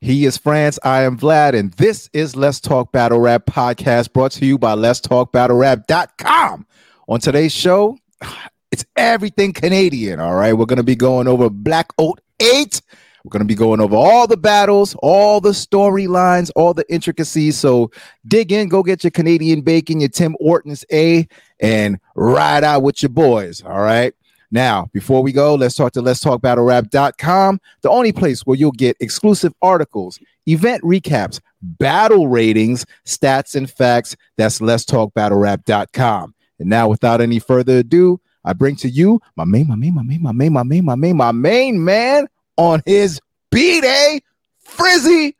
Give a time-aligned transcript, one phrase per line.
[0.00, 0.78] He is France.
[0.84, 1.54] I am Vlad.
[1.54, 5.56] And this is Let's Talk Battle Rap podcast brought to you by Let's Talk Battle
[5.56, 6.66] Rap.com.
[7.08, 7.96] On today's show,
[8.70, 10.20] it's everything Canadian.
[10.20, 10.52] All right.
[10.52, 12.82] We're going to be going over Black Oat 8.
[13.24, 17.56] We're going to be going over all the battles, all the storylines, all the intricacies.
[17.58, 17.90] So
[18.28, 21.26] dig in, go get your Canadian bacon, your Tim Hortons A,
[21.58, 23.62] and ride out with your boys.
[23.62, 24.14] All right.
[24.56, 28.72] Now, before we go, let's talk to let's talk battlerap.com, the only place where you'll
[28.72, 34.16] get exclusive articles, event recaps, battle ratings, stats, and facts.
[34.38, 36.34] That's let's talk battlerap.com.
[36.58, 40.02] And now, without any further ado, I bring to you my main, my main, my
[40.02, 44.22] main, my main, my main, my main, my main man on his B day,
[44.60, 45.36] Frizzy.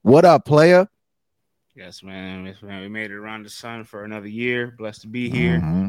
[0.00, 0.88] What up, player?
[1.74, 2.46] Yes, man.
[2.46, 2.80] Yes, man.
[2.80, 4.74] We made it around the sun for another year.
[4.78, 5.58] Blessed to be here.
[5.58, 5.88] Mm-hmm.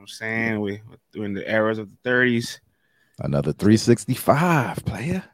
[0.00, 0.60] I'm saying?
[0.60, 0.80] we're
[1.14, 2.60] in the eras of the 30s.
[3.18, 5.24] Another 365 player.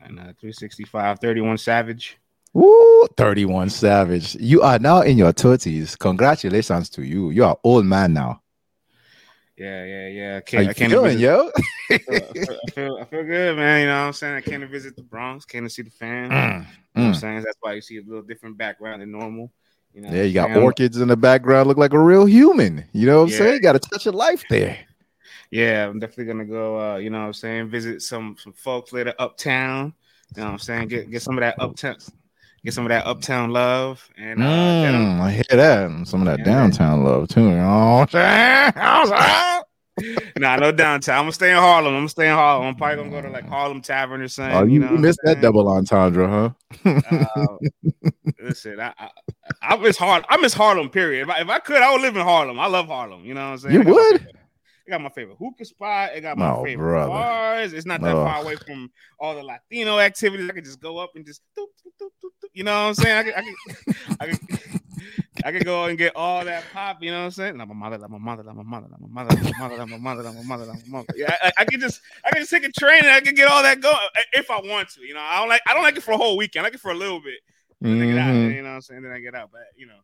[0.00, 2.18] Another 365, 31 Savage.
[2.52, 4.34] Woo, 31 Savage.
[4.36, 5.98] You are now in your 30s.
[5.98, 7.30] Congratulations to you.
[7.30, 8.42] You are old man now.
[9.56, 10.36] Yeah, yeah, yeah.
[10.38, 11.50] I can't, I can't feeling, visit, yo?
[11.90, 13.80] I, feel, I, feel, I feel good, man.
[13.80, 14.34] You know what I'm saying?
[14.34, 16.32] I came to visit the Bronx, came to see the fans.
[16.32, 16.66] Mm, you know mm.
[16.94, 17.42] what I'm saying?
[17.42, 19.52] That's why you see a little different background than normal.
[19.94, 22.84] You know, yeah, you got orchids in the background, look like a real human.
[22.92, 23.38] You know what I'm yeah.
[23.38, 23.54] saying?
[23.54, 24.78] You got a touch of life there.
[25.50, 26.80] Yeah, I'm definitely gonna go.
[26.80, 27.68] Uh, you know what I'm saying?
[27.68, 29.92] Visit some some folks later uptown.
[30.34, 30.88] You know what I'm saying?
[30.88, 31.96] Get get some of that uptown,
[32.64, 34.08] get some of that uptown love.
[34.16, 36.06] And uh, mm, I hear that.
[36.08, 36.44] Some of that yeah.
[36.46, 37.42] downtown love too.
[37.42, 39.58] You know what I'm saying?
[40.38, 41.18] nah, no downtown.
[41.18, 41.94] I'm gonna stay in Harlem.
[41.94, 42.68] I'm gonna stay in Harlem.
[42.68, 44.56] I'm probably gonna go to like Harlem Tavern or something.
[44.56, 46.50] Oh, you, you know missed that double entendre, huh?
[46.84, 47.46] uh,
[48.42, 49.10] listen, I, I,
[49.62, 50.24] I miss Harlem.
[50.28, 50.88] I miss Harlem.
[50.88, 51.22] Period.
[51.22, 52.58] If I, if I could, I would live in Harlem.
[52.58, 53.24] I love Harlem.
[53.24, 53.74] You know what I'm saying?
[53.74, 54.28] You would.
[54.86, 56.10] I got my favorite hookah spot.
[56.14, 57.10] I got my oh, favorite brother.
[57.10, 57.72] bars.
[57.72, 58.24] It's not that oh.
[58.24, 58.90] far away from
[59.20, 60.48] all the Latino activities.
[60.48, 61.42] I could just go up and just,
[62.52, 63.18] you know what I'm saying?
[63.18, 64.80] I could, I could, I could,
[65.44, 67.58] I could go and get all that pop, you know what I'm saying?
[67.58, 69.76] Like my mother, like my mother, like my mother, like my mother, like my mother,
[69.76, 71.14] like my mother, like my mother, like my mother.
[71.16, 73.48] Yeah, I, I could just I could just take a train and I could get
[73.48, 73.96] all that going
[74.32, 75.02] if I want to.
[75.02, 76.62] You know, I don't like I don't like it for a whole weekend.
[76.62, 77.40] I like it for a little bit.
[77.82, 78.18] Mm-hmm.
[78.18, 79.02] Out, you know what I'm saying?
[79.02, 79.98] Then I get out, but you know.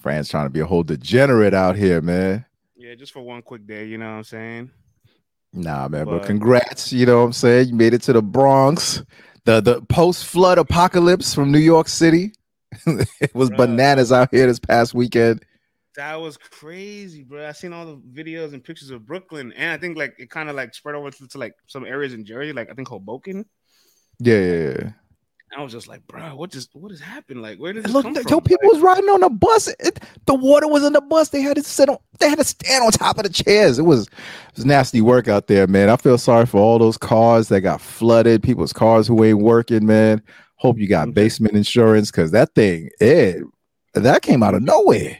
[0.00, 2.44] France trying to be a whole degenerate out here, man.
[2.76, 4.70] Yeah, just for one quick day, you know what I'm saying?
[5.52, 7.68] Nah, man, but, but congrats, you know what I'm saying?
[7.68, 9.02] You made it to the Bronx.
[9.44, 12.32] The the post flood apocalypse from New York City.
[13.20, 15.44] it was bro, bananas out here this past weekend.
[15.96, 17.48] That was crazy, bro.
[17.48, 20.50] I seen all the videos and pictures of Brooklyn, and I think like it kind
[20.50, 23.46] of like spread over to, to, like some areas in Jersey, like I think Hoboken.
[24.18, 24.90] Yeah, yeah, yeah.
[25.56, 27.40] I was just like, bro, what just what has happened?
[27.40, 28.40] Like, where did this Look, come yo, from?
[28.42, 29.68] people like, was riding on the bus.
[29.78, 31.30] It, the water was in the bus.
[31.30, 31.98] They had to sit on.
[32.18, 33.78] They had to stand on top of the chairs.
[33.78, 35.88] It was it was nasty work out there, man.
[35.88, 38.42] I feel sorry for all those cars that got flooded.
[38.42, 40.20] People's cars who ain't working, man.
[40.56, 43.42] Hope you got basement insurance because that thing, it
[43.94, 45.18] that came out of nowhere.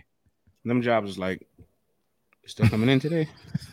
[0.64, 1.46] Them jobs is like
[2.46, 3.28] still coming in today.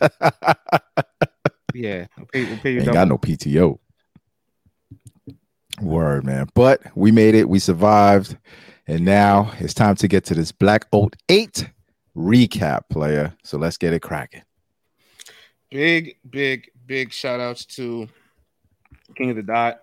[1.74, 2.80] yeah, I'll pay, will pay you.
[2.80, 3.78] Ain't got no PTO.
[5.80, 6.48] Word, man.
[6.54, 7.48] But we made it.
[7.48, 8.36] We survived.
[8.86, 11.70] And now it's time to get to this Blackout 8
[12.16, 13.34] recap, player.
[13.42, 14.42] So let's get it cracking.
[15.70, 18.08] Big, big, big shout outs to
[19.16, 19.80] King of the Dot.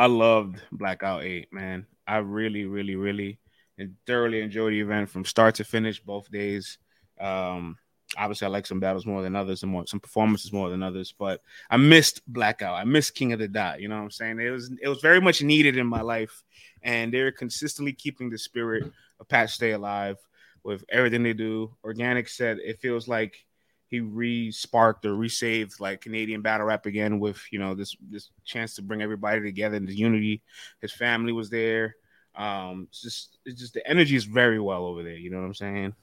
[0.00, 1.86] I loved Blackout 8, man.
[2.06, 3.38] I really, really, really
[3.76, 6.78] and thoroughly enjoyed the event from start to finish both days.
[7.20, 7.76] Um,
[8.16, 11.12] obviously I like some battles more than others and more some performances more than others,
[11.18, 12.76] but I missed Blackout.
[12.76, 13.82] I missed King of the Dot.
[13.82, 14.40] You know what I'm saying?
[14.40, 16.44] It was it was very much needed in my life,
[16.82, 18.90] and they're consistently keeping the spirit
[19.20, 20.16] of Pat Stay alive
[20.64, 21.76] with everything they do.
[21.84, 23.44] Organic said it feels like
[23.90, 28.74] he re-sparked or resaved like Canadian battle rap again with you know this this chance
[28.76, 30.42] to bring everybody together and the unity.
[30.80, 31.96] His family was there.
[32.36, 35.16] Um, it's just it's just the energy is very well over there.
[35.16, 35.94] You know what I'm saying?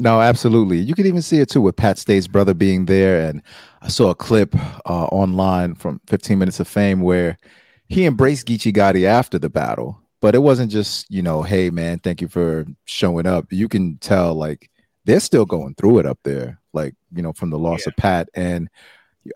[0.00, 0.78] No, absolutely.
[0.78, 3.28] You can even see it too with Pat Stay's brother being there.
[3.28, 3.42] And
[3.82, 4.54] I saw a clip
[4.86, 7.36] uh, online from 15 Minutes of Fame where
[7.88, 10.00] he embraced Geechi Gotti after the battle.
[10.20, 13.52] But it wasn't just, you know, hey, man, thank you for showing up.
[13.52, 14.70] You can tell, like,
[15.04, 17.90] they're still going through it up there, like, you know, from the loss yeah.
[17.90, 18.28] of Pat.
[18.34, 18.68] And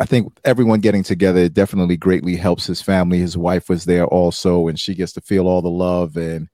[0.00, 3.18] I think everyone getting together definitely greatly helps his family.
[3.18, 6.16] His wife was there also, and she gets to feel all the love.
[6.16, 6.48] And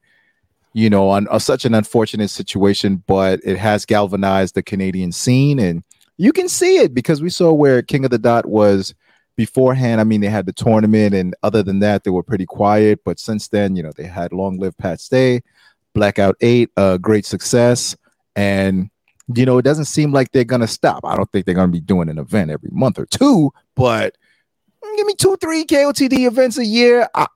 [0.73, 5.59] you know, on uh, such an unfortunate situation, but it has galvanized the Canadian scene.
[5.59, 5.83] And
[6.17, 8.95] you can see it because we saw where King of the Dot was
[9.37, 10.01] beforehand.
[10.01, 13.01] I mean, they had the tournament, and other than that, they were pretty quiet.
[13.05, 15.43] But since then, you know, they had Long Live Pat Stay,
[15.95, 17.97] Blackout 8, a uh, great success.
[18.37, 18.91] And,
[19.35, 21.05] you know, it doesn't seem like they're going to stop.
[21.05, 24.17] I don't think they're going to be doing an event every month or two, but
[24.97, 27.09] give me two, three KOTD events a year.
[27.15, 27.27] I,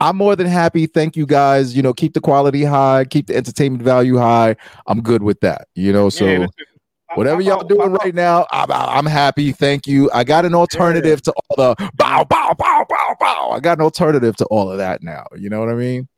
[0.00, 0.86] I'm more than happy.
[0.86, 1.76] Thank you guys.
[1.76, 4.56] You know, keep the quality high, keep the entertainment value high.
[4.86, 5.68] I'm good with that.
[5.74, 6.24] You know, so.
[6.24, 6.46] Yeah,
[7.14, 9.52] Whatever y'all doing right now, I'm, happy.
[9.52, 10.10] Thank you.
[10.14, 11.32] I got an alternative yeah.
[11.32, 13.50] to all the bow, bow, bow, bow, bow.
[13.50, 15.26] I got an alternative to all of that now.
[15.36, 16.08] You know what I mean?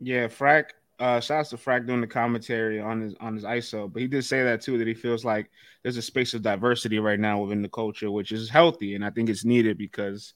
[0.00, 0.70] Yeah, Frack.
[0.98, 4.24] Uh, shouts to Frack doing the commentary on his on his ISO, but he did
[4.24, 5.48] say that too that he feels like
[5.82, 9.10] there's a space of diversity right now within the culture, which is healthy, and I
[9.10, 10.34] think it's needed because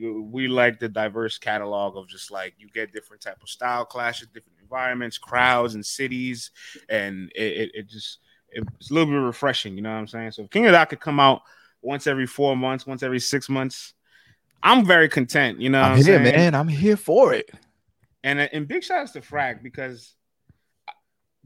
[0.00, 4.28] we like the diverse catalog of just like you get different type of style clashes,
[4.28, 6.50] different environments, crowds, and cities,
[6.88, 8.18] and it, it, it just
[8.50, 10.32] it's a little bit refreshing, you know what I'm saying?
[10.32, 11.42] So if King of Dot could come out
[11.80, 13.94] once every four months, once every six months,
[14.62, 15.80] I'm very content, you know.
[15.80, 16.22] I'm, I'm here, saying?
[16.22, 16.54] man.
[16.54, 17.50] I'm here for it.
[18.24, 20.14] And uh, and big shout outs to Frag because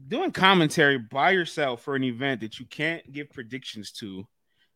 [0.05, 4.27] doing commentary by yourself for an event that you can't give predictions to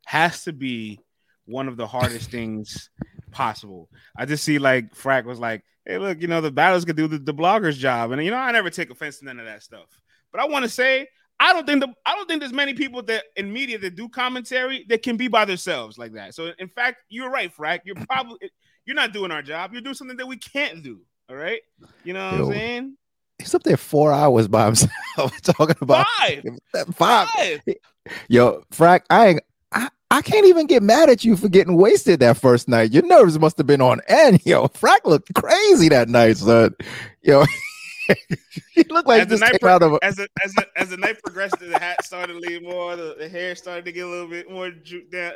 [0.06, 1.00] has to be
[1.45, 2.89] one of the hardest things
[3.31, 3.89] possible.
[4.15, 7.07] I just see like Frag was like, hey, look, you know, the battles could do
[7.07, 8.12] the, the blogger's job.
[8.12, 9.88] And you know, I never take offense to none of that stuff.
[10.31, 11.07] But I want to say
[11.42, 14.07] I don't think the I don't think there's many people that in media that do
[14.07, 16.36] commentary that can be by themselves like that.
[16.36, 17.80] So in fact, you're right, Frack.
[17.83, 18.38] You're probably
[18.86, 19.74] you're not doing our job.
[19.74, 21.01] You're doing something that we can't do.
[21.31, 21.62] All right.
[22.04, 22.98] You know what Yo, I'm saying?
[23.39, 24.92] He's up there four hours by himself
[25.44, 26.44] talking about five.
[26.94, 27.28] Five.
[27.30, 27.62] five.
[28.28, 29.42] Yo, Frack, I ain't
[29.72, 32.92] I, I can't even get mad at you for getting wasted that first night.
[32.92, 34.45] Your nerves must have been on end.
[34.45, 36.75] Yo, Frack looked crazy that night, son.
[37.22, 37.45] Yo,
[38.74, 41.22] he looked like as the night pro- a- as, the, as, the, as the night
[41.24, 44.28] progressed, the hat started to lean more, the, the, hair started to get a little
[44.28, 45.34] bit more drooped down.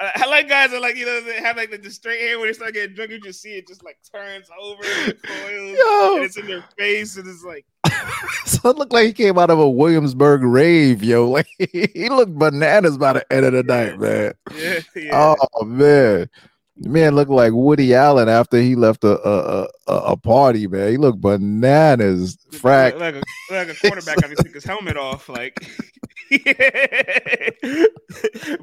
[0.00, 2.38] I, I, like guys that like you know they have like the, the, straight hair
[2.38, 5.78] when they start getting drunk, you just see it just like turns over, and coils,
[5.78, 6.16] yo.
[6.16, 7.64] and it's in their face, and it's like.
[8.46, 11.26] so it looked like he came out of a Williamsburg rave, yo.
[11.32, 14.34] Like he looked bananas by the end of the night, man.
[14.56, 15.34] Yeah, yeah.
[15.54, 16.28] Oh man.
[16.76, 20.90] Man looked like Woody Allen after he left a a, a, a party, man.
[20.90, 22.38] He looked bananas.
[22.50, 22.98] Frack.
[22.98, 23.22] Like, a,
[23.52, 25.28] like a quarterback having to take his helmet off.
[25.28, 25.54] Like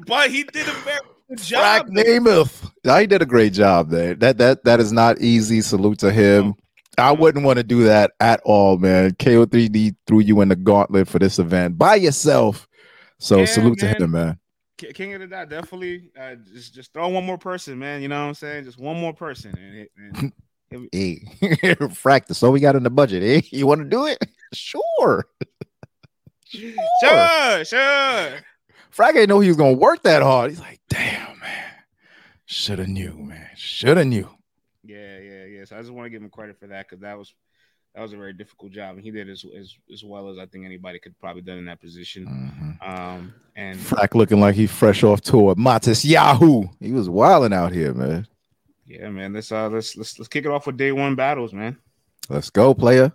[0.06, 1.86] but he did a very good job.
[1.86, 3.00] Frack Namath.
[3.00, 4.14] He did a great job there.
[4.14, 5.60] That that that is not easy.
[5.60, 6.54] Salute to him.
[6.56, 6.56] Oh.
[6.98, 9.12] I wouldn't want to do that at all, man.
[9.12, 12.66] KOTD threw you in the gauntlet for this event by yourself.
[13.18, 13.94] So yeah, salute man.
[13.96, 14.39] to him, man.
[14.94, 16.10] King of the Dot, definitely.
[16.18, 18.02] Uh, just just throw one more person, man.
[18.02, 18.64] You know what I'm saying?
[18.64, 19.54] Just one more person.
[19.56, 20.32] And, and,
[20.70, 22.26] and hey, frack.
[22.26, 23.22] That's all we got in the budget.
[23.22, 23.40] Eh?
[23.50, 24.18] You want to do it?
[24.52, 25.26] Sure.
[26.46, 26.72] sure.
[27.00, 28.38] Sure, sure.
[28.94, 30.50] Frack didn't know he was gonna work that hard.
[30.50, 31.72] He's like, damn, man.
[32.46, 33.48] Should have knew, man.
[33.54, 34.28] Should have knew.
[34.82, 35.64] Yeah, yeah, yeah.
[35.64, 37.32] So I just want to give him credit for that because that was
[37.94, 40.46] that was a very difficult job, and he did as as, as well as I
[40.46, 42.26] think anybody could probably done in that position.
[42.26, 42.90] Mm-hmm.
[42.90, 45.54] Um, and Frack looking like he's fresh off tour.
[45.56, 48.26] Matisyahu, he was wilding out here, man.
[48.86, 49.32] Yeah, man.
[49.32, 51.76] Let's uh let's let's let's kick it off with day one battles, man.
[52.28, 53.12] Let's go, player.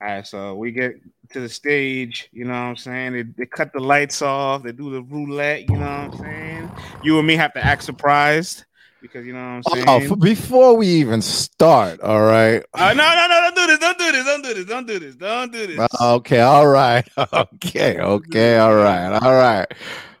[0.00, 3.12] All right, so we get to the stage, you know what I'm saying?
[3.14, 6.70] They, they cut the lights off, they do the roulette, you know what I'm saying?
[7.02, 8.65] You and me have to act surprised
[9.06, 10.12] because you know what I'm oh, saying.
[10.12, 12.64] Oh, before we even start, all right.
[12.74, 13.40] Uh, no, no, no!
[13.42, 13.78] Don't do this!
[13.78, 14.26] Don't do this!
[14.26, 14.66] Don't do this!
[14.66, 15.16] Don't do this!
[15.16, 15.88] Don't do this!
[16.00, 19.66] Okay, all right, okay, okay, all right, all right,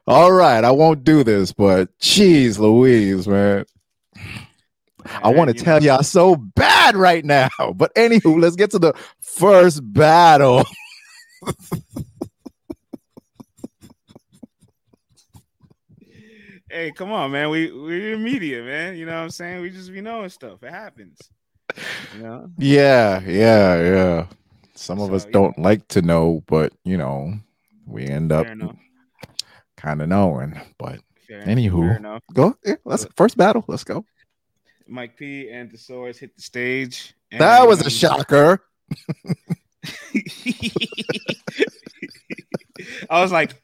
[0.06, 0.64] all right.
[0.64, 3.64] I won't do this, but jeez, Louise, man.
[5.22, 5.86] I want to tell know.
[5.86, 7.48] y'all so bad right now.
[7.74, 10.64] But anywho, let's get to the first battle.
[16.76, 17.48] hey, come on, man.
[17.48, 18.96] We we're in media, man.
[18.96, 19.62] You know what I'm saying?
[19.62, 20.62] We just be knowing stuff.
[20.62, 21.18] It happens.
[22.14, 22.50] You know?
[22.58, 24.26] Yeah, yeah, yeah.
[24.74, 27.32] Some of so, us don't like to know, but you know,
[27.86, 28.46] we end up
[29.76, 30.60] kind of knowing.
[30.78, 32.22] But Fair anywho, enough.
[32.32, 32.56] go.
[32.64, 33.64] Yeah, let's first battle.
[33.66, 34.04] Let's go.
[34.86, 37.14] Mike P and the Saurus hit the stage.
[37.32, 38.62] that was a shocker.
[43.10, 43.60] I was like,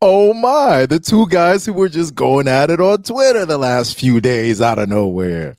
[0.00, 3.98] Oh my, the two guys who were just going at it on Twitter the last
[3.98, 5.56] few days out of nowhere.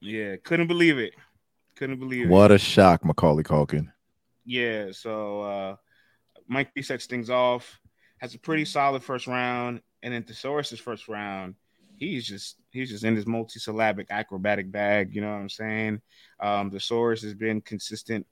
[0.00, 1.14] Yeah, couldn't believe it.
[1.76, 2.40] Couldn't believe what it.
[2.40, 3.92] What a shock, Macaulay Culkin.
[4.44, 5.76] Yeah, so uh
[6.48, 7.78] Mike P sets things off,
[8.18, 11.54] has a pretty solid first round, and then The Saurus' first round,
[11.96, 16.00] he's just he's just in his multi-syllabic acrobatic bag, you know what I'm saying?
[16.40, 18.26] Um The Saurus has been consistent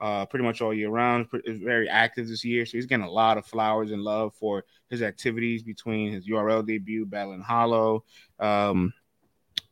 [0.00, 1.26] uh, pretty much all year round.
[1.44, 4.64] Is very active this year, so he's getting a lot of flowers and love for
[4.88, 8.04] his activities between his URL debut, Battling Hollow,
[8.38, 8.92] um,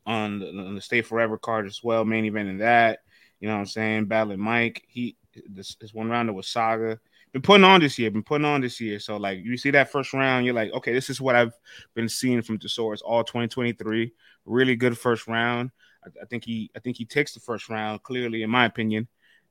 [0.06, 3.00] on, the, on the Stay Forever card as well, main event in that.
[3.40, 4.06] You know what I'm saying?
[4.06, 5.16] Battling Mike, he
[5.48, 6.98] this, this one rounder was Saga.
[7.32, 8.98] Been putting on this year, been putting on this year.
[8.98, 11.52] So like you see that first round, you're like, okay, this is what I've
[11.94, 14.12] been seeing from The Saurus all 2023.
[14.46, 15.70] Really good first round.
[16.04, 19.08] I, I, think he I think he takes the first round clearly, in my opinion.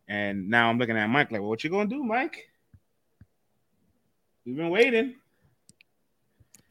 [0.07, 2.47] And now I'm looking at Mike like, well, what you gonna do, Mike?
[4.45, 5.15] We've been waiting.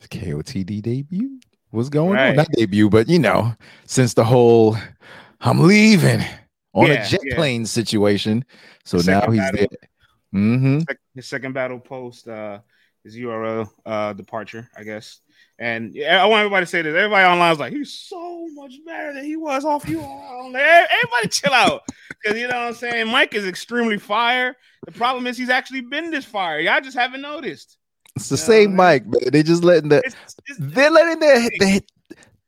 [0.02, 1.40] KOTD debut.
[1.70, 2.30] What's going right.
[2.30, 2.36] on?
[2.36, 4.76] Not debut, but you know, since the whole
[5.40, 6.22] I'm leaving
[6.72, 7.34] on yeah, a jet yeah.
[7.34, 8.44] plane situation.
[8.84, 9.58] So now he's battle.
[9.58, 10.40] there.
[10.40, 10.80] Mm-hmm.
[11.14, 12.60] His second battle post uh
[13.04, 15.20] his URL uh departure, I guess.
[15.58, 16.94] And yeah, I want everybody to say this.
[16.94, 20.54] Everybody online is like, he's so much better than he was off URL.
[20.54, 21.82] Everybody chill out.
[22.22, 23.08] Because you know what I'm saying?
[23.08, 24.56] Mike is extremely fire.
[24.86, 26.58] The problem is he's actually been this fire.
[26.58, 27.76] Y'all just haven't noticed.
[28.16, 29.20] It's the you same know, Mike, man.
[29.30, 31.82] They just letting the it's, it's, they're letting their, the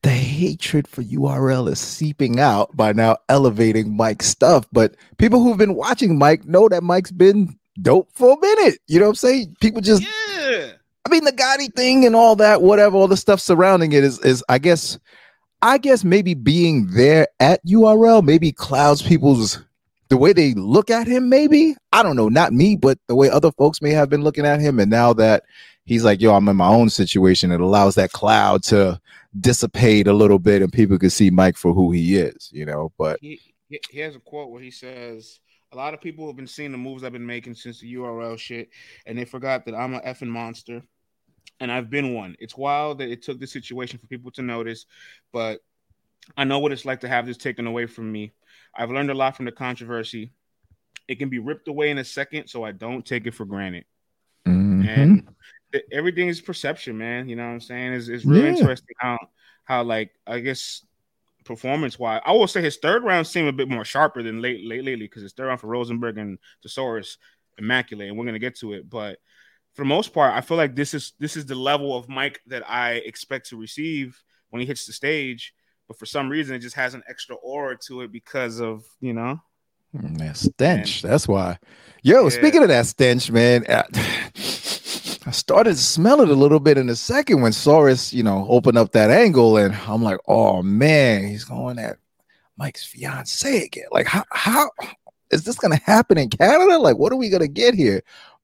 [0.03, 4.67] the hatred for URL is seeping out by now elevating Mike's stuff.
[4.73, 8.81] But people who've been watching Mike know that Mike's been dope for a minute.
[8.87, 9.57] You know what I'm saying?
[9.61, 10.73] People just yeah.
[11.05, 14.19] I mean the Gotti thing and all that, whatever, all the stuff surrounding it is
[14.21, 14.99] is I guess
[15.63, 19.59] I guess maybe being there at URL maybe clouds people's
[20.09, 21.77] the way they look at him, maybe.
[21.93, 24.61] I don't know, not me, but the way other folks may have been looking at
[24.61, 24.79] him.
[24.79, 25.45] And now that
[25.85, 29.01] he's like, yo, I'm in my own situation, it allows that cloud to
[29.39, 32.93] dissipate a little bit and people can see Mike for who he is, you know.
[32.97, 35.41] But he, he has a quote where he says,
[35.73, 38.39] a lot of people have been seeing the moves I've been making since the URL
[38.39, 38.71] shit,
[39.07, 40.83] and they forgot that I'm an effing monster,
[41.61, 42.37] and I've been one.
[42.39, 44.87] It's wild that it took this situation for people to notice,
[45.33, 45.61] but
[46.37, 48.33] I know what it's like to have this taken away from me.
[48.75, 50.33] I've learned a lot from the controversy.
[51.07, 53.85] It can be ripped away in a second, so I don't take it for granted.
[54.47, 54.89] Mm-hmm.
[54.89, 55.29] And
[55.93, 57.29] everything is perception, man.
[57.29, 57.93] You know what I'm saying?
[57.95, 58.51] It's, it's real yeah.
[58.51, 59.19] interesting how
[59.65, 60.83] how like I guess
[61.49, 64.65] performance wise, I will say his third round seemed a bit more sharper than late,
[64.65, 67.17] late lately because his third round for Rosenberg and The Saurus
[67.59, 68.89] immaculate, and we're gonna get to it.
[68.89, 69.19] But
[69.75, 72.41] for the most part, I feel like this is this is the level of Mike
[72.47, 75.55] that I expect to receive when he hits the stage.
[75.89, 79.15] But for some reason, it just has an extra aura to it because of you
[79.15, 79.41] know
[79.97, 81.03] mm, that stench.
[81.03, 81.59] And, That's why.
[82.03, 82.29] Yo, yeah.
[82.29, 83.65] speaking of that stench, man.
[83.67, 83.85] Uh,
[85.29, 88.47] I started to smell it a little bit in a second when Saurus, you know,
[88.49, 91.99] opened up that angle, and I'm like, oh man, he's going at
[92.57, 93.85] Mike's fiance again.
[93.91, 94.71] Like, how how
[95.31, 96.79] is this gonna happen in Canada?
[96.79, 98.01] Like, what are we gonna get here?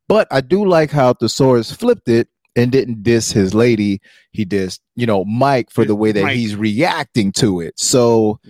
[0.08, 4.02] But I do like how The Saurus flipped it and didn't diss his lady.
[4.32, 6.36] He dissed, you know, Mike for the way that Mike.
[6.36, 7.80] he's reacting to it.
[7.80, 8.40] So,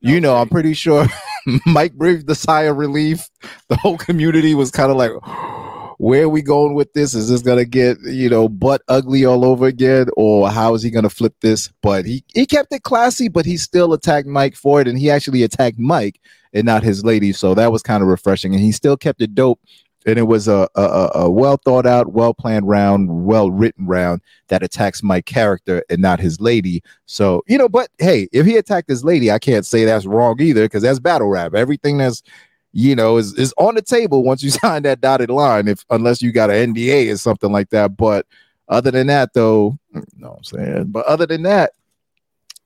[0.00, 1.06] you know, I'm pretty sure
[1.66, 3.28] Mike breathed a sigh of relief.
[3.68, 5.12] The whole community was kind of like,
[6.02, 7.14] where are we going with this?
[7.14, 10.90] Is this gonna get you know butt ugly all over again, or how is he
[10.90, 11.70] gonna flip this?
[11.80, 15.12] But he he kept it classy, but he still attacked Mike for it, and he
[15.12, 16.20] actually attacked Mike
[16.52, 17.32] and not his lady.
[17.32, 19.60] So that was kind of refreshing, and he still kept it dope.
[20.04, 24.22] And it was a, a, a well thought out, well planned round, well written round
[24.48, 26.82] that attacks my character and not his lady.
[27.06, 30.40] So, you know, but hey, if he attacked his lady, I can't say that's wrong
[30.40, 31.54] either because that's battle rap.
[31.54, 32.24] Everything that's
[32.72, 36.22] you know, is, is on the table once you sign that dotted line, if unless
[36.22, 37.96] you got an NDA or something like that.
[37.96, 38.26] But
[38.68, 40.84] other than that, though, mm, you know what I'm saying?
[40.86, 41.72] But other than that,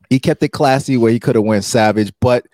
[0.09, 2.47] he kept it classy where he could have went savage, but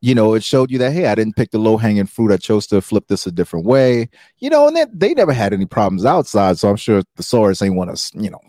[0.00, 2.30] you know, it showed you that hey, I didn't pick the low hanging fruit.
[2.30, 4.08] I chose to flip this a different way.
[4.38, 7.64] You know, and then they never had any problems outside, so I'm sure the Saurus
[7.64, 8.40] ain't want to, you know,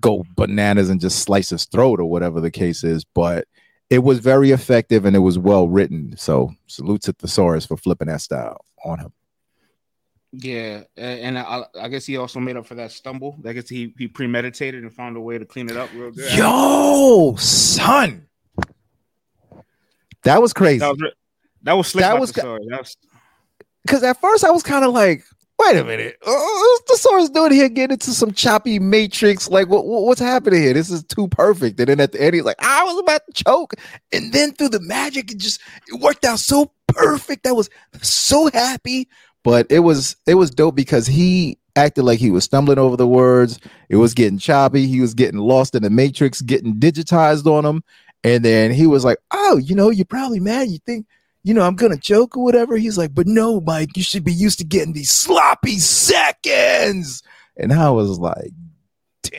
[0.00, 3.04] go bananas and just slice his throat or whatever the case is.
[3.04, 3.46] But
[3.90, 6.16] it was very effective and it was well written.
[6.16, 9.12] So salute to The Saurus for flipping that style on him.
[10.32, 13.38] Yeah, and I, I, guess he also made up for that stumble.
[13.46, 16.36] I guess he he premeditated and found a way to clean it up real good.
[16.36, 18.28] Yo, son,
[20.24, 20.80] that was crazy.
[20.80, 21.12] That was,
[21.62, 22.02] that was slick.
[22.02, 22.96] That was
[23.86, 25.24] because at first I was kind of like,
[25.58, 27.68] wait a minute, uh, what's the Saurus doing here?
[27.68, 30.72] Getting into some choppy matrix, like what, what's happening here?
[30.72, 31.78] This is too perfect.
[31.80, 33.74] And then at the end, he's like, I was about to choke,
[34.12, 37.46] and then through the magic, it just it worked out so perfect.
[37.46, 37.68] I was
[38.02, 39.08] so happy,
[39.44, 43.06] but it was it was dope because he acted like he was stumbling over the
[43.06, 43.58] words.
[43.88, 44.86] It was getting choppy.
[44.86, 47.82] He was getting lost in the matrix, getting digitized on him.
[48.24, 50.68] And then he was like, "Oh, you know, you're probably mad.
[50.68, 51.06] You think."
[51.44, 52.76] You know, I'm gonna joke or whatever.
[52.76, 57.22] He's like, but no, Mike, you should be used to getting these sloppy seconds.
[57.56, 58.50] And I was like,
[59.22, 59.38] damn.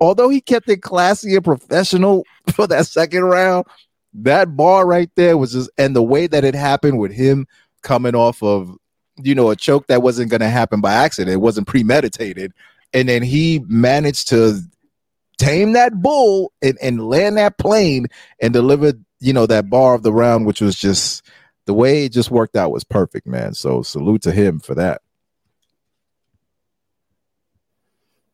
[0.00, 3.66] Although he kept it classy and professional for that second round,
[4.14, 7.46] that bar right there was just, and the way that it happened with him
[7.82, 8.76] coming off of,
[9.22, 12.52] you know, a choke that wasn't gonna happen by accident, it wasn't premeditated.
[12.94, 14.60] And then he managed to
[15.38, 18.06] tame that bull and, and land that plane
[18.40, 21.24] and deliver you know, that bar of the round, which was just
[21.66, 23.54] the way it just worked out was perfect, man.
[23.54, 25.00] So salute to him for that.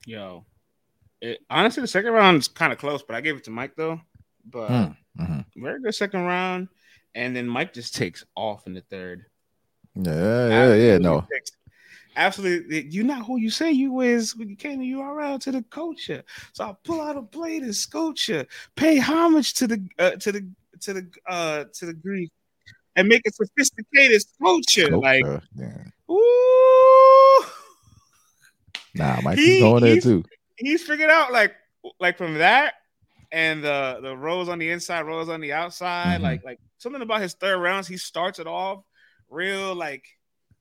[0.06, 0.46] Yo,
[1.20, 3.76] it, honestly, the second round is kind of close, but I gave it to Mike
[3.76, 4.00] though.
[4.46, 5.40] but mm-hmm.
[5.56, 6.68] very good second round.
[7.14, 9.26] And then Mike just takes off in the third.
[9.94, 10.98] Yeah, yeah, yeah.
[10.98, 11.50] No, takes,
[12.16, 12.86] absolutely.
[12.88, 16.22] You not who you say you is when you came to URL to the culture.
[16.52, 20.48] So I pull out a blade and sculpture, pay homage to the uh, to the
[20.82, 22.30] to the uh to the Greek,
[22.96, 24.96] and make a sophisticated sculpture.
[24.96, 25.24] Like,
[25.56, 25.84] yeah.
[26.10, 27.44] ooh,
[28.94, 30.24] nah, Mike's he, going there too.
[30.56, 31.54] He's figured out like
[32.00, 32.74] like from that
[33.30, 36.24] and the the rows on the inside, rows on the outside, mm-hmm.
[36.24, 37.88] like like something about his third rounds.
[37.88, 38.84] He starts it off
[39.30, 40.04] real like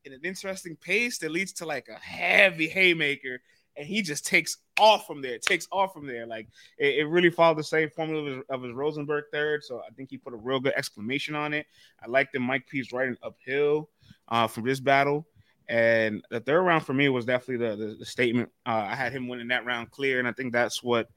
[0.03, 3.39] in an interesting pace that leads to like a heavy haymaker,
[3.75, 5.35] and he just takes off from there.
[5.35, 6.25] It takes off from there.
[6.25, 9.63] Like it, it really followed the same formula of his, of his, Rosenberg third.
[9.63, 11.65] So I think he put a real good exclamation on it.
[12.03, 13.89] I like the Mike P's riding uphill
[14.27, 15.27] uh, from this battle.
[15.69, 18.49] And the third round for me was definitely the, the, the statement.
[18.65, 21.09] Uh, I had him winning that round clear, and I think that's what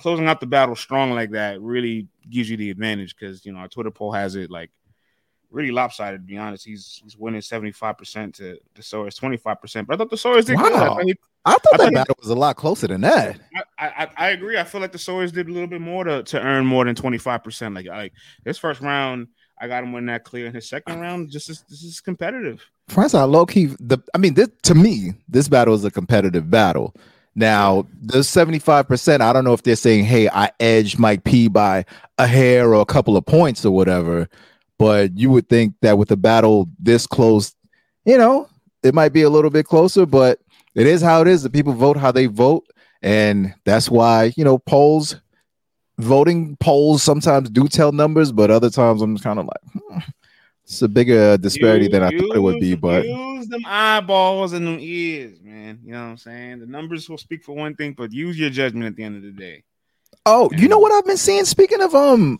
[0.00, 3.58] closing out the battle strong like that really gives you the advantage because you know
[3.58, 4.70] our Twitter poll has it like
[5.50, 6.20] really lopsided.
[6.20, 9.86] To be honest, he's he's winning seventy five percent to the Saurus twenty five percent.
[9.86, 10.64] But I thought the Saurus did wow.
[10.64, 11.04] I thought,
[11.44, 13.40] I thought I that battle was a lot closer than that.
[13.78, 14.58] I, I, I agree.
[14.58, 16.94] I feel like the Saurus did a little bit more to, to earn more than
[16.94, 17.74] twenty five percent.
[17.74, 18.12] Like like
[18.44, 19.28] this first round,
[19.60, 20.46] I got him winning that clear.
[20.46, 22.64] In his second round, just is, this is competitive.
[22.88, 23.98] France, I low key the.
[24.14, 26.94] I mean, this, to me, this battle is a competitive battle.
[27.36, 31.84] Now, the 75%, I don't know if they're saying, hey, I edged Mike P by
[32.18, 34.28] a hair or a couple of points or whatever.
[34.80, 37.54] But you would think that with a battle this close,
[38.06, 38.48] you know,
[38.82, 40.40] it might be a little bit closer, but
[40.74, 41.42] it is how it is.
[41.42, 42.64] The people vote how they vote.
[43.02, 45.16] And that's why, you know, polls,
[45.98, 49.98] voting polls sometimes do tell numbers, but other times I'm kind of like, hmm,
[50.64, 52.74] it's a bigger disparity than I thought it would be.
[52.74, 55.80] But use them eyeballs and them ears, man.
[55.84, 56.60] You know what I'm saying?
[56.60, 59.22] The numbers will speak for one thing, but use your judgment at the end of
[59.24, 59.62] the day.
[60.24, 61.44] Oh, you know what I've been seeing?
[61.44, 62.38] Speaking of um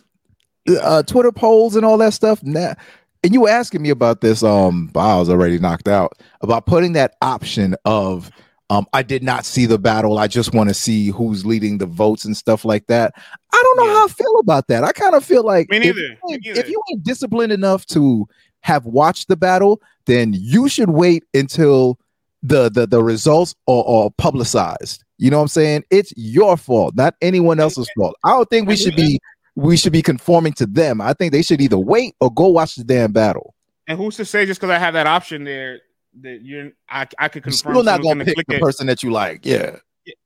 [0.69, 2.43] uh, Twitter polls and all that stuff.
[2.43, 2.75] Now,
[3.23, 4.43] and you were asking me about this.
[4.43, 8.30] Um, I was already knocked out about putting that option of
[8.71, 10.19] um, I did not see the battle.
[10.19, 13.13] I just want to see who's leading the votes and stuff like that.
[13.52, 13.99] I don't know yeah.
[13.99, 14.85] how I feel about that.
[14.85, 16.00] I kind of feel like Me neither.
[16.00, 16.61] If, Me neither.
[16.61, 18.28] if you ain't disciplined enough to
[18.61, 21.99] have watched the battle, then you should wait until
[22.43, 25.04] the the, the results are, are publicized.
[25.19, 25.85] You know what I'm saying?
[25.91, 28.15] It's your fault, not anyone else's fault.
[28.25, 29.21] I don't think we should be
[29.56, 31.00] we should be conforming to them.
[31.00, 33.54] I think they should either wait or go watch the damn battle.
[33.89, 35.80] And who's to say just because I have that option there
[36.21, 38.60] that you're I, I could confirm you're still not gonna pick the it.
[38.60, 39.45] person that you like.
[39.45, 39.76] Yeah.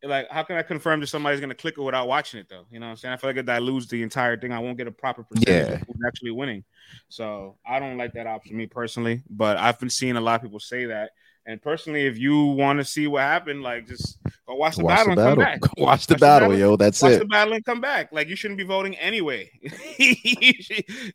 [0.03, 2.65] Like, how can I confirm that somebody's gonna click it without watching it though?
[2.71, 3.15] You know what I'm saying?
[3.15, 4.53] I feel like it dilutes the entire thing.
[4.53, 5.75] I won't get a proper percentage yeah.
[5.75, 6.65] of who's actually winning.
[7.09, 9.23] So I don't like that option, me personally.
[9.29, 11.11] But I've been seeing a lot of people say that.
[11.47, 14.97] And personally, if you want to see what happened, like just go watch the watch
[14.97, 15.37] battle the and battle.
[15.37, 15.63] come back.
[15.63, 16.77] watch, watch the, battle, battle, yo.
[16.77, 17.19] That's watch it.
[17.19, 18.13] the battle and come back.
[18.13, 19.51] Like you shouldn't be voting anyway.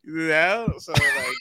[0.05, 0.67] yeah.
[0.77, 1.35] So like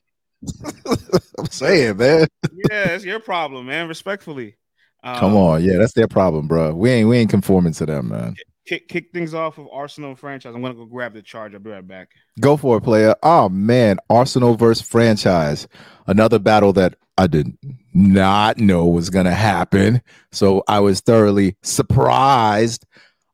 [1.38, 2.28] I'm saying, man.
[2.70, 3.88] yeah, it's your problem, man.
[3.88, 4.56] Respectfully.
[5.04, 6.74] Um, Come on, yeah, that's their problem, bro.
[6.74, 8.34] We ain't we ain't conforming to them, man.
[8.68, 10.54] Kick, kick things off of Arsonal franchise.
[10.54, 11.54] I'm gonna go grab the charge.
[11.54, 12.10] I'll be right back.
[12.38, 13.14] Go for it, player.
[13.22, 15.66] Oh man, Arsonal versus franchise.
[16.06, 17.56] Another battle that I did
[17.94, 20.02] not know was to happen.
[20.32, 22.84] So I was thoroughly surprised.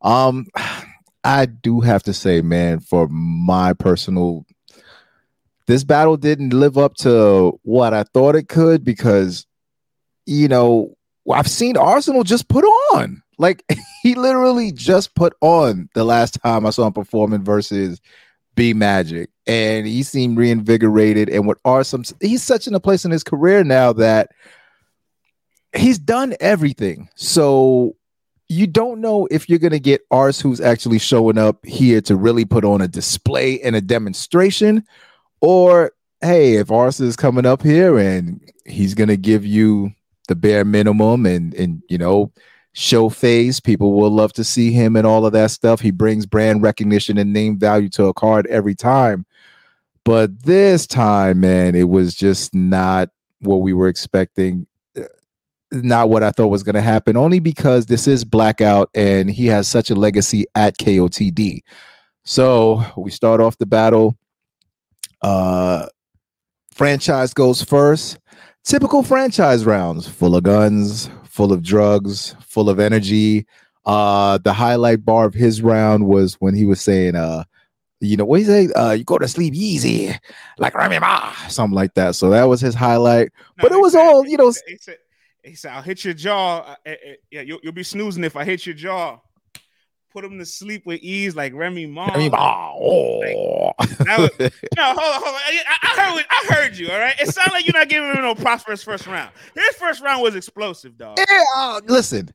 [0.02, 0.46] Um,
[1.24, 4.46] I do have to say, man, for my personal,
[5.66, 9.46] this battle didn't live up to what I thought it could because,
[10.26, 10.96] you know,
[11.28, 13.23] I've seen Arsonal just put on.
[13.38, 13.64] Like
[14.02, 18.00] he literally just put on the last time I saw him performing versus
[18.54, 21.28] B Magic and he seemed reinvigorated.
[21.28, 22.04] And what are some?
[22.20, 24.30] He's such in a place in his career now that
[25.74, 27.08] he's done everything.
[27.16, 27.96] So
[28.48, 32.16] you don't know if you're going to get Ars who's actually showing up here to
[32.16, 34.84] really put on a display and a demonstration,
[35.40, 39.92] or hey, if Ars is coming up here and he's going to give you
[40.28, 42.32] the bare minimum and and you know
[42.74, 43.60] show face.
[43.60, 45.80] People will love to see him and all of that stuff.
[45.80, 49.24] He brings brand recognition and name value to a card every time.
[50.04, 53.08] But this time, man, it was just not
[53.40, 54.66] what we were expecting.
[54.96, 55.04] Uh,
[55.70, 59.46] not what I thought was going to happen, only because this is Blackout and he
[59.46, 61.60] has such a legacy at KOTD.
[62.24, 64.16] So we start off the battle.
[65.22, 65.86] Uh,
[66.72, 68.18] franchise goes first.
[68.64, 73.44] Typical franchise rounds, full of guns, full of drugs, full of energy.
[73.84, 77.42] Uh, the highlight bar of his round was when he was saying, uh,
[77.98, 78.68] you know, what he say?
[78.72, 80.14] Uh, you go to sleep easy,
[80.58, 82.14] like Remy Ma, something like that.
[82.14, 83.32] So that was his highlight.
[83.58, 84.52] No, but it was said, all, you know.
[84.64, 84.98] He said,
[85.42, 86.58] he said, I'll hit your jaw.
[86.58, 89.18] Uh, uh, uh, yeah, you'll, you'll be snoozing if I hit your jaw.
[90.14, 92.06] Put him to sleep with ease like Remy Ma.
[92.06, 92.72] Remy Ma.
[92.72, 93.72] Oh.
[93.78, 94.30] Like, was,
[94.76, 95.40] no, hold on, hold on.
[95.44, 96.90] I, I, heard, I heard you.
[96.90, 97.16] All right.
[97.20, 99.30] It sounds like you're not giving him no prosperous first round.
[99.54, 101.18] His first round was explosive, dog.
[101.18, 101.42] Yeah.
[101.56, 102.30] Uh, listen,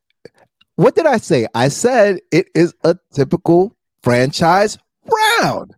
[0.75, 1.47] what did I say?
[1.55, 4.77] I said it is a typical franchise
[5.39, 5.73] round.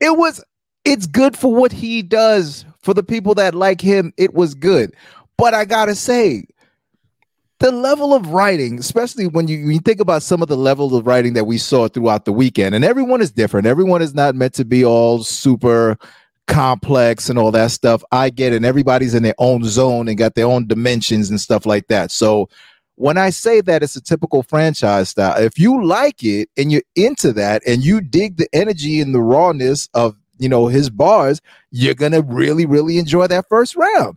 [0.00, 0.42] It was.
[0.84, 4.12] It's good for what he does for the people that like him.
[4.18, 4.94] It was good,
[5.38, 6.44] but I gotta say,
[7.60, 10.92] the level of writing, especially when you, when you think about some of the levels
[10.92, 13.66] of writing that we saw throughout the weekend, and everyone is different.
[13.66, 15.96] Everyone is not meant to be all super
[16.46, 18.02] complex and all that stuff.
[18.12, 18.56] I get it.
[18.56, 22.10] And everybody's in their own zone and got their own dimensions and stuff like that.
[22.10, 22.48] So
[22.96, 26.82] when I say that it's a typical franchise style, if you like it and you're
[26.94, 31.40] into that and you dig the energy and the rawness of you know his bars,
[31.70, 34.16] you're gonna really, really enjoy that first round.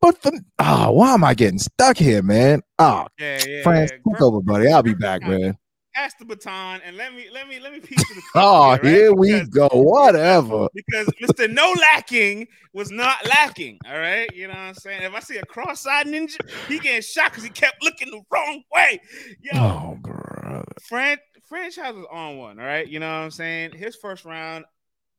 [0.00, 2.62] But for oh, ah, why am I getting stuck here, man?
[2.78, 4.12] Oh, yeah, yeah, France, yeah.
[4.12, 4.68] take over, buddy.
[4.68, 5.56] I'll be back, man.
[5.94, 8.82] Pass the baton and let me let me let me piece to the Oh, here,
[8.82, 8.84] right?
[8.84, 9.66] here we go.
[9.72, 10.68] Whatever.
[10.74, 11.50] Because Mr.
[11.50, 13.78] No lacking was not lacking.
[13.86, 14.28] All right.
[14.34, 15.00] You know what I'm saying?
[15.02, 16.36] If I see a cross-eyed ninja,
[16.68, 19.00] he getting shot because he kept looking the wrong way.
[19.40, 20.64] Yo, oh, brother.
[20.86, 21.16] Fran-
[21.48, 22.60] franchise was on one.
[22.60, 22.86] All right.
[22.86, 23.72] You know what I'm saying?
[23.72, 24.66] His first round,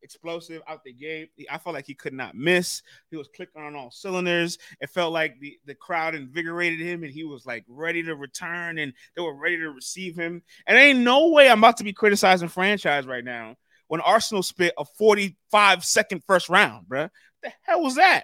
[0.08, 1.32] explosive out the gate.
[1.52, 2.82] I felt like he could not miss.
[3.12, 4.58] He was clicking on all cylinders.
[4.80, 8.78] It felt like the, the crowd invigorated him and he was like ready to return
[8.78, 10.42] and they were ready to receive him.
[10.66, 13.56] And ain't no way I'm about to be criticizing franchise right now
[13.88, 17.10] when Arsonal spit a 45 second first round, bro.
[17.44, 18.24] The hell was that?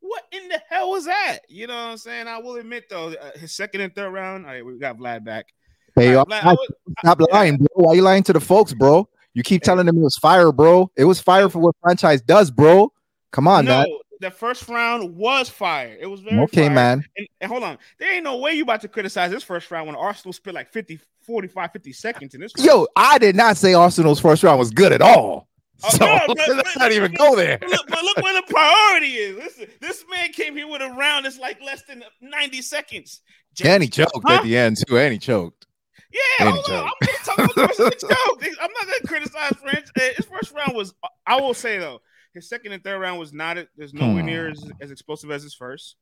[0.00, 1.38] What in the hell was that?
[1.48, 2.28] You know what I'm saying?
[2.28, 4.44] I will admit though, uh, his second and third round.
[4.44, 5.46] All right, we got Vlad back.
[5.94, 6.68] Hey, right, Vlad, was,
[7.00, 7.66] stop lying, bro.
[7.74, 9.08] Why you lying to the folks, bro?
[9.34, 10.90] You keep telling them it was fire, bro.
[10.96, 12.92] It was fire for what franchise does, bro.
[13.30, 13.86] Come on, no, man.
[14.20, 15.96] The first round was fire.
[15.98, 16.74] It was very okay, fire.
[16.74, 17.04] man.
[17.16, 19.88] And, and, hold on, there ain't no way you about to criticize this first round
[19.88, 22.52] when Arsonal spit like 50, 45, 50 seconds in this.
[22.56, 22.66] Round.
[22.66, 25.48] Yo, I did not say Arsonal's first round was good at all.
[25.82, 27.58] Oh, so no, but, let's but, not even go there.
[27.66, 29.36] Look, but look where the priority is.
[29.36, 33.22] Listen, this man came here with a round that's like less than 90 seconds.
[33.64, 34.34] and he choked huh?
[34.34, 35.66] at the end too, and he choked.
[36.12, 36.84] Yeah, hold on.
[36.84, 38.56] I'm gonna talk about the rest of the joke.
[38.60, 39.86] I'm not gonna criticize French.
[39.98, 40.94] Uh, his first round was,
[41.26, 42.00] I will say though,
[42.34, 43.58] his second and third round was not.
[43.76, 45.96] There's nowhere near as, as explosive as his first.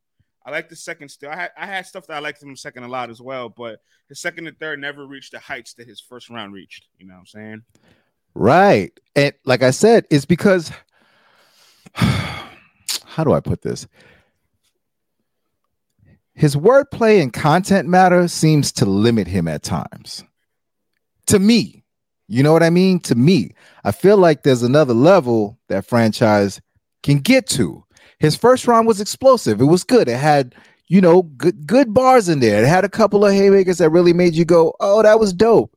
[0.45, 1.31] I like the second still.
[1.31, 3.81] I had I had stuff that I liked from second a lot as well, but
[4.09, 6.87] his second and third never reached the heights that his first round reached.
[6.99, 7.63] You know what I'm saying?
[8.35, 8.99] Right.
[9.15, 10.71] And like I said, it's because
[11.95, 13.87] how do I put this?
[16.41, 20.25] His wordplay and content matter seems to limit him at times.
[21.27, 21.85] To me,
[22.29, 22.99] you know what I mean?
[23.01, 26.59] To me, I feel like there's another level that franchise
[27.03, 27.85] can get to.
[28.21, 29.61] His first round was explosive.
[29.61, 30.09] It was good.
[30.09, 30.55] It had,
[30.89, 32.65] you know, good good bars in there.
[32.65, 35.77] It had a couple of haymakers that really made you go, "Oh, that was dope."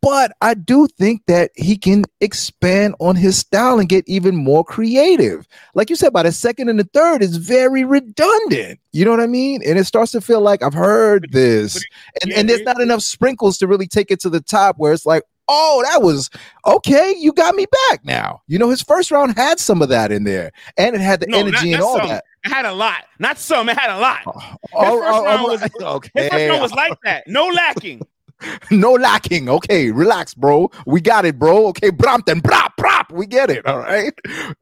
[0.00, 4.64] But I do think that he can expand on his style and get even more
[4.64, 5.46] creative.
[5.74, 8.78] Like you said, by the second and the third is very redundant.
[8.92, 9.60] You know what I mean?
[9.66, 11.84] And it starts to feel like I've heard this.
[12.22, 15.04] And, and there's not enough sprinkles to really take it to the top where it's
[15.06, 16.30] like, oh, that was
[16.66, 17.14] okay.
[17.18, 18.42] You got me back now.
[18.46, 21.26] You know, his first round had some of that in there, and it had the
[21.26, 22.08] no, energy not, not and all some.
[22.08, 22.24] that.
[22.44, 23.68] It had a lot, not some.
[23.68, 24.20] It had a lot.
[24.26, 26.10] Uh, oh, oh, oh, oh, was, okay.
[26.14, 28.02] His first round was like that, no lacking.
[28.70, 29.48] no lacking.
[29.48, 30.70] Okay, relax, bro.
[30.86, 31.66] We got it, bro.
[31.68, 33.10] Okay, Brampton, brap, prop.
[33.12, 33.66] We get it.
[33.66, 34.12] All right.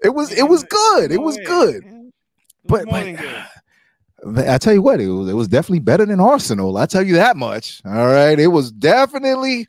[0.03, 1.13] It was it was good.
[1.13, 1.85] It was good.
[2.65, 3.05] But, but
[4.49, 6.81] I tell you what, it was it was definitely better than Arsonal.
[6.81, 7.81] I tell you that much.
[7.85, 8.39] All right.
[8.39, 9.67] It was definitely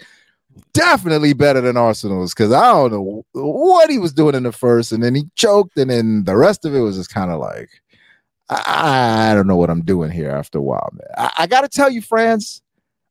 [0.73, 4.91] definitely better than Arsonal's because I don't know what he was doing in the first,
[4.91, 7.69] and then he choked, and then the rest of it was just kind of like
[8.49, 11.07] I, I, don't know what I'm doing here after a while, man.
[11.17, 12.61] I, I got to tell you, friends,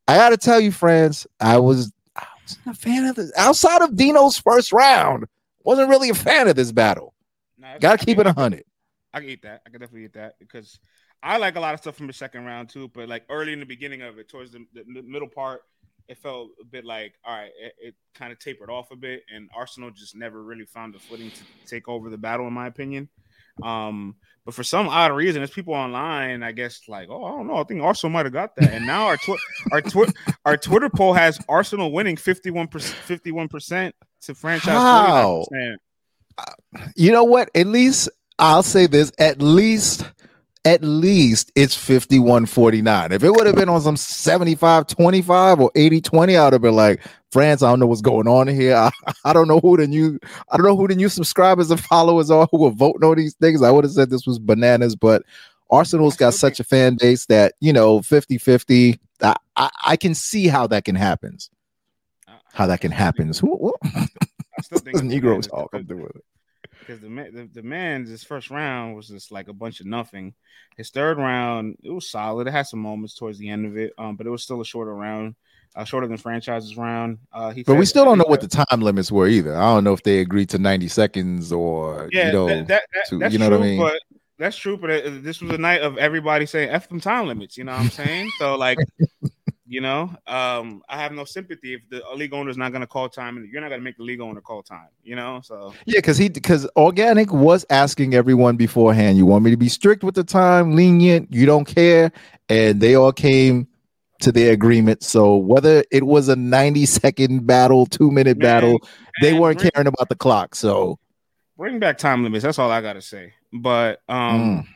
[0.09, 3.33] I got to tell you, friends, I was I wasn't a fan of this.
[3.37, 5.27] Outside of Dino's first round,
[5.65, 7.15] wasn't really a fan of this battle.
[7.59, 8.65] Nah, got to keep it a hundred.
[9.13, 9.63] I can eat that.
[9.67, 10.79] I can definitely eat that because
[11.23, 12.89] I like a lot of stuff from the second round too.
[12.89, 15.63] But like early in the beginning of it, towards the, the middle part,
[16.09, 19.23] it felt a bit like all right, it, it kind of tapered off a bit,
[19.35, 22.67] and Arsonal just never really found the footing to take over the battle, in my
[22.67, 23.09] opinion.
[23.63, 27.49] Um, but for some odd reason, there's people online, I guess, like, oh, I don't
[27.49, 28.73] know, I think Arsonal might have got that.
[28.73, 29.39] And now our twi-
[29.73, 30.13] our twi-
[30.45, 34.75] our Twitter poll has Arsonal winning fifty one percent, 51 percent to franchise.
[34.75, 35.45] How?
[36.95, 37.51] You know what?
[37.55, 40.05] At least I'll say this: at least
[40.67, 43.13] at least it's 51-49.
[43.13, 47.01] If it would have been on some 75-25 or 80-20, I would have been like,
[47.31, 48.75] France, I don't know what's going on here.
[48.75, 48.91] I,
[49.25, 50.19] I, don't know who the new
[50.51, 53.35] I don't know who the new subscribers and followers are who are voting on these
[53.35, 53.63] things.
[53.63, 55.23] I would have said this was bananas, but
[55.71, 58.99] Arsonal's got such a fan base that, you know, 50-50.
[59.23, 61.39] I, I, I can see how that can happen.
[62.53, 63.29] how that can happen.
[63.29, 65.71] I still think it's the Negro man talk.
[65.75, 66.25] I'm doing it.
[66.87, 69.87] Because the man, the, the man's his first round was just like a bunch of
[69.87, 70.35] nothing.
[70.77, 72.47] His third round, it was solid.
[72.47, 74.65] It had some moments towards the end of it, um, but it was still a
[74.65, 75.35] shorter round,
[75.75, 77.19] uh, shorter than franchise's round.
[77.33, 79.57] Uh, he But we still don't know what the time limits were either.
[79.57, 82.47] I don't know if they agreed to 90 seconds or yeah, you know.
[82.47, 83.81] that, that, that- to- that's you know true, what I mean?
[83.81, 84.01] but
[84.39, 84.77] that's true.
[84.77, 87.73] But uh, this was a night of everybody saying "f them time limits." You know
[87.73, 88.31] what I'm saying?
[88.39, 88.79] so like.
[89.69, 92.87] You know, um, I have no sympathy if the league owner is not going to
[92.87, 94.89] call time, and you're not going to make the league owner call time.
[95.03, 99.51] You know, so Yeah, because he because organic was asking everyone beforehand, you want me
[99.51, 102.13] to be strict with the time, lenient, you don't care,
[102.49, 103.67] and they all came
[104.21, 105.03] to their agreement.
[105.03, 108.79] So whether it was a 90 second battle, two minute Man, battle,
[109.21, 110.55] they weren't bring- caring about the clock.
[110.55, 110.99] So
[111.57, 112.45] bring back time limits.
[112.45, 113.35] That's all I gotta say.
[113.53, 114.67] But um, Mm.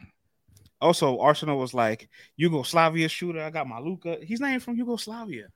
[0.81, 3.43] Also Arsonal was like Yugoslavia shooter.
[3.43, 4.19] I got my Luka.
[4.23, 5.47] He's even from Yugoslavia.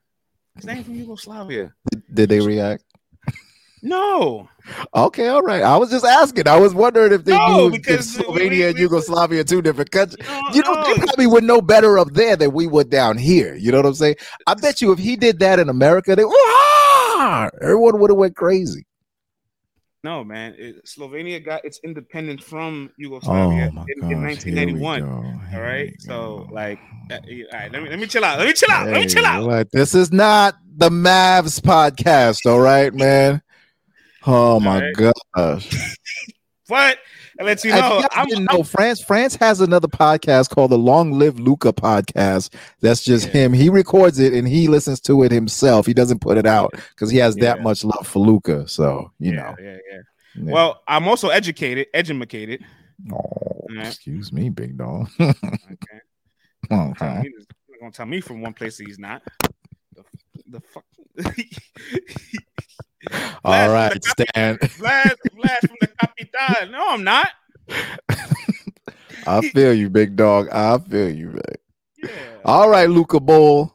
[0.55, 1.73] He's not even from Yugoslavia.
[2.13, 2.83] did they react?
[3.81, 4.49] No,
[4.95, 5.61] Okay, all right.
[5.61, 6.47] I was just asking.
[6.47, 9.43] I was wondering if they No, knew because if we- Slovenia we- and Yugoslavia are
[9.43, 10.27] two different countries.
[10.27, 10.83] no, You know, no.
[10.87, 13.53] they probably would know better up there than we would down here.
[13.55, 14.15] You know what I'm saying?
[14.47, 16.23] I bet you if he did that in America, they
[17.61, 18.85] everyone would have went crazy.
[20.05, 20.53] No, man.
[20.59, 25.01] It, Slovenia got its independence from Yugoslavia Oh in, in 1991.
[25.01, 26.77] All right, so like,
[27.11, 28.37] uh, all right, let me let me chill out.
[28.37, 28.85] Let me chill out.
[28.85, 29.43] Let me chill out.
[29.43, 33.41] Like, this is not the Mavs podcast, all right, man.
[34.27, 35.13] Oh my right.
[35.35, 35.75] gosh!
[36.67, 36.97] But
[37.39, 38.03] I let you know.
[38.11, 42.53] I'm, didn't know, France France has another podcast called the Long Live Luka podcast.
[42.81, 43.33] That's just Yeah.
[43.33, 43.53] him.
[43.53, 45.85] He records it and he listens to it himself.
[45.85, 48.67] He doesn't put it out because he has that much love for Luka.
[48.67, 49.55] So you yeah, know.
[49.59, 50.01] yeah, yeah.
[50.37, 50.51] yeah.
[50.53, 52.63] Well, I'm also educated, educated.
[53.11, 53.87] oh, Yeah.
[53.87, 55.09] excuse me, big dog.
[55.19, 55.99] Okay.
[56.71, 57.29] Okay.
[57.79, 59.21] gonna tell me from one place that he's not.
[59.93, 60.03] The,
[60.47, 60.83] the fuck.
[63.43, 64.57] All right, Stan.
[64.57, 66.71] Vlad, Vlad from the Capital.
[66.71, 67.27] No, I'm not.
[69.27, 70.49] I feel you, big dog.
[70.51, 71.41] I feel you, man.
[72.03, 72.09] Yeah.
[72.43, 73.71] All right, Luka Bowl.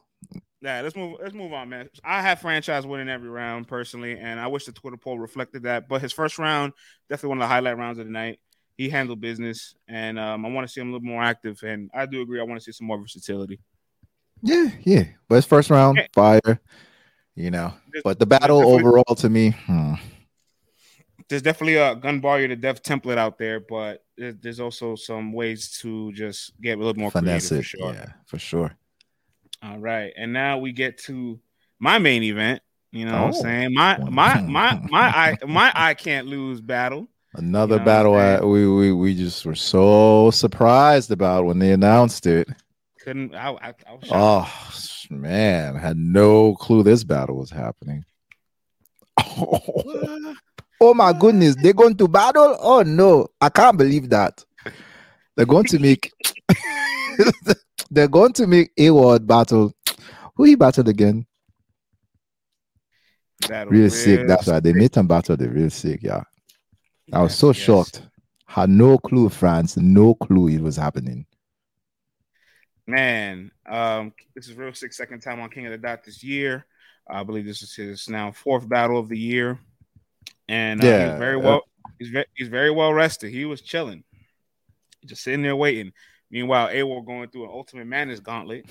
[0.61, 1.17] Nah, let's move.
[1.21, 1.89] Let's move on, man.
[2.03, 5.89] I have franchise winning every round personally, and I wish the Twitter poll reflected that.
[5.89, 6.73] But his first round,
[7.09, 8.39] definitely one of the highlight rounds of the night.
[8.77, 11.61] He handled business, and um, I want to see him a little more active.
[11.63, 12.39] And I do agree.
[12.39, 13.59] I want to see some more versatility.
[14.43, 15.03] Yeah, yeah.
[15.27, 16.07] But his first round, Yeah.
[16.13, 16.61] fire.
[17.41, 19.95] You know, There's- but the battle overall to me, hmm.
[21.27, 25.33] there's definitely a gun bar you to death template out there, but there's also some
[25.33, 27.69] ways to just get a little more finesse creative it.
[27.69, 27.93] for sure.
[27.93, 28.71] Yeah, for sure.
[29.63, 31.39] All right, and now we get to
[31.79, 32.61] my main event.
[32.91, 33.41] You know what I'm Oh.
[33.41, 33.73] saying?
[33.73, 37.07] My my my my I my I can't lose battle.
[37.33, 41.71] Another You know battle I, we, we we just were so surprised about when they
[41.71, 42.49] announced it.
[42.99, 43.51] Couldn't I?
[43.51, 43.73] I, I.
[44.11, 44.69] Oh
[45.11, 48.05] man, I had no clue this battle was happening.
[49.19, 50.35] Oh,
[50.81, 52.57] oh my goodness, they're going to battle?
[52.59, 54.43] Oh no, I can't believe that.
[55.35, 56.11] They're going to make
[57.91, 59.73] they're going to make A.Ward battle.
[60.35, 61.25] Who he battled again?
[63.47, 64.27] Battle Real Sikh.
[64.27, 64.61] That's right.
[64.61, 66.03] They made them battle the Real Sikh.
[66.03, 66.23] Yeah.
[67.11, 67.57] I was so yes.
[67.57, 68.01] shocked.
[68.45, 69.77] Had no clue, France.
[69.77, 71.25] No clue it was happening.
[72.87, 74.93] Man, um, this is Real Sikh.
[74.93, 76.65] Second time on King of the Dot this year.
[77.09, 79.59] I believe this is his now fourth battle of the year,
[80.47, 81.61] and uh, Yeah, he's very uh, well.
[81.99, 83.31] He's very, he's very well rested.
[83.31, 84.03] He was chilling,
[85.05, 85.93] just sitting there waiting.
[86.31, 88.65] Meanwhile, A.Ward going through an Ultimate Madness gauntlet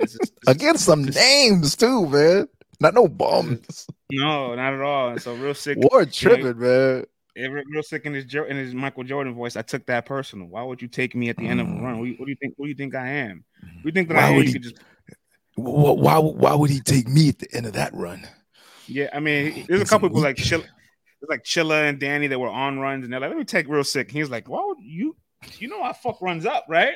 [0.00, 2.48] It's just- it's Against some just- names too, man.
[2.80, 3.86] Not no bums.
[4.12, 5.08] No, not at all.
[5.10, 5.78] And so Real Sikh.
[5.78, 6.60] War tripping, man.
[6.60, 7.04] Yeah, real
[7.46, 9.56] Real Sikh in his in his Michael Jordan voice.
[9.56, 10.46] I took that personal.
[10.48, 11.82] Why would you take me at the end of a Mm.
[11.82, 11.98] run?
[11.98, 12.54] What do, you, what do you think?
[12.56, 13.44] What do you think I am?
[13.62, 14.76] Do you think that Why I would You he- could just
[15.56, 18.26] Why, why, would he take me at the end of that run?
[18.86, 19.08] yeah.
[19.12, 20.60] I mean, there's a couple people like Chilla,
[21.20, 23.68] there's like Chilla and Danny that were on runs, and they're like, "Let me take
[23.68, 25.16] Real Sikh." He was like, "Why would you?
[25.58, 26.94] You know I fuck runs up, right?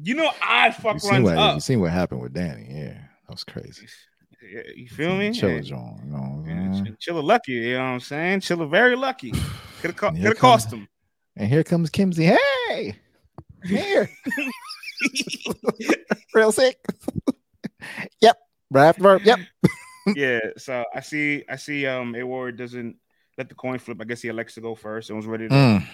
[0.00, 1.60] You know I fuck runs what, you up.
[1.62, 2.66] seen what happened with Danny?
[2.70, 3.86] Yeah, that was crazy.
[4.40, 5.32] Yeah, You feel me?
[5.32, 5.66] Chill, And-
[6.72, 6.74] John.
[6.76, 6.96] You know, and man.
[7.00, 7.52] Ch- Chilla lucky.
[7.52, 8.40] You know what I'm saying?
[8.40, 9.30] Chilla very lucky.
[9.80, 10.88] Could have co- And could here have cost him.
[11.36, 12.36] And here comes Kimsey.
[12.74, 12.96] Hey,
[13.64, 14.10] here,
[16.34, 16.76] Real Sikh.
[18.20, 18.36] yep,
[18.70, 19.22] right after verb.
[19.24, 19.38] Yep.
[20.16, 22.96] yeah, so I see I see um A Ward doesn't
[23.36, 23.98] let the coin flip.
[24.00, 25.86] I guess he elects to go first and was ready to Mm.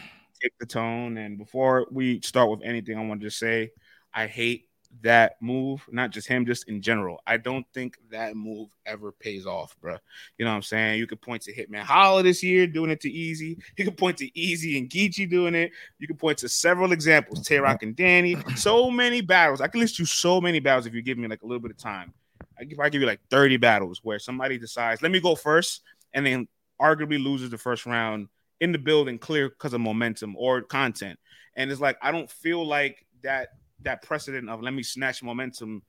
[0.42, 1.18] take the tone.
[1.18, 3.70] And before we start with anything, I want to just say
[4.14, 4.68] I hate
[5.02, 7.20] that move, not just him, just in general.
[7.26, 9.96] I don't think that move ever pays off, bro.
[10.38, 10.98] You know what I'm saying?
[10.98, 13.58] You could point to Hitman Holla this year doing it to Easy.
[13.76, 15.72] You could point to Easy and Geechi doing it.
[15.98, 18.36] You could point to several examples, Tay Roc and Danny.
[18.56, 19.60] So many battles.
[19.60, 21.70] I can list you so many battles if you give me like a little bit
[21.70, 22.12] of time.
[22.58, 25.82] I give I give you like 30 battles where somebody decides, let me go first,
[26.12, 26.48] and then
[26.80, 28.28] arguably loses the first round
[28.60, 31.18] in the building clear because of momentum or content.
[31.56, 33.48] And it's like I don't feel like that
[33.82, 35.82] that precedent of let me snatch momentum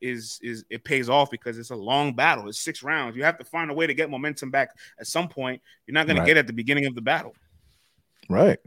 [0.00, 2.48] is is it pays off because it's a long battle.
[2.48, 3.16] It's six rounds.
[3.16, 5.62] You have to find a way to get momentum back at some point.
[5.86, 6.24] You're not going right.
[6.24, 7.34] to get at the beginning of the battle.
[8.28, 8.58] Right.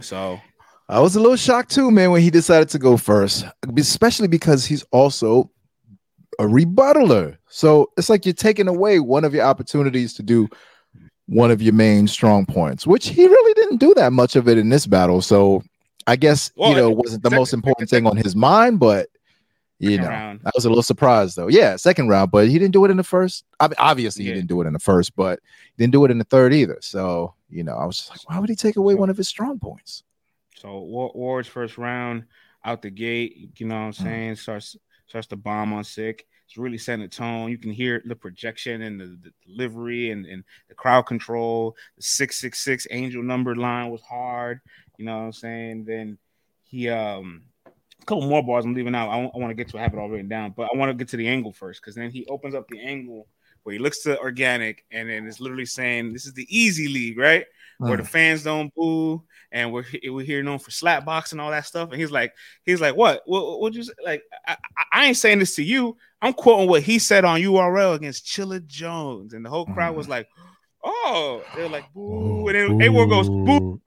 [0.00, 0.40] So
[0.88, 3.44] I was a little shocked too, man, when he decided to go first,
[3.76, 5.50] especially because he's also
[6.38, 7.36] a rebuttaler.
[7.48, 10.48] So it's like you're taking away one of your opportunities to do
[11.26, 14.56] one of your main strong points, which he really didn't do that much of it
[14.56, 15.20] in this battle.
[15.20, 15.62] So
[16.08, 18.80] I guess well, you know wasn't the second, most important second, thing on his mind,
[18.80, 19.08] but
[19.78, 20.40] you know round.
[20.44, 21.48] I was a little surprised though.
[21.48, 23.44] Yeah, second round, but he didn't do it in the first.
[23.60, 24.30] I mean, obviously yeah.
[24.30, 25.40] he didn't do it in the first, but
[25.76, 26.78] he didn't do it in the third either.
[26.80, 29.28] So you know, I was just like, why would he take away one of his
[29.28, 30.02] strong points?
[30.56, 32.24] So Ward's first round
[32.64, 34.02] out the gate, you know what I'm hmm.
[34.04, 34.38] saying, mm.
[34.38, 36.26] starts starts to bomb on Sikh.
[36.48, 37.50] It's really setting the tone.
[37.50, 41.76] You can hear the projection and the, the delivery and, and the crowd control.
[41.96, 44.60] The 666 angel number line was hard.
[44.96, 45.84] You know what I'm saying?
[45.84, 46.16] Then
[46.62, 49.10] he um a couple more bars I'm leaving out.
[49.10, 50.94] I want to get to I have it all written down, but I want to
[50.94, 53.26] get to the angle first because then he opens up the angle
[53.64, 57.18] where he looks to Organik and then it's literally saying this is the easy league,
[57.18, 57.44] right?
[57.78, 58.02] Where uh-huh.
[58.02, 61.66] the fans don't boo and we're we're here known for slap box and all that
[61.66, 61.90] stuff.
[61.90, 63.22] And he's like, he's like, what?
[63.26, 63.92] What would you say?
[64.04, 64.22] like?
[64.46, 64.56] I,
[64.92, 65.96] I, ain't saying this to you.
[66.20, 70.04] I'm quoting what he said on URL against Chilla Jones, and the whole crowd was
[70.04, 70.12] mm-hmm.
[70.12, 70.28] like,
[70.84, 73.80] oh, they're like, boo, and then A Ward goes, boo.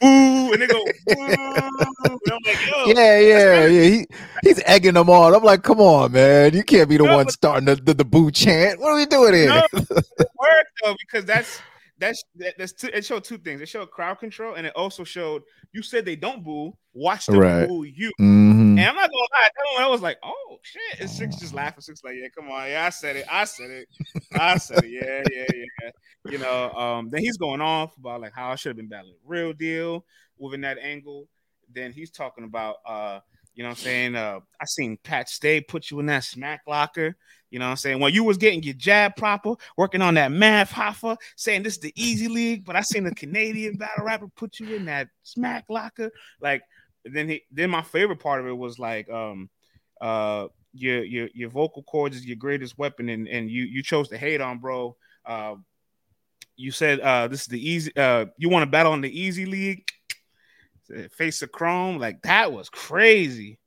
[0.00, 1.26] Boo, and they go, boo.
[1.26, 3.82] Like, yeah, yeah, yeah.
[3.82, 4.06] He,
[4.42, 5.34] he's egging them on.
[5.34, 6.54] I'm like, come on, man.
[6.54, 8.78] You can't be the no, one starting the, the, the, boo chant.
[8.78, 9.48] What are we doing here?
[9.48, 11.60] No, it worked though, because that's
[11.98, 13.60] that's that, that's two, it showed two things.
[13.60, 16.76] It showed crowd control, and it also showed you said they don't boo.
[16.94, 17.68] Watch them right.
[17.68, 18.10] boo you.
[18.20, 18.78] Mm-hmm.
[18.78, 21.00] And I'm not gonna lie, that I was like, oh shit.
[21.00, 21.80] And six just laughing.
[21.80, 23.88] Six like, yeah, come on, yeah, I said it, I said it,
[24.32, 25.46] I said it, yeah, yeah,
[25.82, 25.90] yeah.
[26.30, 29.16] You know, um, then he's going off about like how I should have been battling
[29.24, 30.04] real deal
[30.38, 31.28] within that angle.
[31.72, 33.20] Then he's talking about uh
[33.58, 34.14] you know what I'm saying?
[34.14, 37.16] Uh, I seen Pat Stay put you in that smack locker.
[37.50, 37.98] You know what I'm saying?
[37.98, 41.80] When you was getting your jab proper, working on that math hoffa, saying this is
[41.80, 45.64] the easy league, but I seen a Canadian battle rapper put you in that smack
[45.68, 46.12] locker.
[46.40, 46.62] Like
[47.04, 49.50] then he then my favorite part of it was like um
[50.00, 54.08] uh your your your vocal cords is your greatest weapon and and you you chose
[54.10, 54.94] to hate on bro.
[55.26, 55.56] Uh
[56.54, 59.46] you said uh this is the easy uh you want to battle on the easy
[59.46, 59.84] league
[60.94, 63.58] Eh, face of chrome like that was crazy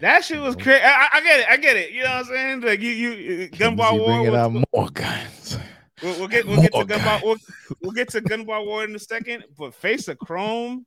[0.00, 0.64] that shit was mm-hmm.
[0.64, 2.90] crazy I, I, get it i get it you know what i'm saying like you
[2.90, 5.58] you eh, gunbar war bringing out more guns
[6.02, 7.36] we'll, we'll, get we'll get to gunbar we'll,
[7.82, 10.84] we'll, get to gunbar war in a second but face of chrome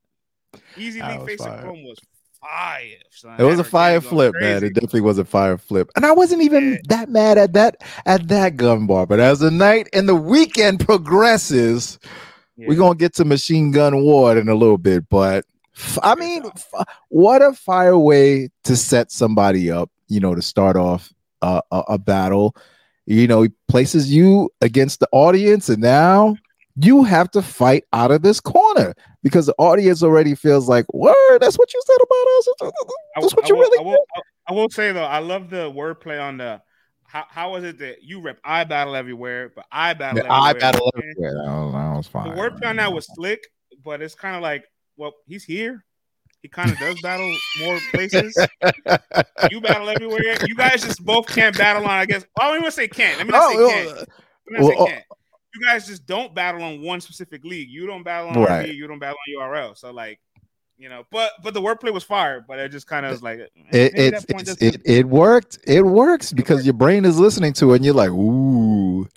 [0.75, 1.53] easy league face fire.
[1.53, 1.97] of chrome was
[2.41, 3.35] fire son.
[3.39, 4.45] it was a fire flip crazy.
[4.45, 6.77] man it definitely was a fire flip and i wasn't even yeah.
[6.89, 10.85] that mad at that at that gun bar but as the night and the weekend
[10.85, 11.99] progresses
[12.57, 12.65] yeah.
[12.67, 15.45] we're gonna get to machine gun ward in a little bit but
[16.03, 16.43] I mean,
[17.09, 21.97] what a fire way to set somebody up, you know, to start off a, a,
[21.97, 22.55] battle.
[23.05, 26.35] You know, he places you against the audience, and now
[26.75, 31.39] you have to fight out of this corner because the audience already feels like, "Word,
[31.39, 32.47] that's what you said about us.
[33.21, 34.05] That's what I, you I will, really." I will,
[34.47, 36.61] I will say though, I love the wordplay on the.
[37.03, 40.39] How, how was it that you rep I battle everywhere, but I battle everywhere.
[40.39, 41.33] I battle everywhere.
[41.33, 42.35] That was, that was fine.
[42.35, 43.47] The wordplay on that was slick,
[43.83, 44.65] but it's kind of like
[44.99, 45.85] well, he's here.
[46.41, 48.37] He kind of does battle more places.
[49.51, 50.37] you battle everywhere.
[50.45, 51.89] You guys just both can't battle on.
[51.89, 52.25] I guess.
[52.37, 53.17] Well, I don't even say can't.
[53.17, 53.97] Let me not oh, say can't.
[53.97, 54.05] Uh,
[54.47, 55.03] me well, uh, can't.
[55.55, 57.69] You guys just don't battle on one specific league.
[57.69, 58.69] You don't battle on right.
[58.73, 59.77] you don't battle on URL.
[59.77, 60.19] So like,
[60.77, 62.43] you know, but but the wordplay was fire.
[62.47, 65.59] But it just kind of was like eh, it it, it, it it worked.
[65.65, 69.07] It works because your brain is listening to it, and you're like, ooh,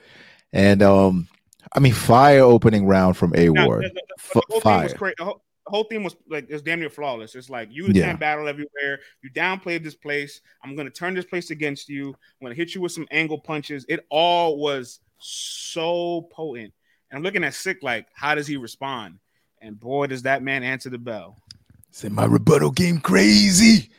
[0.52, 1.28] and um.
[1.74, 3.90] I mean, fire opening round from A Ward.
[4.60, 5.42] fire whole
[5.88, 7.34] thing was like it's damn near flawless.
[7.34, 8.06] It's like you yeah.
[8.06, 9.00] can't battle everywhere.
[9.22, 10.40] You downplayed this place.
[10.62, 12.08] I'm gonna turn this place against you.
[12.08, 13.84] I'm gonna hit you with some angle punches.
[13.88, 16.72] It all was so potent.
[17.10, 19.18] And I'm looking at Sikh like, how does he respond?
[19.60, 21.36] And boy, does that man answer the bell.
[21.90, 23.90] Said my rebuttal game crazy.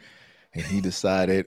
[0.54, 1.46] And he decided,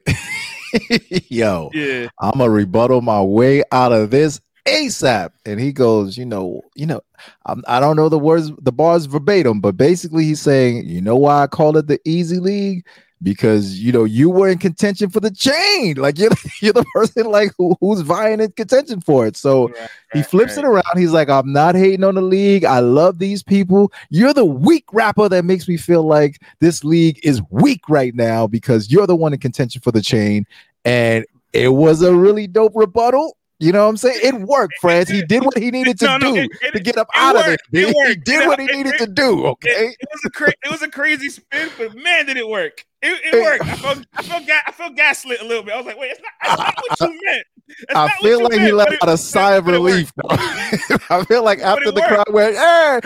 [1.29, 2.09] yo, yeah.
[2.21, 5.31] I'm gonna rebuttal my way out of this ASAP.
[5.45, 7.01] And he goes, you know, you know,
[7.47, 11.01] I'm, I do not know the words, the bars verbatim, but basically he's saying, you
[11.01, 12.85] know why I call it the easy league?
[13.23, 17.25] Because you know you were in contention for the chain, like you're you're the person
[17.25, 19.39] like who, who's vying in contention for it.
[19.39, 20.67] So right, he flips right.
[20.67, 20.99] it around.
[20.99, 22.67] He's like, I'm not hating on the league.
[22.67, 23.91] I love these people.
[24.11, 28.47] You're the weak rapper that makes me feel like this league is weak right now
[28.47, 30.47] because you're the one in contention for the chain.
[30.85, 33.39] And it was a really dope rebuttal.
[33.59, 34.21] You know what I'm saying?
[34.23, 35.09] It worked, France.
[35.09, 37.37] He did what he needed to no, no, do it, it, to get up out
[37.37, 37.49] worked.
[37.49, 37.87] of there.
[37.87, 39.47] He, he did what he needed to do.
[39.47, 39.95] Okay.
[39.99, 42.85] It, was a cra- it was a crazy spin, but man, did it work!
[43.01, 43.65] It, it worked.
[43.65, 45.73] I felt I felt ga- I felt gaslit a little bit.
[45.73, 47.47] I was like, wait, it's not, not what you meant.
[47.95, 50.13] I feel like meant, he let out a sigh of relief.
[50.29, 53.01] I feel like after the crowd went, hey,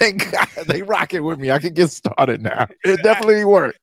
[0.00, 1.50] thank God they rocking with me.
[1.50, 2.66] I can get started now.
[2.84, 3.78] It definitely worked.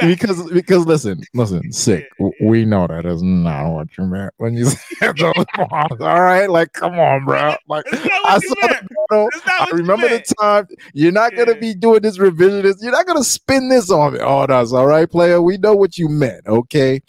[0.00, 2.08] Because because listen, listen, Sikh.
[2.40, 4.66] We know that is not what you meant when you
[4.98, 7.54] said those All right, like come on, bro.
[7.68, 9.28] Like I saw the photo.
[9.46, 10.66] I remember the time.
[10.92, 12.76] You're not gonna be doing this revisionist.
[12.80, 14.18] You're not gonna spin this on me.
[14.20, 15.40] Oh, that's all right, player.
[15.40, 16.46] We know what you meant.
[16.46, 17.00] Okay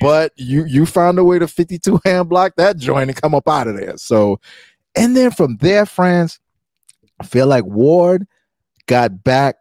[0.00, 3.48] but you you found a way to 52 hand block that joint and come up
[3.48, 3.96] out of there.
[3.96, 4.40] So,
[4.96, 6.40] and then from there, friends,
[7.20, 8.26] I feel like Ward
[8.86, 9.56] got back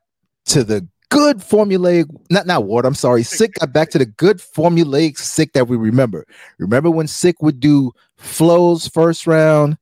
[0.46, 4.38] to the good formulaic, not not Ward, I'm sorry, Sikh got back to the good
[4.38, 6.26] formulaic Sikh that we remember.
[6.58, 9.78] Remember when Sikh would do flows first round,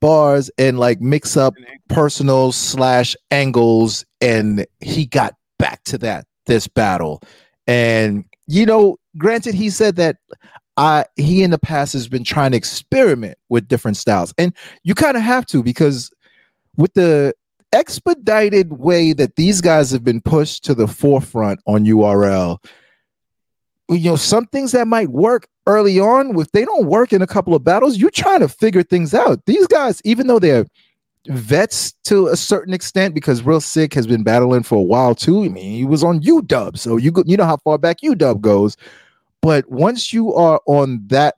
[0.00, 1.54] bars, and like mix up
[1.88, 7.22] personal slash angles, and he got back to that this battle.
[7.66, 10.16] And you know, granted, he said that
[10.76, 14.52] uh, he in the past has been trying to experiment with different styles, and
[14.82, 16.10] you kind of have to because
[16.76, 17.34] with the
[17.72, 22.58] expedited way that these guys have been pushed to the forefront on URL,
[23.88, 27.26] you know, some things that might work early on, if they don't work in a
[27.26, 29.44] couple of battles, you're trying to figure things out.
[29.46, 30.66] These guys, even though they're
[31.28, 35.44] vets to a certain extent, because Real Sikh has been battling for a while too.
[35.44, 38.40] I mean, he was on UW, so you go, you know how far back UW
[38.40, 38.76] goes.
[39.42, 41.36] But once you are on that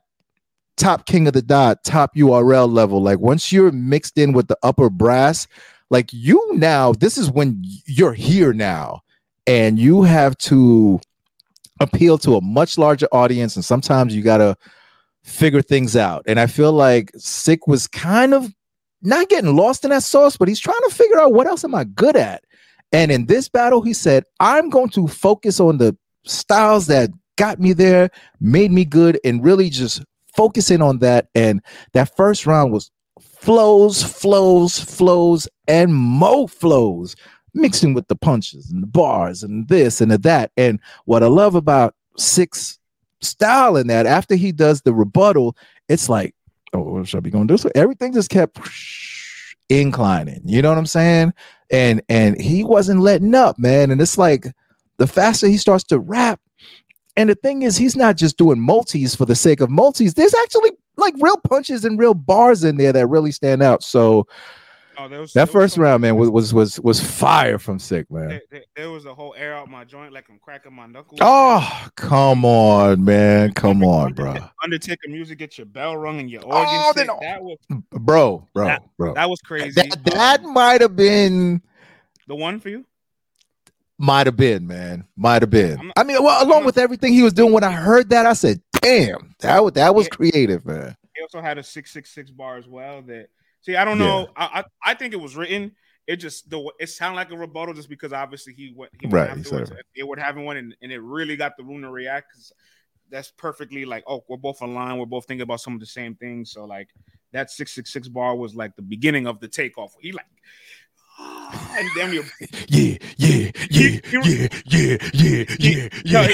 [0.79, 3.01] top king of the dot, top URL level.
[3.01, 5.47] Like once you're mixed in with the upper brass,
[5.89, 9.01] like you now, this is when you're here now,
[9.45, 10.99] and you have to
[11.79, 13.55] appeal to a much larger audience.
[13.55, 14.55] And sometimes you gotta
[15.23, 16.23] figure things out.
[16.25, 18.51] And I feel like Sikh was kind of
[19.01, 21.75] not getting lost in that sauce, but he's trying to figure out what else am
[21.75, 22.43] I good at.
[22.91, 27.59] And in this battle, he said, I'm going to focus on the styles that got
[27.59, 28.09] me there,
[28.41, 30.03] made me good, and really just
[30.39, 31.27] focusing on that.
[31.35, 31.61] And
[31.91, 37.17] that first round was flows, flows, flows, and mo flows,
[37.53, 40.51] mixing with the punches and the bars and this and the that.
[40.55, 42.79] And what I love about Six
[43.21, 45.55] style in that, after he does the rebuttal,
[45.87, 46.35] it's like,
[46.73, 47.57] oh, what should I be going to do?
[47.57, 48.59] So everything just kept
[49.69, 50.41] inclining.
[50.45, 51.33] You know what I'm saying?
[51.69, 53.91] And and he wasn't letting up, man.
[53.91, 54.47] And it's like
[54.97, 56.39] the faster he starts to rap,
[57.15, 60.13] and the thing is, he's not just doing multis for the sake of multis.
[60.13, 63.83] There's actually like real punches and real bars in there that really stand out.
[63.83, 64.27] So
[64.97, 68.29] oh, was, that first round, man, was, was was was fire from Sikh, man.
[68.29, 71.19] There, there, there, was a whole air out my joint, like I'm cracking my knuckles.
[71.21, 74.35] Oh, come on, man, come on, bro.
[74.63, 76.65] Undertaker music, get your bell rung and your organ.
[76.67, 77.57] Oh, then, that was,
[77.91, 79.13] bro, bro, that, bro.
[79.13, 79.71] That was crazy.
[79.71, 81.61] That, that might have been
[82.27, 82.85] the one for you.
[84.01, 85.05] Might have been, man.
[85.17, 85.91] Might have been.
[85.97, 88.61] I mean, well, along with everything he was doing, when I heard that, I said,
[88.81, 92.65] "Damn, that that was creative, man." He also had a six six six bar as
[92.65, 93.01] well.
[93.01, 93.27] That
[93.59, 94.21] see, I don't know.
[94.21, 94.27] Yeah.
[94.37, 95.73] I, I, I think it was written.
[96.07, 99.13] It just the it sounded like a rebuttal just because obviously he went he went
[99.13, 99.73] right, afterwards.
[99.93, 102.53] It would have one, and, and it really got the room to react because
[103.11, 104.97] that's perfectly like, oh, we're both aligned.
[104.97, 106.51] We're both thinking about some of the same things.
[106.51, 106.87] So like
[107.33, 109.93] that six six six bar was like the beginning of the takeoff.
[109.99, 110.25] He like
[111.19, 112.23] and damn you.
[112.67, 116.27] Yeah, yeah, yeah, yeah, yeah, yeah, yeah, yeah.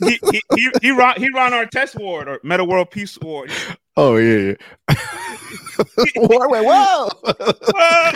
[0.00, 3.50] he, he, he, he, run he Ron Artest ward or Meta World Peace Ward.
[3.96, 4.54] Oh yeah.
[4.88, 4.96] yeah.
[6.16, 7.08] whoa, whoa, whoa.
[7.22, 7.32] whoa,
[7.72, 8.12] whoa.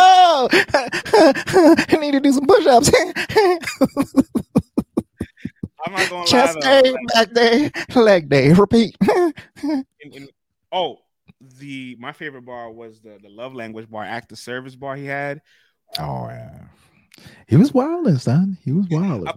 [0.00, 2.90] Oh, I need to do some push-ups.
[5.86, 6.82] I'm not gonna Chest lie.
[6.82, 8.52] day, back day, leg day.
[8.52, 8.96] Repeat.
[9.62, 10.28] in, in,
[10.72, 10.98] oh,
[11.40, 15.06] the my favorite bar was the the love language bar, act of service bar he
[15.06, 15.40] had.
[15.98, 16.60] Oh yeah.
[17.48, 18.58] He was wilding, son.
[18.64, 19.28] He was wild.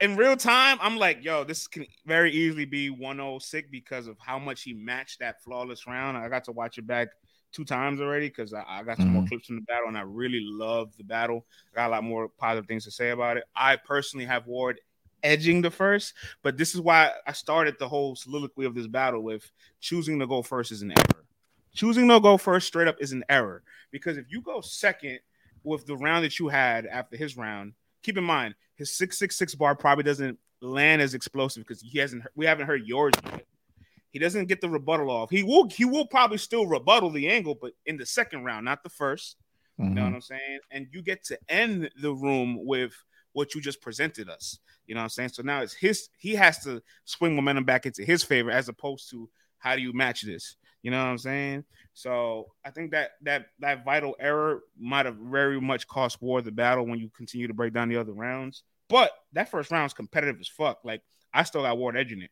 [0.00, 4.38] in real time, I'm like, yo, this can very easily be 106 because of how
[4.38, 6.16] much he matched that flawless round.
[6.16, 7.08] I got to watch it back
[7.52, 9.14] two times already because I, I, got some mm-hmm.
[9.14, 11.46] more clips from the battle and I really love the battle.
[11.72, 13.44] I got a lot more positive things to say about it.
[13.54, 14.80] I personally have Ward
[15.22, 19.22] edging the first, but this is why I started the whole soliloquy of this battle
[19.22, 21.24] with choosing to go first is an error.
[21.74, 25.20] Choosing to go first straight up is an error because if you go second
[25.62, 29.74] with the round that you had after his round, keep in mind his 666 bar
[29.74, 33.46] probably doesn't land as explosive because he hasn't we haven't heard yours yet.
[34.10, 35.30] He doesn't get the rebuttal off.
[35.30, 38.82] He will he will probably still rebuttal the angle, but in the second round, not
[38.82, 39.34] the 1st
[39.78, 39.84] mm-hmm.
[39.84, 40.14] You know what mm-hmm.
[40.16, 40.58] I'm saying?
[40.70, 42.92] And you get to end the room with
[43.32, 44.58] what you just presented us.
[44.86, 45.28] You know what I'm saying?
[45.30, 49.08] So now it's his he has to swing momentum back into his favor as opposed
[49.10, 50.56] to how do you match this?
[50.82, 51.64] You know what I'm saying?
[51.92, 56.52] So I think that that that vital error might have very much cost Ward the
[56.52, 58.62] battle when you continue to break down the other rounds.
[58.88, 60.78] But that first round is competitive as fuck.
[60.84, 61.02] Like
[61.34, 62.30] I still got Ward edging it.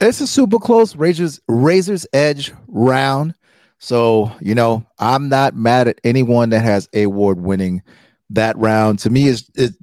[0.00, 3.34] It's a super close razors razors edge round.
[3.78, 7.82] So you know I'm not mad at anyone that has a Ward winning
[8.30, 8.98] that round.
[9.00, 9.74] To me, is it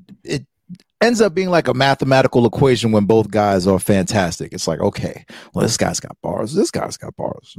[1.06, 4.51] ends up being like a mathematical equation when both guys are fantastic.
[4.53, 7.58] It's like, okay, well, this guy's got bars, this guy's got bars,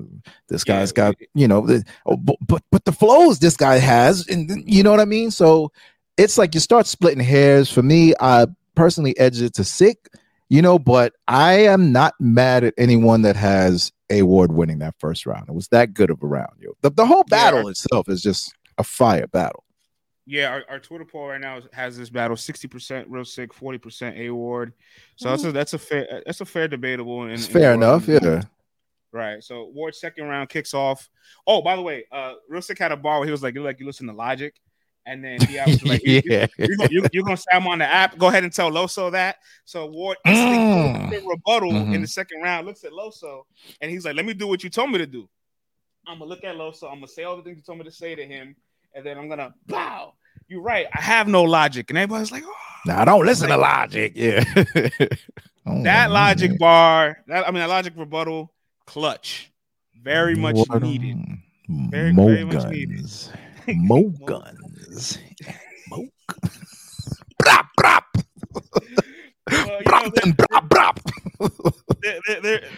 [0.48, 4.26] this guy's yeah, got, you know, the, oh, but but the flows this guy has,
[4.28, 5.30] and you know what I mean.
[5.30, 5.72] So
[6.16, 7.70] it's like you start splitting hairs.
[7.70, 10.08] For me, I personally edge it to Sikh,
[10.48, 14.94] you know, but I am not mad at anyone that has a award winning that
[14.98, 15.48] first round.
[15.48, 16.76] It was that good of a round, yo.
[16.82, 17.70] The, the whole battle yeah.
[17.70, 19.64] itself is just a fire battle.
[20.28, 24.30] Yeah, our, our Twitter poll right now has this battle 60% Real Sikh, 40% A
[24.30, 24.72] Ward.
[25.14, 25.32] So mm-hmm.
[25.32, 28.42] that's a that's a fair that's a fair debatable and it's fair enough, yeah.
[29.12, 29.42] Right.
[29.42, 31.08] So Ward's second round kicks off.
[31.46, 33.62] Oh, by the way, uh Real Sikh had a bar where he was like, you
[33.62, 34.52] like you listen to Logic.
[35.08, 36.48] And then he was like, yeah.
[36.58, 38.18] you, are you, you, gonna say I'm on the app.
[38.18, 39.36] Go ahead and tell Loso that.
[39.64, 41.24] So Ward mm.
[41.24, 41.94] rebuttal mm-hmm.
[41.94, 43.42] in the second round looks at Loso
[43.80, 45.28] and he's like, Let me do what you told me to do.
[46.04, 47.92] I'm gonna look at Loso, I'm gonna say all the things you told me to
[47.92, 48.56] say to him
[48.94, 50.14] and then I'm gonna bow.
[50.48, 50.86] You're right.
[50.94, 52.54] I have no logic, and everybody's like, oh.
[52.86, 54.44] "No, I don't listen like, to logic." Yeah,
[55.66, 56.58] oh, that logic man.
[56.58, 57.18] bar.
[57.26, 58.52] That I mean, that logic rebuttal,
[58.86, 59.52] clutch,
[60.02, 61.18] very much what needed.
[61.68, 62.54] Very, Mo very guns.
[62.54, 63.10] much needed.
[63.68, 65.18] Mo guns.
[65.88, 66.06] Mo.
[67.42, 68.04] brap brap.
[69.50, 70.98] Well, brap brap.
[72.02, 72.68] They're, they're,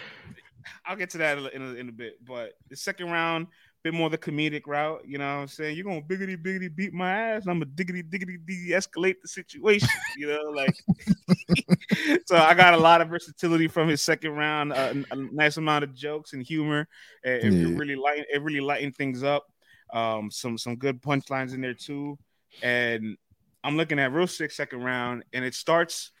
[0.85, 3.47] I'll get to that in a, in a bit, but the second round
[3.83, 5.03] bit more the comedic route.
[5.05, 5.75] You know what I'm saying?
[5.75, 7.47] You're gonna biggity biggity beat my ass.
[7.47, 9.89] I'm a diggity diggity de-escalate the situation.
[10.17, 10.75] You know, like
[12.25, 15.83] so I got a lot of versatility from his second round, uh, a nice amount
[15.83, 16.87] of jokes and humor.
[17.23, 17.77] It, yeah.
[17.77, 19.47] really light it really lightened things up.
[19.93, 22.17] Um, some some good punchlines in there too.
[22.61, 23.17] And
[23.63, 26.11] I'm looking at real six second round, and it starts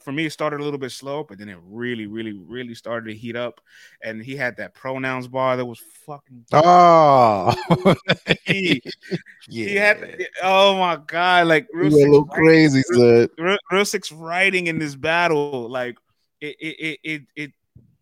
[0.00, 3.06] for me, it started a little bit slow, but then it really, really, really started
[3.06, 3.60] to heat up.
[4.02, 6.44] And he had that pronouns bar that was fucking.
[6.52, 7.54] Oh,
[8.44, 8.82] he,
[9.48, 9.66] yeah.
[9.68, 10.26] he had.
[10.42, 11.46] Oh my god!
[11.46, 15.96] Like real a little crazy, real, real, real six writing in this battle, like
[16.40, 17.52] it, it, it, it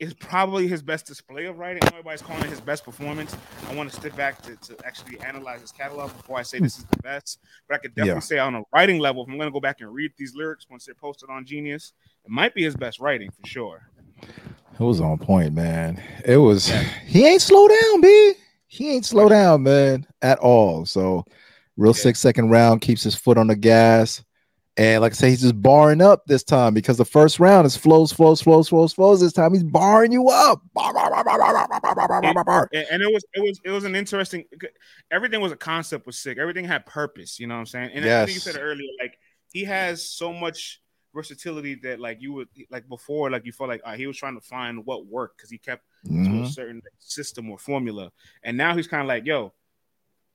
[0.01, 1.83] is probably his best display of writing.
[1.87, 3.37] Everybody's calling it his best performance.
[3.69, 6.79] I want to step back to, to actually analyze his catalog before I say this
[6.79, 7.39] is the best.
[7.69, 8.21] But I could definitely yeah.
[8.21, 10.67] say on a writing level, if I'm going to go back and read these lyrics
[10.71, 11.93] once they're posted on Genius,
[12.25, 13.91] it might be his best writing for sure.
[14.23, 16.03] It was on point, man.
[16.25, 16.71] It was.
[16.71, 16.83] Yeah.
[17.07, 18.35] He ain't slow down, b.
[18.69, 20.87] He ain't slow down, man, at all.
[20.87, 21.25] So,
[21.77, 22.03] real yeah.
[22.03, 24.23] six second round keeps his foot on the gas.
[24.77, 27.77] And like I say, he's just barring up this time because the first round is
[27.77, 29.21] flows, flows, flows, flows, flows.
[29.21, 30.63] This time he's barring you up.
[32.73, 34.45] and, and, it was it was it was an interesting
[35.11, 36.39] everything was a concept was sick.
[36.39, 37.91] Everything had purpose, you know what I'm saying?
[37.95, 38.23] And yes.
[38.23, 39.19] I think you said earlier, like
[39.53, 40.81] he has so much
[41.15, 44.39] versatility that like you would like before, like you felt like uh, he was trying
[44.39, 46.25] to find what worked because he kept mm-hmm.
[46.25, 46.47] to a mm-hmm.
[46.47, 48.11] certain system or formula.
[48.45, 49.53] And now he's kind of like, yo,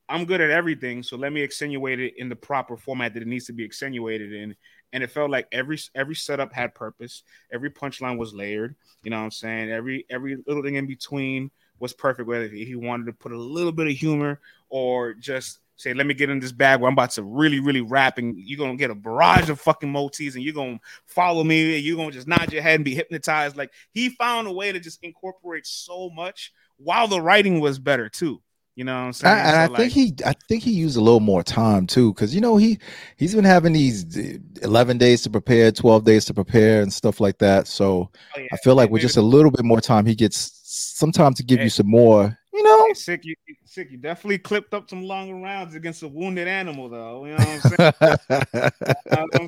[0.08, 3.28] I'm good at everything, so let me accentuate it in the proper format that it
[3.28, 4.54] needs to be accentuated in.
[4.92, 7.24] And it felt like every every setup had purpose.
[7.52, 8.76] Every punchline was layered.
[9.02, 9.70] You know what I'm saying?
[9.70, 11.50] Every every little thing in between
[11.80, 12.28] was perfect.
[12.28, 16.14] Whether he wanted to put a little bit of humor or just say, "Let me
[16.14, 18.90] get in this bag where I'm about to really, really rap," and you're gonna get
[18.90, 22.52] a barrage of fucking motifs, and you're gonna follow me, and you're gonna just nod
[22.52, 23.56] your head and be hypnotized.
[23.56, 28.08] Like he found a way to just incorporate so much while the writing was better
[28.08, 28.40] too.
[28.76, 29.34] You know what I'm saying?
[29.34, 31.86] I, and so I like, think he, I think he used a little more time
[31.86, 32.78] too, because you know he
[33.16, 37.18] he's been having these eh, 11 days to prepare, 12 days to prepare, and stuff
[37.18, 37.68] like that.
[37.68, 40.60] So oh yeah, I feel like with just a little bit more time, he gets
[40.62, 42.38] some time to give hey, you some more.
[42.52, 43.90] You know, hey, Sikh, you, Sikh.
[43.92, 47.24] You definitely clipped up some longer rounds against a wounded animal, though.
[47.24, 48.72] You know what I'm saying?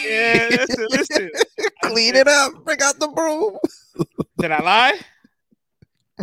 [0.04, 1.30] yeah, listen, listen.
[1.82, 2.64] Clean it up.
[2.64, 3.58] Bring out the broom.
[4.38, 4.98] Did I lie?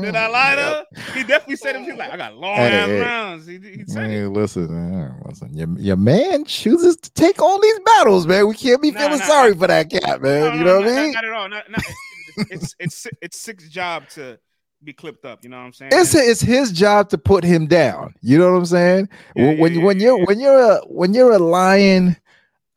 [0.02, 1.14] Did I lie mm, to?
[1.14, 1.82] He definitely said it.
[1.82, 3.48] He's like, I got long hey, ass hey, rounds.
[3.48, 5.54] He, he said hey, listen, man, listen.
[5.54, 8.48] Your, your man chooses to take all these battles, man.
[8.48, 9.60] We can't be nah, feeling nah, sorry nah.
[9.60, 10.42] for that cat, man.
[10.42, 11.12] No, you know no, what I mean?
[11.12, 11.50] Not, at all.
[11.50, 11.84] Not, not,
[12.50, 14.40] it's it's it's six job to
[14.84, 15.44] be clipped up.
[15.44, 15.92] You know what I'm saying?
[15.94, 18.14] It's it's his job to put him down.
[18.22, 19.10] You know what I'm saying?
[19.36, 22.16] Yeah, when yeah, when yeah, you're when you're a when you're a lion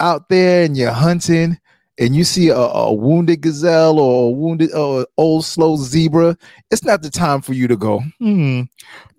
[0.01, 1.59] out there and you're hunting
[2.03, 6.37] and you see a, a wounded gazelle or a wounded or old slow zebra,
[6.73, 8.03] it's not the time for you to go.
[8.19, 8.63] Hmm,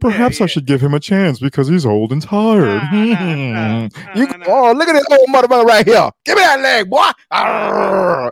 [0.02, 0.44] perhaps yeah, yeah.
[0.44, 2.66] I should give him a chance because he's old and tired.
[2.66, 3.54] Nah, hmm.
[3.54, 6.12] nah, nah, you oh look at this old motherfucker right here.
[6.26, 8.32] Give me that leg, boy.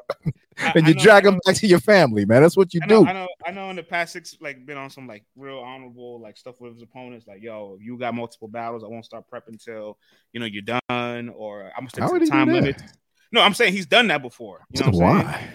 [0.75, 2.41] and you know, drag them back to your family, man.
[2.41, 3.09] That's what you I know, do.
[3.09, 3.27] I know.
[3.47, 3.69] I know.
[3.69, 6.83] In the past six, like, been on some like real honorable like stuff with his
[6.83, 7.25] opponents.
[7.25, 8.83] Like, yo, you got multiple battles.
[8.83, 9.97] I won't start prepping until
[10.33, 12.81] you know you're done, or I'm gonna stick to the time limit.
[13.31, 14.61] No, I'm saying he's done that before.
[14.71, 15.23] You know why?
[15.23, 15.47] Saying?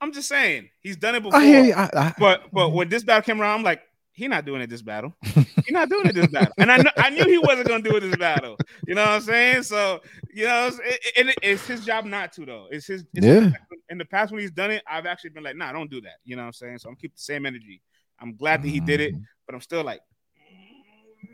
[0.00, 1.40] I'm just saying he's done it before.
[1.40, 1.74] I hear you.
[1.74, 4.70] I, I, but but when this battle came around, I'm like, he's not doing it
[4.70, 5.12] this battle.
[5.22, 6.52] He's not doing it this battle.
[6.58, 8.56] And I know I knew he wasn't gonna do it this battle.
[8.86, 9.62] You know what I'm saying?
[9.64, 10.00] So
[10.32, 12.68] you know, it, it, it's his job not to though.
[12.70, 13.04] It's his.
[13.14, 13.40] It's yeah.
[13.40, 13.52] His,
[13.90, 16.18] in the past when he's done it, I've actually been like, nah, don't do that.
[16.24, 16.78] You know what I'm saying?
[16.78, 17.82] So I'm keep the same energy.
[18.20, 19.22] I'm glad that he did it, mm.
[19.46, 20.00] but I'm still like,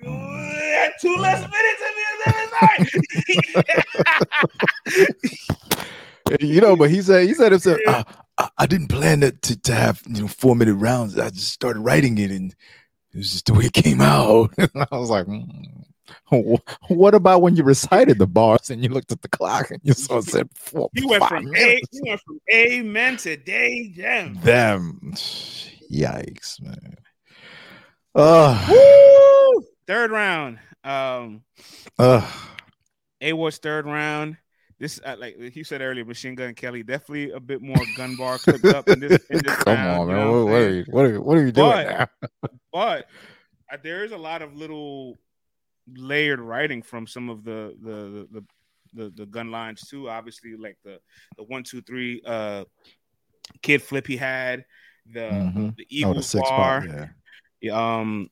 [0.04, 1.82] mm, two less minutes
[6.40, 7.78] you know, but he said he said himself,
[8.38, 11.18] I, I, didn't plan to, to, to have you know four minute rounds.
[11.18, 12.54] I just started writing it and
[13.12, 14.52] it was just the way it came out.
[14.58, 15.84] I was like, mm.
[16.88, 19.92] what about when you recited the bars and you looked at the clock and you
[19.92, 20.90] saw it said four?
[20.94, 24.34] You went from a, you went from amen to day jam.
[24.42, 25.12] Them,
[25.90, 26.96] yikes, man.
[28.14, 28.66] Uh,
[29.86, 30.58] Third round.
[30.84, 31.42] Um,
[31.98, 32.30] uh,
[33.20, 34.36] A Ward's third round.
[34.78, 38.38] This, uh, like you said earlier, Machine Gun Kelly definitely a bit more gun bar
[38.38, 39.24] cooked up in this.
[39.30, 40.16] In this Come round, on, man.
[40.16, 42.28] You know what, what, are you, what, are, what are you doing but, now?
[42.72, 43.06] but
[43.72, 45.16] uh, there is a lot of little
[45.96, 48.44] layered writing from some of the the the,
[48.94, 50.08] the, the gun lines too.
[50.08, 50.98] Obviously, like the
[51.36, 52.64] the one two three uh
[53.62, 54.64] kid flip he had,
[55.10, 55.68] the mm-hmm.
[55.76, 57.10] the Eagles oh, the bar,
[57.60, 58.00] yeah.
[58.00, 58.28] um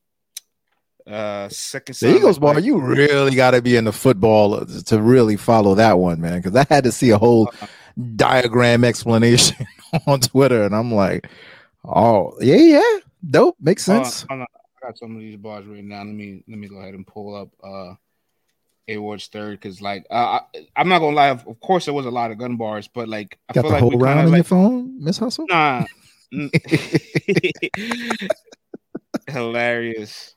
[1.06, 5.36] uh second the Eagles bar, you really got to be in the football to really
[5.36, 6.40] follow that one, man.
[6.40, 7.66] Because I had to see a whole uh,
[8.16, 9.66] diagram explanation
[10.06, 11.28] on Twitter, and I'm like,
[11.84, 12.98] oh yeah, yeah,
[13.28, 14.24] dope, makes sense.
[14.30, 14.46] Uh, I
[14.80, 16.08] got some of these bars written down.
[16.08, 17.94] Let me let me go ahead and pull up uh
[18.88, 21.30] A Ward's third because like uh, I, I'm not gonna lie.
[21.30, 23.74] Of course, there was a lot of gun bars, but like I got feel the
[23.74, 25.46] like whole round on like, your phone, Miss Hustle.
[25.48, 25.84] Nah.
[29.28, 30.34] Hilarious.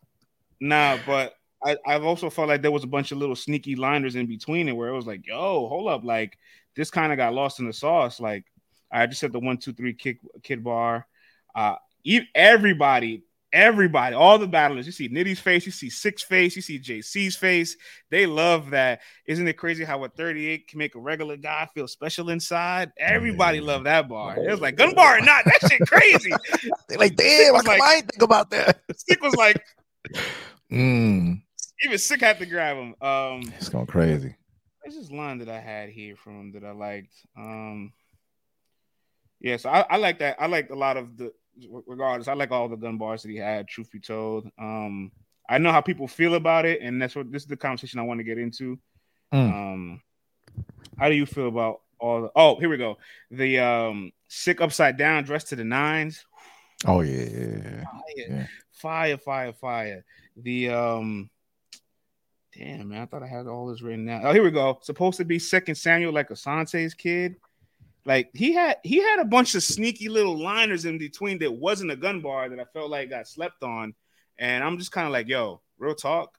[0.60, 4.16] Nah, but I, I've also felt like there was a bunch of little sneaky liners
[4.16, 6.38] in between it where it was like, yo, hold up, like
[6.76, 8.20] this kind of got lost in the sauce.
[8.20, 8.45] Like
[8.91, 11.08] I just said the one, two, three kick kid bar.
[11.53, 11.76] Uh
[12.36, 13.24] everybody
[13.56, 14.86] everybody, all the battlers.
[14.86, 17.78] You see Nitty's face, you see Six face, you see JC's face.
[18.12, 18.99] They love that.
[19.26, 22.91] Isn't it crazy how a 38 can make a regular guy feel special inside?
[22.99, 23.66] Everybody yeah.
[23.66, 24.38] loved that bar.
[24.38, 26.32] It was like gun bar or not, that shit crazy.
[26.89, 28.82] They're like, damn, I, like, I ain't think about that.
[28.95, 29.64] Sikh was like,
[30.72, 31.41] mm.
[31.84, 32.95] even Sikh had to grab him.
[33.01, 34.36] Um, it's going crazy.
[34.84, 37.14] There's this line that I had here from that I liked.
[37.38, 37.91] Um,
[39.39, 40.38] yeah, so I, I like that.
[40.39, 41.34] I like a lot of the
[41.88, 43.68] regardless, I like all the gun bars that he had.
[43.68, 45.12] Truth be told, um,
[45.49, 48.03] I know how people feel about it, and that's what this is the conversation I
[48.03, 48.80] want to get into.
[49.34, 49.53] Mm.
[49.53, 50.01] Um,
[50.97, 52.24] how do you feel about all?
[52.24, 52.97] The, oh, here we go.
[53.32, 56.26] The um, sick upside down, dressed to the nines.
[56.86, 58.49] Oh yeah, yeah, fire,
[58.86, 60.05] fire, fire, fire.
[60.38, 61.31] The um,
[62.55, 64.21] damn man, I thought I had all this written down.
[64.23, 64.77] Oh, here we go.
[64.83, 67.38] Supposed to be second Samuel, like Asante's kid.
[68.05, 71.89] Like he had he had a bunch of sneaky little liners in between that wasn't
[71.89, 73.95] a gun bar that I felt like got slept on.
[74.38, 76.38] And I'm just kind of like, yo, real talk.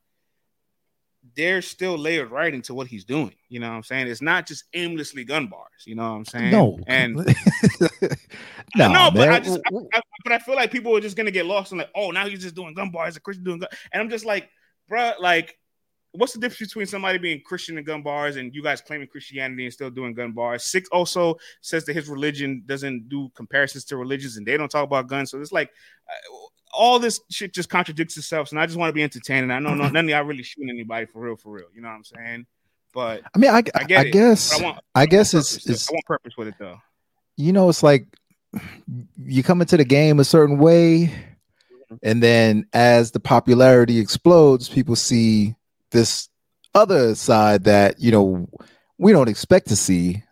[1.34, 3.34] There's still layered writing to what he's doing.
[3.48, 4.08] You know what I'm saying?
[4.08, 5.84] It's not just aimlessly gun bars.
[5.84, 6.50] You know what I'm saying?
[6.50, 6.78] No.
[6.86, 7.16] And
[8.76, 11.30] no, no but I just, I, I, but I feel like people are just gonna
[11.30, 13.68] get lost and like, oh, now he's just doing gun bars, a Christian doing gun,
[13.92, 14.48] and I'm just like,
[14.88, 15.56] bro, like
[16.16, 19.64] what's the difference between somebody being Christian and gun bars and you guys claiming Christianity
[19.64, 20.64] and still doing gun bars?
[20.64, 24.84] Six also says that his religion doesn't do comparisons to religions and they don't talk
[24.84, 25.30] about guns.
[25.30, 25.70] So it's like
[26.08, 26.36] uh,
[26.76, 28.50] all this shit just contradicts itself.
[28.50, 29.50] And I just want to be entertaining.
[29.50, 31.66] I know no, none of y'all really shooting anybody for real, for real.
[31.74, 32.46] You know what I'm saying?
[32.92, 35.92] But I mean, I, I, I, I guess, I, want, I guess it's, it's, I
[35.92, 36.80] want purpose with it though.
[37.36, 38.06] You know, it's like
[39.18, 41.12] you come into the game a certain way,
[42.02, 45.54] and then as the popularity explodes, people see
[45.90, 46.30] this
[46.76, 48.48] other side that you know
[48.98, 50.22] we don't expect to see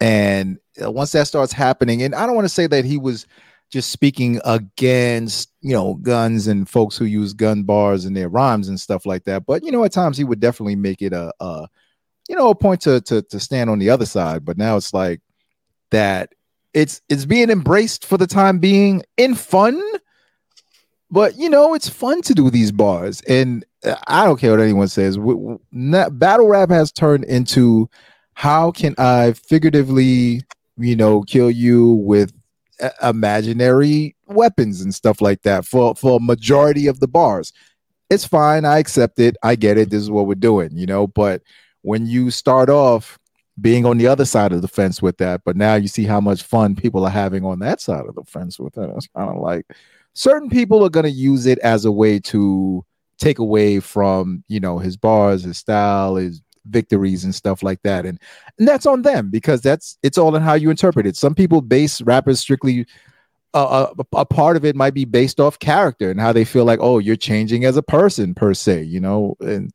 [0.00, 3.26] and once that starts happening and i don't want to say that he was
[3.70, 8.68] just speaking against you know guns and folks who use gun bars in their rhymes
[8.68, 9.46] and stuff like that.
[9.46, 11.68] But you know at times he would definitely make it a, a
[12.28, 14.44] you know a point to, to to stand on the other side.
[14.44, 15.20] But now it's like
[15.90, 16.34] that
[16.74, 19.80] it's it's being embraced for the time being in fun.
[21.10, 23.20] But you know it's fun to do these bars.
[23.22, 23.64] And
[24.06, 25.18] I don't care what anyone says.
[25.18, 27.88] Battle rap has turned into
[28.34, 30.42] how can I figuratively
[30.80, 32.32] you know, kill you with
[33.02, 37.52] imaginary weapons and stuff like that for for a majority of the bars.
[38.08, 38.64] It's fine.
[38.64, 39.36] I accept it.
[39.42, 39.90] I get it.
[39.90, 41.06] This is what we're doing, you know.
[41.06, 41.42] But
[41.82, 43.18] when you start off
[43.60, 46.20] being on the other side of the fence with that, but now you see how
[46.20, 48.90] much fun people are having on that side of the fence with it.
[48.96, 49.66] It's kind of like
[50.14, 52.84] certain people are going to use it as a way to
[53.18, 58.06] take away from you know his bars, his style, his victories and stuff like that.
[58.06, 58.18] And,
[58.58, 61.16] and that's on them because that's it's all in how you interpret it.
[61.16, 62.86] Some people base rappers strictly
[63.52, 66.64] uh, a, a, part of it might be based off character and how they feel
[66.64, 69.36] like oh you're changing as a person per se you know?
[69.40, 69.72] And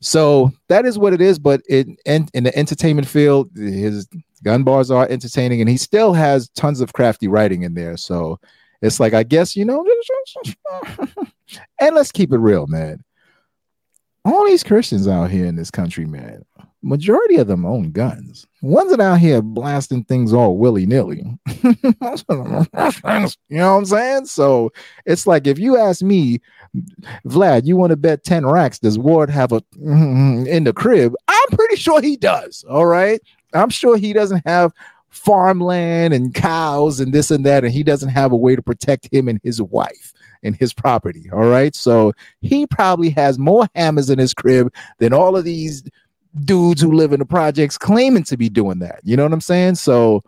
[0.00, 4.08] so that is what it is but in, in, in the entertainment field his
[4.42, 7.98] gun bars are entertaining and he still has tons of crafty writing in there.
[7.98, 8.40] So
[8.84, 9.84] it's like i guess you know
[11.80, 13.02] and let's keep it real man
[14.24, 16.44] all these Christians out here in this country, man,
[16.82, 18.46] majority of them own guns.
[18.62, 21.24] Ones that out here blasting things all willy nilly.
[21.62, 22.16] you know
[22.70, 24.26] what I'm saying?
[24.26, 24.72] So
[25.06, 26.40] it's like if you ask me,
[27.26, 31.14] Vlad, you want to bet 10 racks, does Ward have a in the crib?
[31.28, 32.64] I'm pretty sure he does.
[32.68, 33.20] All right.
[33.54, 34.72] I'm sure he doesn't have
[35.14, 39.12] farmland and cows and this and that, and he doesn't have a way to protect
[39.12, 40.12] him and his wife
[40.42, 41.30] and his property.
[41.32, 41.74] All right.
[41.74, 45.82] So he probably has more hammers in his crib than all of these
[46.44, 49.00] dudes who live in the projects claiming to be doing that.
[49.04, 49.76] You know what I'm saying?
[49.76, 50.24] So,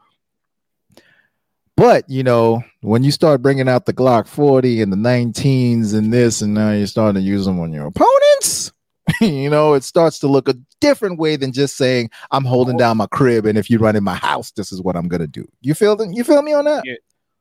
[1.76, 6.12] but you know, when you start bringing out the Glock 40 and the 19s and
[6.12, 8.72] this, and now you're starting to use them on your opponents,
[9.20, 12.96] you know, it starts to look a different way than just saying I'm holding down
[12.96, 15.46] my crib, and if you run in my house, this is what I'm gonna do.
[15.60, 16.84] You feel the, you feel me on that?
[16.84, 16.94] Yeah,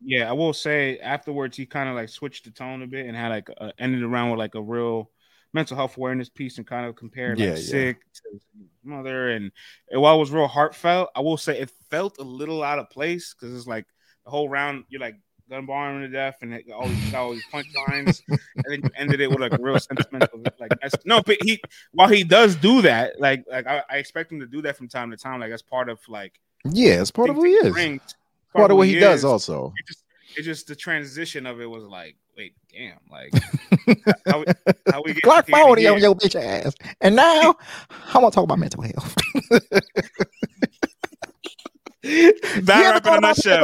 [0.04, 3.16] yeah, I will say afterwards he kind of like switched the tone a bit and
[3.16, 5.10] had like uh, ended around with like a real
[5.54, 8.40] mental health awareness piece and kind of compared like yeah, sick yeah.
[8.40, 8.40] to
[8.84, 9.52] mother and,
[9.90, 12.90] and while it was real heartfelt, I will say it felt a little out of
[12.90, 13.86] place because it's like
[14.26, 15.16] the whole round you're like
[15.50, 19.22] gun barring to death and it, all these all these punchlines and then you ended
[19.22, 20.72] it with like a real sentimental like
[21.06, 24.48] no but he while he does do that like like I, I, expect him to
[24.48, 27.36] do that from time to time like that's part of like yeah it's part of
[27.36, 28.16] who he is brings,
[28.56, 29.74] part of what he, he does also.
[29.78, 30.04] It just,
[30.38, 33.32] it just the transition of it was like, wait, damn, like
[34.28, 34.46] how, we,
[34.92, 36.74] how we get Glock 40 on your bitch ass.
[37.02, 37.56] And now
[38.14, 39.16] I want to talk about mental health.
[42.64, 43.62] battle rap in a nutshell.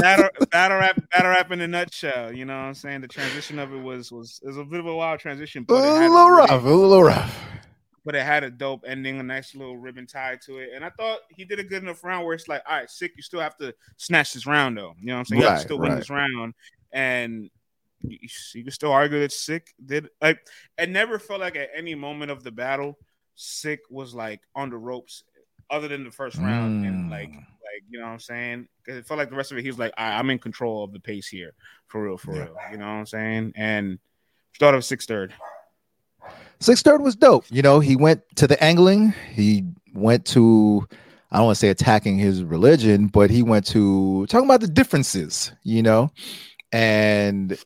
[0.00, 2.32] battle, battle rap, battle rap in a nutshell.
[2.32, 3.02] You know what I'm saying?
[3.02, 6.08] The transition of it was was was a bit of a wild transition, but a
[6.08, 7.38] little rough, a little rough
[8.06, 10.70] but it had a dope ending, a nice little ribbon tied to it.
[10.72, 13.14] And I thought he did a good enough round where it's like, all right, Sikh,
[13.16, 14.94] you still have to snatch this round though.
[15.00, 15.42] You know what I'm saying?
[15.42, 15.88] You have to still right.
[15.88, 16.54] win this round.
[16.92, 17.50] And
[18.02, 20.38] you, you can still argue that Sikh did like
[20.78, 22.96] it never felt like at any moment of the battle,
[23.34, 25.24] Sikh was like on the ropes
[25.70, 26.84] other than the first round.
[26.84, 26.88] Mm.
[26.88, 27.30] And like
[27.76, 28.68] like you know what I'm saying?
[28.82, 30.84] Because it felt like the rest of it, he was like, right, I'm in control
[30.84, 31.52] of the pace here,
[31.86, 32.42] for real, for yeah.
[32.42, 32.56] real.
[32.70, 33.52] You know what I'm saying?
[33.56, 33.98] And
[34.54, 35.34] started with six third.
[36.60, 37.44] Six third was dope.
[37.50, 39.12] You know, he went to the angling.
[39.30, 39.64] He
[39.94, 40.86] went to,
[41.30, 44.68] I don't want to say attacking his religion, but he went to talking about the
[44.68, 46.10] differences, you know,
[46.72, 47.58] and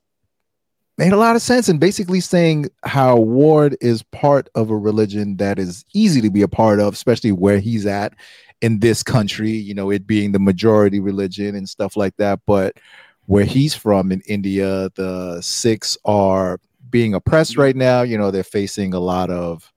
[1.01, 5.39] made a lot of sense and basically saying how Ward is part of a religion
[5.39, 8.13] that is easy to be a part of, especially where he's at
[8.61, 12.41] in this country, you know, it being the majority religion and stuff like that.
[12.45, 12.77] But
[13.25, 18.03] where he's from in India, the Sikhs are being oppressed right now.
[18.03, 19.73] You know, they're facing a lot of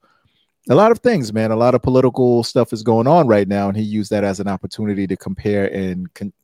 [0.68, 1.50] a lot of things, man.
[1.50, 4.40] A lot of political stuff is going on right now, and he used that as
[4.40, 6.34] an opportunity to compare and con-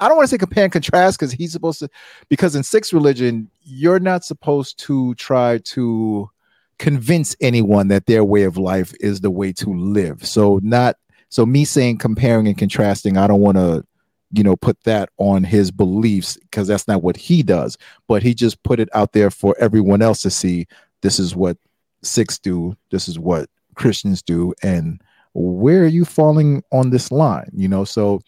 [0.00, 1.88] I don't want to say compare and contrast because he's supposed to
[2.28, 6.30] because in Sikh religion, you're not supposed to try to
[6.78, 10.26] convince anyone that their way of life is the way to live.
[10.26, 10.96] So not
[11.28, 13.84] so me saying comparing and contrasting, I don't want to
[14.32, 17.76] you know put that on his beliefs because that's not what he does
[18.06, 20.66] but he just put it out there for everyone else to see
[21.02, 21.56] this is what
[22.02, 25.02] Sikhs do this is what christians do and
[25.34, 28.20] where are you falling on this line you know so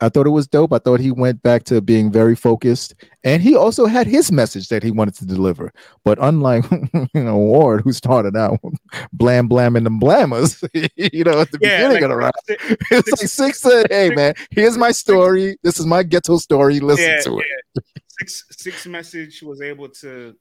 [0.00, 0.72] I thought it was dope.
[0.72, 4.68] I thought he went back to being very focused, and he also had his message
[4.68, 5.72] that he wanted to deliver.
[6.04, 6.64] But unlike
[7.14, 8.58] you know Ward, who started out
[9.12, 13.10] blam blamming them blammers, you know, at the yeah, beginning like, of the round, it's
[13.10, 15.58] like six said, "Hey man, here's my story.
[15.62, 16.80] This is my ghetto story.
[16.80, 17.84] Listen yeah, to it."
[18.18, 20.34] Six six message was able to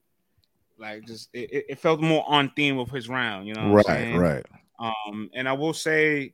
[0.78, 3.48] like just it, it felt more on theme of his round.
[3.48, 4.46] You know, right, right.
[4.80, 6.34] Um, and I will say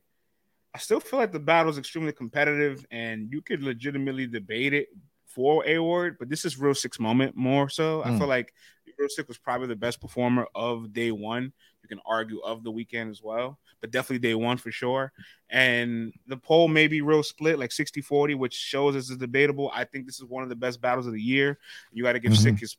[0.76, 4.88] I still feel like the battle is extremely competitive, and you could legitimately debate it
[5.24, 8.02] for A Ward, but this is real six moment more so.
[8.02, 8.06] Mm.
[8.06, 8.52] I feel like
[8.98, 11.54] Real Sikh was probably the best performer of day one.
[11.82, 15.12] You can argue of the weekend as well, but definitely day one for sure.
[15.48, 19.70] And the poll may be real split, like 60 40, which shows this is debatable.
[19.72, 21.58] I think this is one of the best battles of the year.
[21.90, 22.42] You got to give mm-hmm.
[22.42, 22.76] Sikh his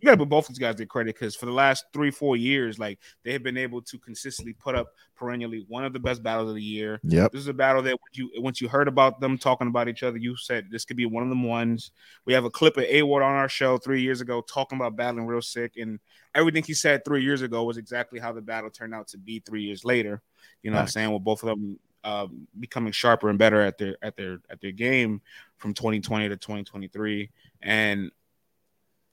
[0.00, 2.78] you gotta put both these guys their credit because for the last three, four years,
[2.78, 6.48] like they have been able to consistently put up perennially one of the best battles
[6.48, 7.00] of the year.
[7.04, 7.32] Yep.
[7.32, 10.18] This is a battle that you once you heard about them talking about each other,
[10.18, 11.92] you said this could be one of them ones.
[12.24, 14.96] We have a clip of A Ward on our show three years ago talking about
[14.96, 16.00] battling Real Sikh, and
[16.34, 19.40] everything he said three years ago was exactly how the battle turned out to be
[19.40, 20.20] three years later.
[20.62, 20.80] You know right.
[20.80, 21.12] what I'm saying?
[21.12, 22.26] With both of them uh,
[22.58, 25.20] becoming sharper and better at their at their at their game
[25.58, 27.30] from 2020 to 2023.
[27.62, 28.10] And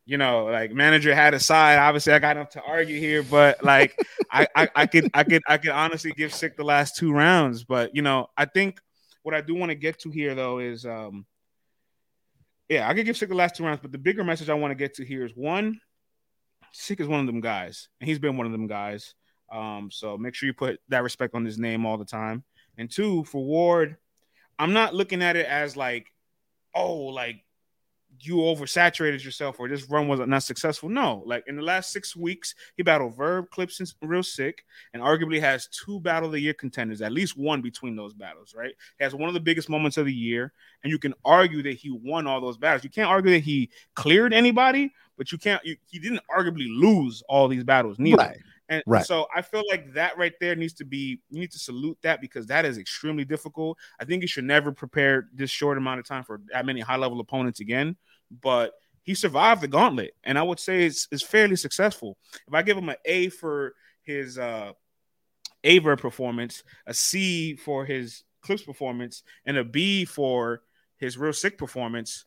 [0.06, 1.78] you know, like manager had a side.
[1.78, 3.95] Obviously, I got enough to argue here, but like
[4.32, 7.64] I, I, I could I could I could honestly give Sikh the last two rounds.
[7.64, 8.80] But you know, I think
[9.24, 11.26] what I do want to get to here though is um
[12.70, 14.72] yeah, I could give Sikh the last two rounds, but the bigger message I want
[14.72, 15.80] to get to here is one,
[16.72, 19.14] Sikh is one of them guys, and he's been one of them guys.
[19.51, 22.43] Um, so make sure you put that respect on his name all the time.
[22.78, 23.97] And two, for Ward,
[24.58, 26.08] I'm not looking at it as like,
[26.74, 27.43] oh, like
[28.20, 30.89] you oversaturated yourself or this run was not successful.
[30.89, 35.01] No, like in the last six weeks, he battled Verb, Clips, and Real Sikh, and
[35.01, 38.74] arguably has two Battle of the Year contenders, at least one between those battles, right?
[38.97, 40.53] He has one of the biggest moments of the year,
[40.84, 42.84] and you can argue that he won all those battles.
[42.84, 47.24] You can't argue that he cleared anybody, but you can't, you, he didn't arguably lose
[47.28, 48.18] all these battles, neither.
[48.18, 48.38] Right.
[48.70, 49.05] And right.
[49.05, 52.22] so I feel like that right there needs to be you need to salute that
[52.22, 53.78] because that is extremely difficult.
[53.99, 56.95] I think you should never prepare this short amount of time for that many high
[56.95, 57.97] level opponents again.
[58.41, 62.18] But he survived the gauntlet, and I would say it's, it's fairly successful.
[62.47, 64.72] If I give him an A for his uh
[65.66, 70.61] Verb performance, a C for his Clips performance, and a B for
[70.97, 72.26] his Real Sikh performance,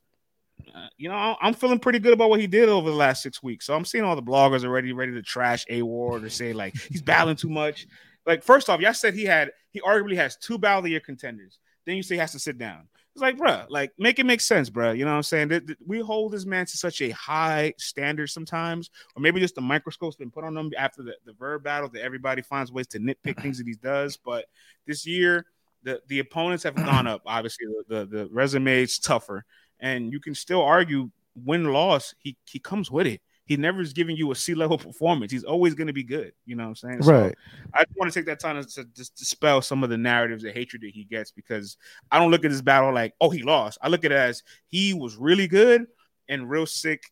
[0.74, 3.42] uh, you know, I'm feeling pretty good about what he did over the last six
[3.42, 3.66] weeks.
[3.66, 6.74] So I'm seeing all the bloggers already ready to trash A Ward or say like
[6.76, 7.86] he's battling too much.
[8.26, 11.00] Like, first off, y'all said he had he arguably has two battle of the year
[11.00, 11.58] contenders.
[11.84, 12.88] Then you say he has to sit down.
[13.14, 14.92] It's like, bro, like make it make sense, bro.
[14.92, 15.60] You know what I'm saying?
[15.86, 20.16] We hold this man to such a high standard sometimes, or maybe just the microscope's
[20.16, 23.40] been put on him after the, the verb battle that everybody finds ways to nitpick
[23.40, 24.18] things that he does.
[24.18, 24.44] But
[24.86, 25.46] this year,
[25.82, 27.22] the, the opponents have gone up.
[27.24, 29.46] Obviously, the, the, the resume is tougher
[29.80, 32.14] and you can still argue win loss.
[32.18, 33.20] He he comes with it.
[33.44, 35.30] He never is giving you a C level performance.
[35.30, 36.32] He's always going to be good.
[36.44, 37.00] You know what I'm saying?
[37.00, 37.32] Right.
[37.32, 40.52] So I want to take that time to, to dispel some of the narratives of
[40.52, 41.76] hatred that he gets because
[42.10, 43.78] I don't look at this battle like, oh, he lost.
[43.80, 45.86] I look at it as he was really good
[46.28, 47.04] and Real Sikh,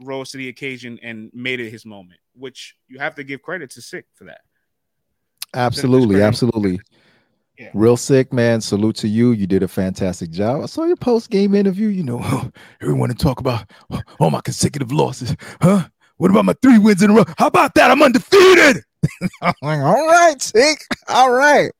[0.00, 3.70] rose to the occasion and made it his moment, which you have to give credit
[3.70, 4.40] to Sikh for that.
[5.54, 6.80] Absolutely, absolutely.
[7.62, 7.70] Yeah.
[7.74, 8.60] Real Sikh, man.
[8.60, 9.30] Salute to you.
[9.30, 10.62] You did a fantastic job.
[10.62, 11.88] I saw your post game interview.
[11.88, 12.50] You know, oh,
[12.82, 13.70] everyone to talk about
[14.18, 15.36] all my consecutive losses.
[15.60, 15.86] Huh?
[16.16, 17.24] What about my three wins in a row?
[17.38, 17.92] How about that?
[17.92, 18.82] I'm undefeated.
[19.42, 20.84] I'm like, all right, Sikh.
[21.08, 21.70] All right.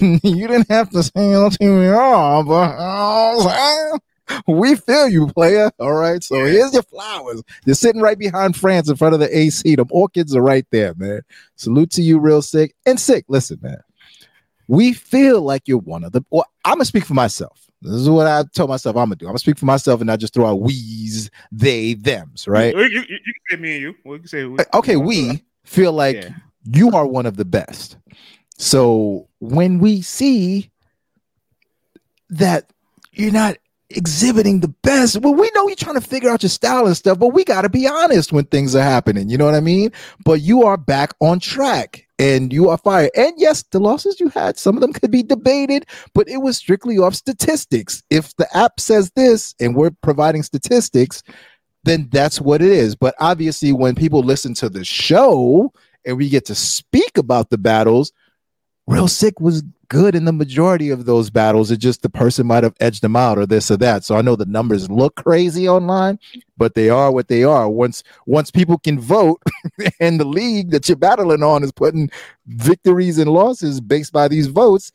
[0.00, 3.98] you didn't have to say it to me all, but oh,
[4.46, 5.70] we feel you, player.
[5.78, 6.22] All right.
[6.22, 7.42] So here's your flowers.
[7.64, 9.76] You're sitting right behind France in front of the AC.
[9.76, 11.22] The orchids are right there, man.
[11.56, 12.74] Salute to you, Real Sikh.
[12.84, 13.82] And Sikh, listen, man
[14.72, 16.24] we feel like you're one of the.
[16.30, 17.66] Well, I'm gonna speak for myself.
[17.82, 19.26] This is what I told myself I'm gonna do.
[19.26, 22.74] I'm gonna speak for myself and not just throw out we's, they, them's, right?
[22.74, 23.94] You, you, you can say me and you.
[24.02, 24.96] We can say we, okay.
[24.96, 26.30] We feel like yeah.
[26.64, 27.98] you are one of the best.
[28.56, 30.70] So when we see
[32.30, 32.72] that
[33.12, 33.58] you're not
[33.90, 35.18] exhibiting the best.
[35.18, 37.62] Well, we know you're trying to figure out your style and stuff, but we got
[37.62, 39.28] to be honest when things are happening.
[39.28, 39.92] You know what I mean?
[40.24, 43.10] But you are back on track and you are fired.
[43.16, 46.56] And yes, the losses you had, some of them could be debated, but it was
[46.56, 48.02] strictly off statistics.
[48.10, 51.22] If the app says this and we're providing statistics,
[51.84, 52.94] then that's what it is.
[52.94, 55.72] But obviously, when people listen to the show
[56.04, 58.12] and we get to speak about the battles,
[58.86, 59.62] Real Sikh was
[59.92, 61.70] good in the majority of those battles.
[61.70, 64.04] It just the person might have edged them out or this or that.
[64.04, 66.18] So I know the numbers look crazy online,
[66.56, 67.68] but they are what they are.
[67.68, 69.42] Once once people can vote
[70.00, 72.10] and the league that you're battling on is putting
[72.46, 74.92] victories and losses based by these votes,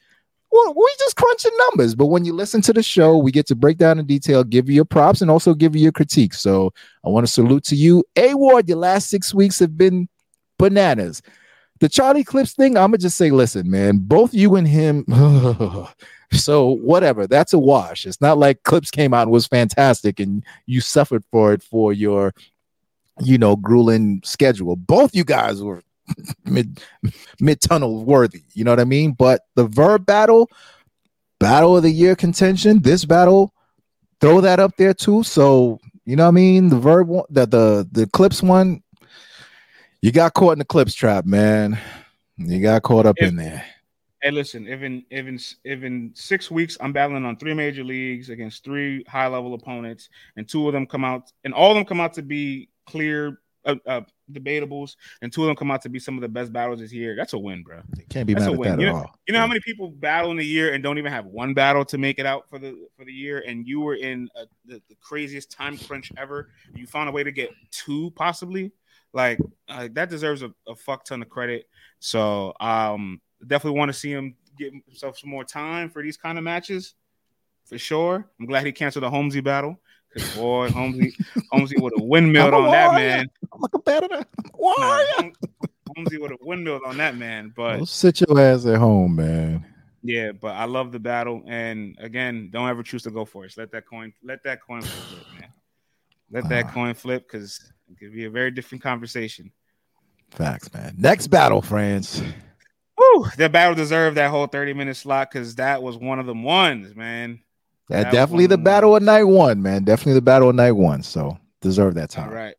[0.51, 1.93] well, we just crunching numbers.
[1.93, 4.67] But when you listen to the show, we get to break down in detail, give
[4.67, 6.41] you your props, and also give you your critiques.
[6.41, 6.73] So
[7.05, 8.03] I want to salute to you.
[8.15, 10.09] A Ward, your last six weeks have been
[10.57, 11.21] bananas.
[11.79, 15.05] The Charlie Clips thing, I'm gonna just say, listen, man, both you and him.
[16.31, 18.05] so whatever, that's a wash.
[18.05, 21.93] It's not like Clips came out and was fantastic and you suffered for it for
[21.93, 22.33] your,
[23.21, 24.75] you know, grueling schedule.
[24.75, 25.83] Both you guys were
[26.45, 26.81] mid
[27.39, 28.43] mid tunnel worthy.
[28.53, 29.11] You know what I mean?
[29.13, 30.49] But the verb battle,
[31.39, 33.53] battle of the year contention, this battle,
[34.21, 35.23] throw that up there too.
[35.23, 36.69] So You know what I mean?
[36.69, 38.81] The verb one, the the the clips one.
[40.01, 41.77] You got caught in the clips trap, man.
[42.37, 43.65] You got caught up if, in there.
[44.21, 47.83] Hey, listen, if in if in if in six weeks I'm battling on three major
[47.83, 51.75] leagues against three high level opponents, and two of them come out, and all of
[51.75, 55.81] them come out to be clear uh, uh, debatables, and two of them come out
[55.81, 57.15] to be some of the best battles this year.
[57.15, 57.81] That's a win, bro.
[57.97, 58.79] It can't be That's mad a win.
[58.79, 59.19] you know, all.
[59.27, 59.41] You know yeah.
[59.41, 62.19] how many people battle in a year and don't even have one battle to make
[62.19, 65.51] it out for the for the year, and you were in a, the, the, craziest
[65.51, 66.49] time crunch ever.
[66.75, 68.71] You found a way to get two, possibly.
[69.13, 71.67] Like uh, that deserves a, a fuck ton of credit.
[71.99, 76.37] So um, definitely want to see him get himself some more time for these kind
[76.37, 76.95] of matches,
[77.65, 78.29] for sure.
[78.39, 79.79] I'm glad he canceled the Holmesy battle.
[80.13, 81.15] Cause boy, Holmesy,
[81.51, 83.29] Holmesy would have windmilled on that man.
[83.53, 84.25] I'm a competitor.
[84.53, 85.31] Why?
[85.95, 87.53] Holmesy would have windmilled on that man.
[87.55, 89.65] But well, sit your ass at home, man.
[90.03, 93.53] Yeah, but I love the battle, and again, don't ever choose to go for it.
[93.57, 95.49] Let that coin, let that coin flip, man.
[96.31, 99.51] Let that uh, coin flip because it could be a very different conversation.
[100.31, 100.95] Facts, man.
[100.97, 102.21] Next battle, friends.
[102.97, 106.43] Woo, that battle deserved that whole 30 minute slot because that was one of them
[106.43, 107.39] ones, man.
[107.89, 109.83] Yeah, that definitely the battle of night one, man.
[109.83, 111.03] Definitely the battle of night one.
[111.03, 112.29] So deserve that time.
[112.29, 112.55] All right.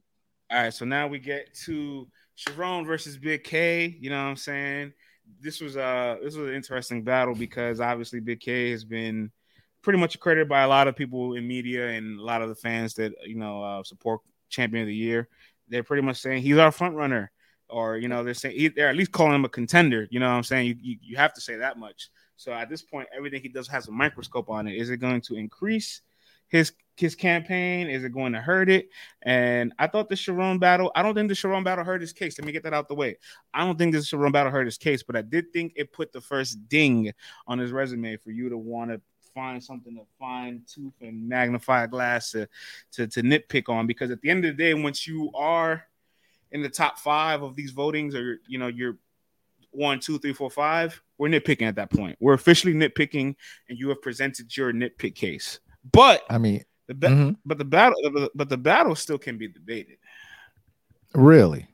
[0.51, 0.73] All right.
[0.73, 2.09] So now we get to
[2.39, 3.99] Charron versus Bigg K.
[4.01, 4.93] You know what I'm saying?
[5.41, 9.31] This was uh this was an interesting battle because obviously Bigg K has been
[9.83, 12.55] pretty much accredited by a lot of people in media and a lot of the
[12.55, 15.29] fans that you know uh, support champion of the year.
[15.69, 17.31] They're pretty much saying he's our front runner,
[17.69, 20.09] or you know they're saying they're at least calling him a contender.
[20.11, 20.67] You know what I'm saying?
[20.67, 22.11] You, you, you have to say that much.
[22.37, 24.77] So at this point, everything he does has a microscope on it.
[24.77, 26.03] Is it going to increase
[26.49, 27.89] his his campaign?
[27.89, 28.89] Is it going to hurt it?
[29.23, 32.39] And I thought the Charron battle, I don't think the Charron battle hurt his case.
[32.39, 33.17] Let me get that out the way.
[33.55, 36.13] I don't think the Charron battle hurt his case, but I did think it put
[36.13, 37.13] the first ding
[37.47, 39.01] on his resume for you to want to
[39.35, 42.49] find something to fine tooth and magnify glass to,
[42.93, 43.87] to to nitpick on.
[43.87, 45.85] Because at the end of the day, once you are
[46.51, 48.97] in the top five of these votings, or you know, you're
[49.71, 52.17] one, two, three, four, five, we're nitpicking at that point.
[52.21, 53.35] We're officially nitpicking,
[53.69, 55.61] and you have presented your nitpick case.
[55.93, 57.31] But I mean, the ba- mm-hmm.
[57.45, 59.99] but the battle, but the battle still can be debated.
[61.15, 61.67] Really?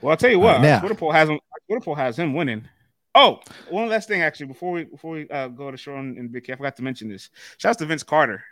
[0.00, 0.56] Well, I'll tell you what.
[0.56, 1.38] Right, now, Twitter poll has him.
[1.68, 2.68] Twitter poll has him winning.
[3.14, 6.44] Oh, one last thing actually before we before we uh, go to Charron and Bigg
[6.44, 7.30] K, I forgot to mention this.
[7.58, 8.42] Shouts to Vince Carter.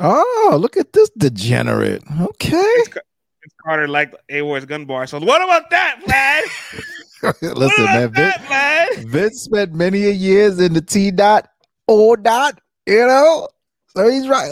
[0.00, 2.02] Oh, look at this degenerate.
[2.20, 2.56] Okay.
[2.56, 5.06] Vince, Vince Carter liked A.Ward's gun bar.
[5.06, 6.84] So what about that, Vlad?
[7.56, 11.48] Listen, man, that, Vince, Vince spent many a years in the T dot
[11.88, 13.48] O dot, you know.
[14.06, 14.50] He's right.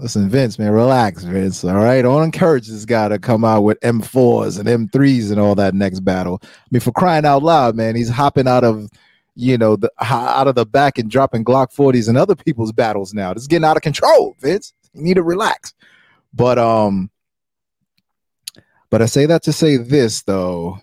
[0.00, 1.64] Listen, Vince, man, relax, Vince.
[1.64, 2.02] All right.
[2.02, 6.00] Don't encourage this guy to come out with M4s and M3s and all that next
[6.00, 6.40] battle.
[6.42, 8.90] I mean, for crying out loud, man, he's hopping out of
[9.36, 13.12] you know, the out of the back and dropping Glock 40s and other people's battles
[13.12, 13.34] now.
[13.34, 14.72] This is getting out of control, Vince.
[14.94, 15.74] You need to relax.
[16.32, 17.10] But um,
[18.90, 20.80] but I say that to say this though.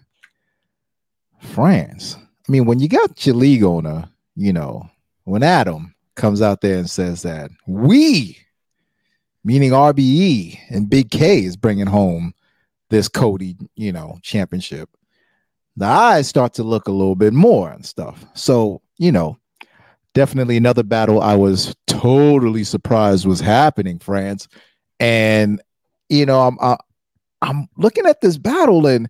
[1.41, 2.15] France.
[2.47, 4.89] I mean, when you got your league owner, you know,
[5.23, 8.37] when Adam comes out there and says that we,
[9.43, 12.33] meaning RBE and Bigg K, is bringing home
[12.89, 14.89] this COTY, you know, championship,
[15.75, 18.23] the eyes start to look a little bit more and stuff.
[18.35, 19.37] So, you know,
[20.13, 24.47] definitely another battle I was totally surprised was happening, France.
[24.99, 25.61] And,
[26.09, 26.77] you know, I'm, I,
[27.41, 29.09] I'm looking at this battle and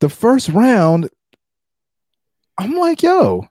[0.00, 1.10] the first round,
[2.58, 3.46] I'm like, yo,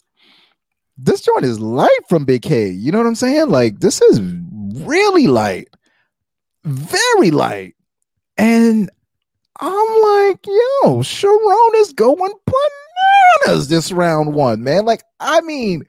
[0.97, 2.69] this joint is light from Bigg K.
[2.69, 3.49] You know what I'm saying?
[3.49, 4.19] Like, this is
[4.75, 5.69] really light,
[6.63, 7.75] very light.
[8.37, 8.89] And
[9.59, 12.33] I'm like, yo, Charron is going
[13.45, 14.85] bananas this round one, man.
[14.85, 15.83] Like, I mean,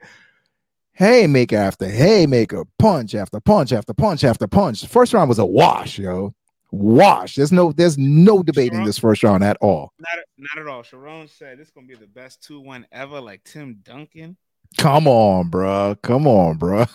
[0.93, 4.81] haymaker after haymaker, punch after punch after punch after punch.
[4.81, 6.33] The first round was a wash, yo
[6.75, 7.35] wash.
[7.35, 9.93] There's no there's no debating Charron, this first round at all.
[9.99, 10.83] Not not at all.
[10.83, 14.37] Charron said this is gonna be the best two one ever, like Tim Duncan.
[14.77, 15.95] Come on, bro.
[16.01, 16.85] Come on, bro.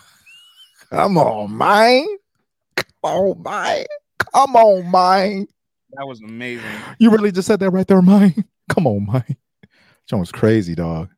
[0.90, 2.06] Come on, man.
[2.76, 3.84] Come on, man.
[4.18, 5.46] Come on, man.
[5.94, 6.64] That was amazing.
[6.98, 8.44] You really just said that right there, man.
[8.68, 9.36] Come on, man.
[10.06, 11.08] John was crazy, dog.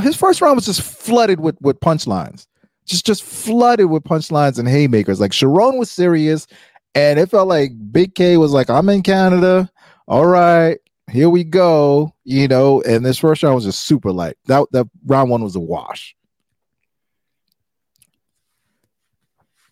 [0.00, 2.46] His first round was just flooded with with punchlines.
[2.86, 5.20] Just just flooded with punchlines and haymakers.
[5.20, 6.46] Like Charron was serious
[6.94, 9.70] and it felt like Bigg K was like, I'm in Canada.
[10.06, 10.78] All right,
[11.10, 12.14] here we go.
[12.24, 14.36] You know, and this first round was just super light.
[14.46, 16.16] That that round one was a wash.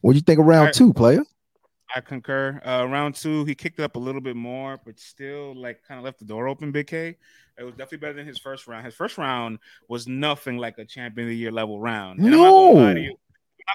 [0.01, 1.23] What do you think of round two, player?
[1.95, 2.61] I concur.
[2.65, 5.99] Uh, round two, he kicked it up a little bit more, but still like kind
[5.99, 6.73] of left the door open.
[6.73, 7.17] Bigg K.
[7.59, 8.85] It was definitely better than his first round.
[8.85, 9.59] His first round
[9.89, 12.19] was nothing like a champion of the year level round.
[12.19, 12.95] And no I'm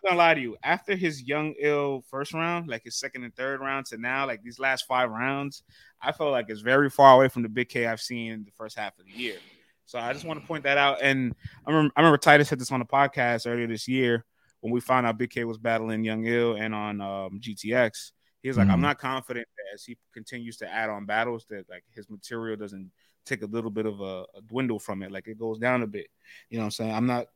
[0.03, 0.57] not gonna lie to you.
[0.63, 4.43] After his young ill first round, like his second and third round to now, like
[4.43, 5.63] these last five rounds,
[6.01, 8.51] I feel like it's very far away from the Bigg K I've seen in the
[8.51, 9.37] first half of the year.
[9.85, 10.99] So I just want to point that out.
[11.01, 11.33] And
[11.65, 14.25] I remember, I remember Titus said this on the podcast earlier this year
[14.59, 18.11] when we found out Bigg K was battling Young Ill and on um, GTX.
[18.41, 18.73] He was like, mm-hmm.
[18.73, 22.57] I'm not confident that as he continues to add on battles that like his material
[22.57, 22.91] doesn't
[23.25, 25.87] take a little bit of a, a dwindle from it, like it goes down a
[25.87, 26.07] bit.
[26.49, 26.93] You know what I'm saying?
[26.93, 27.27] I'm not.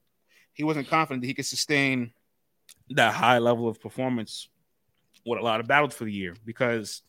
[0.53, 2.12] He wasn't confident that he could sustain
[2.91, 4.49] that high level of performance
[5.26, 7.01] with a lot of battles for the year because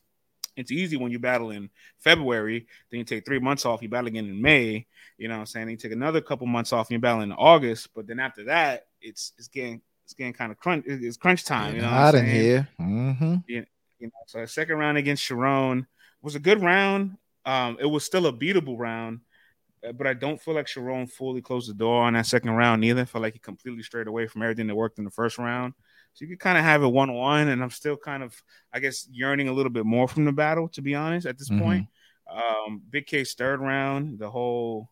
[0.55, 4.07] it's easy when you battle in February, then you take three months off, you battle
[4.07, 4.85] again in May,
[5.17, 5.69] you know what I'm saying?
[5.69, 8.87] You take another couple months off and you battle in August, but then after that,
[9.01, 11.89] it's it's getting it's getting kind of crunch it's crunch time, you know.
[11.89, 12.67] Hot in here.
[12.79, 13.35] Mm-hmm.
[13.47, 13.61] Yeah,
[13.99, 15.85] you know, so second round against Charron
[16.21, 17.17] was a good round.
[17.45, 19.19] Um, it was still a beatable round,
[19.87, 22.85] uh, but I don't feel like Charron fully closed the door on that second round
[22.85, 23.01] either.
[23.01, 25.73] I feel like he completely strayed away from everything that worked in the first round.
[26.13, 28.41] So you could kind of have it one on one, and I'm still kind of,
[28.71, 31.49] I guess, yearning a little bit more from the battle, to be honest, at this
[31.49, 31.63] mm-hmm.
[31.63, 31.87] point.
[32.31, 34.89] Um, Bigg K's third round, the whole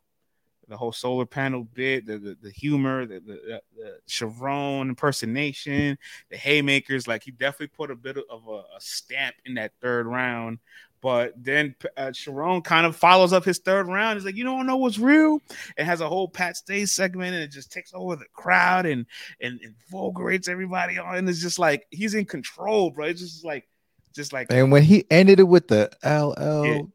[0.68, 5.98] the whole solar panel bit, the the, the humor, the, the, the Charron impersonation,
[6.30, 7.08] the haymakers.
[7.08, 10.60] Like he definitely put a bit of a, a stamp in that third round.
[11.02, 14.18] But then uh, Charron kind of follows up his third round.
[14.18, 15.42] He's like, you don't know what's real.
[15.78, 19.06] It has a whole Pat Stay segment, and it just takes over the crowd and
[19.40, 21.16] and, and vulgarates everybody on.
[21.16, 23.08] And it's just like he's in control, bro.
[23.08, 23.68] It's just like,
[24.14, 24.48] just like.
[24.52, 26.90] And when he ended it with the LL.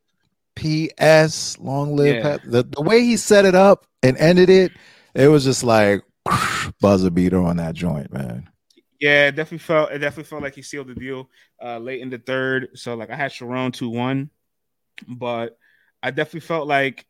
[0.56, 2.38] PS, long live yeah.
[2.42, 4.72] the, the way he set it up and ended it,
[5.14, 6.02] it was just like
[6.80, 8.48] buzzer beater on that joint, man.
[9.00, 11.28] Yeah, it definitely felt it definitely felt like he sealed the deal
[11.62, 12.70] uh, late in the third.
[12.74, 14.28] So like I had Charron 2-1,
[15.06, 15.58] but
[16.02, 17.06] I definitely felt like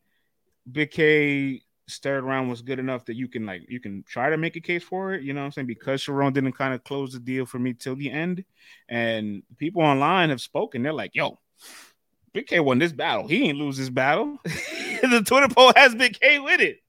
[0.70, 4.36] Bigg K third round was good enough that you can like you can try to
[4.36, 5.66] make a case for it, you know what I'm saying?
[5.66, 8.44] Because Charron didn't kind of close the deal for me till the end.
[8.88, 11.38] And people online have spoken, they're like, yo,
[12.32, 13.28] Bigg K won this battle.
[13.28, 14.38] He ain't lose this battle.
[14.44, 16.80] the Twitter poll has Bigg K with it.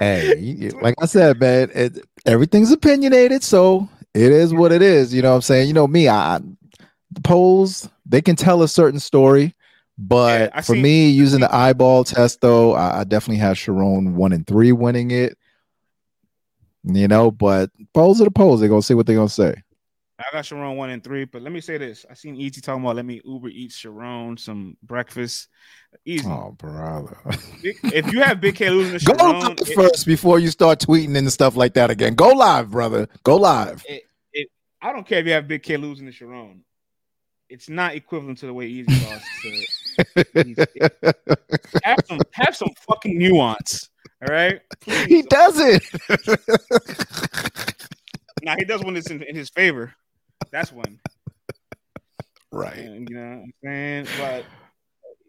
[0.00, 5.12] hey, like I said, man, it, everything's opinionated, so it is what it is.
[5.12, 5.68] You know what I'm saying?
[5.68, 6.40] You know me, I
[7.10, 9.54] the polls they can tell a certain story,
[9.98, 14.14] but yeah, for see, me, using the eyeball test though, I, I definitely have Charron
[14.14, 15.36] one and three winning it.
[16.84, 18.60] You know, but polls are the polls.
[18.60, 19.62] They're gonna say what they're gonna say.
[20.18, 22.82] I got Charron one and three, but let me say this: I seen ET talking
[22.82, 25.48] about let me Uber eat Charron some breakfast.
[26.04, 26.26] Easy.
[26.26, 27.18] Oh, brother!
[27.62, 31.16] if you have Bigg K losing to Charron, go live first before you start tweeting
[31.18, 32.14] and stuff like that again.
[32.14, 33.08] Go live, brother.
[33.24, 33.84] Go live.
[33.88, 34.04] It,
[34.86, 36.60] I don't care if you have Bigg K losing to Charron.
[37.48, 41.10] It's not equivalent to the way Eazy lost to.
[41.82, 43.90] have some have some fucking nuance.
[44.22, 44.60] All right.
[44.80, 45.06] Please.
[45.06, 45.82] He does it.
[48.42, 49.92] now he does when it's in, in his favor.
[50.52, 51.00] That's when.
[52.52, 52.78] Right.
[52.78, 54.06] And, you know what I'm saying?
[54.18, 54.44] But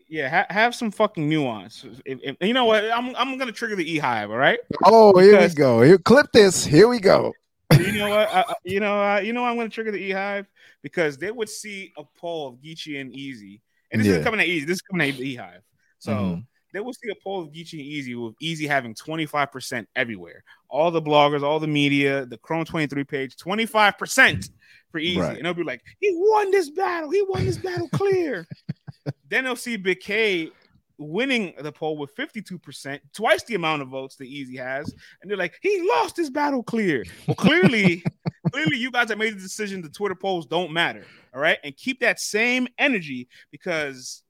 [0.07, 1.83] yeah, ha- have some fucking nuance.
[2.05, 2.83] If, if, you know what?
[2.91, 4.29] I'm I'm gonna trigger the E hive.
[4.29, 4.59] All right.
[4.85, 5.81] Oh, because, here we go.
[5.81, 6.63] Here, clip this.
[6.63, 7.33] Here we go.
[7.73, 8.33] You know what?
[8.33, 10.47] I, you know, uh, you know, I'm gonna trigger the E hive
[10.81, 13.61] because they would see a poll of Geechi and Eazy,
[13.91, 14.15] and this yeah.
[14.15, 14.65] is coming at Eazy.
[14.65, 15.61] This is coming at E hive.
[15.99, 16.11] So.
[16.11, 16.39] Mm-hmm
[16.73, 20.43] they will see a poll of Geechi and Eazy with Eazy having 25% everywhere.
[20.69, 24.49] All the bloggers, all the media, the Chrome 23 page, 25%
[24.91, 25.17] for Eazy.
[25.17, 25.37] Right.
[25.37, 27.09] And they'll be like, he won this battle.
[27.09, 28.47] He won this battle clear.
[29.29, 30.51] then they'll see Bigg K
[30.97, 34.93] winning the poll with 52%, twice the amount of votes that Eazy has.
[35.21, 37.03] And they're like, he lost his battle clear.
[37.27, 38.03] Well, clearly,
[38.51, 41.05] clearly you guys have made the decision the Twitter polls don't matter.
[41.33, 41.59] All right.
[41.63, 44.23] And keep that same energy because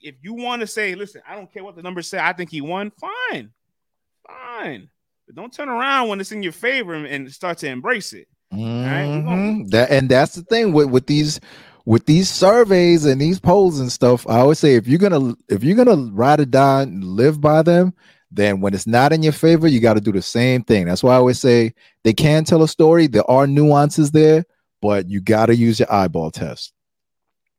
[0.00, 2.50] if you want to say, listen, I don't care what the numbers say, I think
[2.50, 3.50] he won, fine.
[4.26, 4.90] Fine.
[5.26, 8.28] But don't turn around when it's in your favor and start to embrace it.
[8.52, 9.28] Mm-hmm.
[9.28, 9.70] Right?
[9.70, 11.40] That and that's the thing with, with these
[11.84, 14.26] with these surveys and these polls and stuff.
[14.28, 17.62] I always say if you're gonna if you're gonna ride or die and live by
[17.62, 17.94] them,
[18.30, 20.86] then when it's not in your favor, you got to do the same thing.
[20.86, 23.06] That's why I always say they can tell a story.
[23.06, 24.44] There are nuances there,
[24.80, 26.74] but you got to use your eyeball test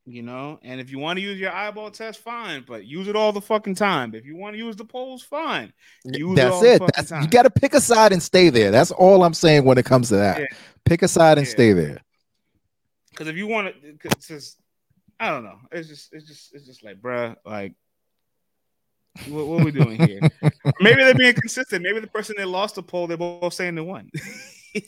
[0.06, 0.60] you know.
[0.62, 3.42] And if you want to use your eyeball test, fine, but use it all the
[3.42, 4.14] fucking time.
[4.14, 5.74] If you want to use the polls, fine.
[6.04, 6.82] Use That's it.
[6.82, 6.92] it.
[6.96, 8.72] That's, you got to pick a side and stay there.
[8.72, 10.40] That's all I'm saying when it comes to that.
[10.40, 10.46] Yeah.
[10.86, 11.54] Pick a side and yeah.
[11.54, 12.02] stay there.
[13.16, 14.58] Because if you want to, just
[15.20, 15.58] I don't know.
[15.72, 17.74] It's just it's just it's just like, bruh, like.
[19.30, 20.20] What, what are we doing here?
[20.82, 21.82] Maybe they're being consistent.
[21.82, 24.12] Maybe the person that lost the poll, they're both saying they won.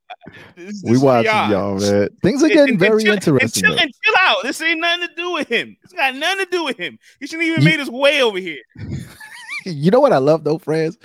[0.56, 2.08] this, we watching y'all, man.
[2.22, 3.64] Things are getting and, very and chill, interesting.
[3.64, 4.36] And chill, and chill, out.
[4.42, 5.76] This ain't nothing to do with him.
[5.82, 6.98] It's got nothing to do with him.
[7.18, 8.62] He shouldn't even you, made his way over here.
[9.66, 10.98] you know what I love though, friends?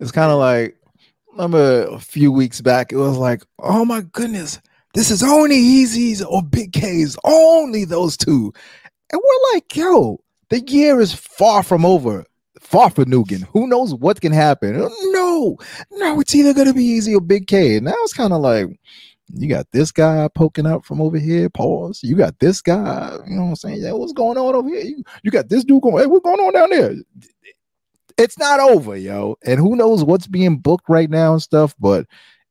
[0.00, 0.76] It's kind of like
[1.32, 4.60] remember a few weeks back, it was like, oh my goodness,
[4.94, 8.52] this is only Eazy's or Bigg K's, only those two.
[9.10, 12.24] And we're like, yo, the year is far from over,
[12.60, 13.44] far from Nugan.
[13.52, 14.74] Who knows what can happen?
[14.76, 15.56] No,
[15.92, 17.76] no, it's either gonna be Eazy or Bigg K.
[17.76, 18.66] And now it's kind of like,
[19.34, 22.00] you got this guy poking out from over here, pause.
[22.02, 23.80] You got this guy, you know what I'm saying?
[23.80, 24.82] Yeah, what's going on over here?
[24.82, 26.94] You, you got this dude going, hey, what's going on down there?
[28.18, 29.36] It's not over, yo.
[29.44, 32.06] And who knows what's being booked right now and stuff, but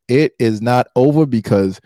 [0.08, 1.80] it is not over because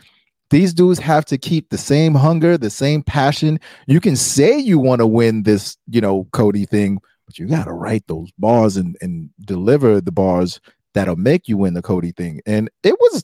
[0.49, 3.59] these dudes have to keep the same hunger, the same passion.
[3.87, 7.65] You can say you want to win this, you know, COTY thing, but you got
[7.65, 10.59] to write those bars and, and deliver the bars
[10.93, 12.41] that'll make you win the COTY thing.
[12.45, 13.23] And it was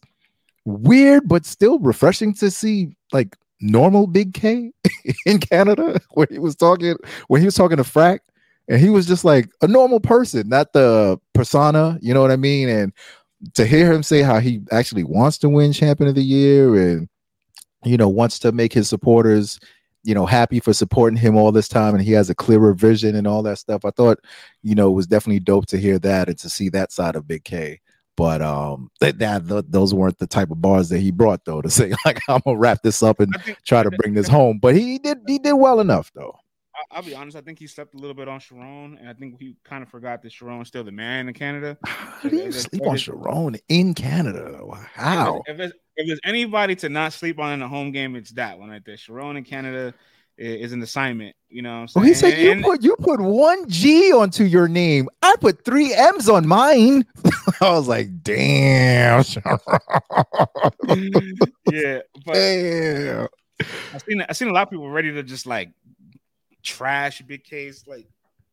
[0.66, 4.72] weird, but still refreshing to see like normal Bigg K
[5.26, 6.96] in Canada where he was talking
[7.28, 8.20] when he was talking to Frack
[8.68, 11.98] and he was just like a normal person, not the persona.
[12.02, 12.70] You know what I mean?
[12.70, 12.94] And
[13.54, 17.10] to hear him say how he actually wants to win champion of the year and
[17.84, 19.60] you know wants to make his supporters
[20.04, 23.16] you know happy for supporting him all this time and he has a clearer vision
[23.16, 24.20] and all that stuff i thought
[24.62, 27.28] you know it was definitely dope to hear that and to see that side of
[27.28, 27.80] bigg k
[28.16, 31.62] but um that, that th- those weren't the type of bars that he brought though
[31.62, 33.36] to say like i'm gonna wrap this up and
[33.66, 36.36] try to bring this home but he did he did well enough though
[36.90, 37.38] I'll be honest.
[37.38, 39.90] I think he slept a little bit on Charron, and I think he kind of
[39.90, 41.78] forgot that Charron's still the man in Canada.
[41.86, 44.60] How do you sleep on Charron in Canada?
[44.94, 45.42] How?
[45.46, 48.58] If there's, if there's anybody to not sleep on in a home game, it's that
[48.60, 48.96] one right there.
[48.96, 49.94] Charron in Canada
[50.38, 51.36] is an assignment.
[51.50, 51.86] You know.
[51.96, 55.10] Well, oh, he said you put you put one G onto your name.
[55.22, 57.06] I put three M's on mine.
[57.62, 59.24] I was like, damn.
[61.72, 63.28] yeah, but damn.
[63.94, 65.72] I've seen I've seen a lot of people ready to just like
[66.64, 68.08] trash Bigg K's like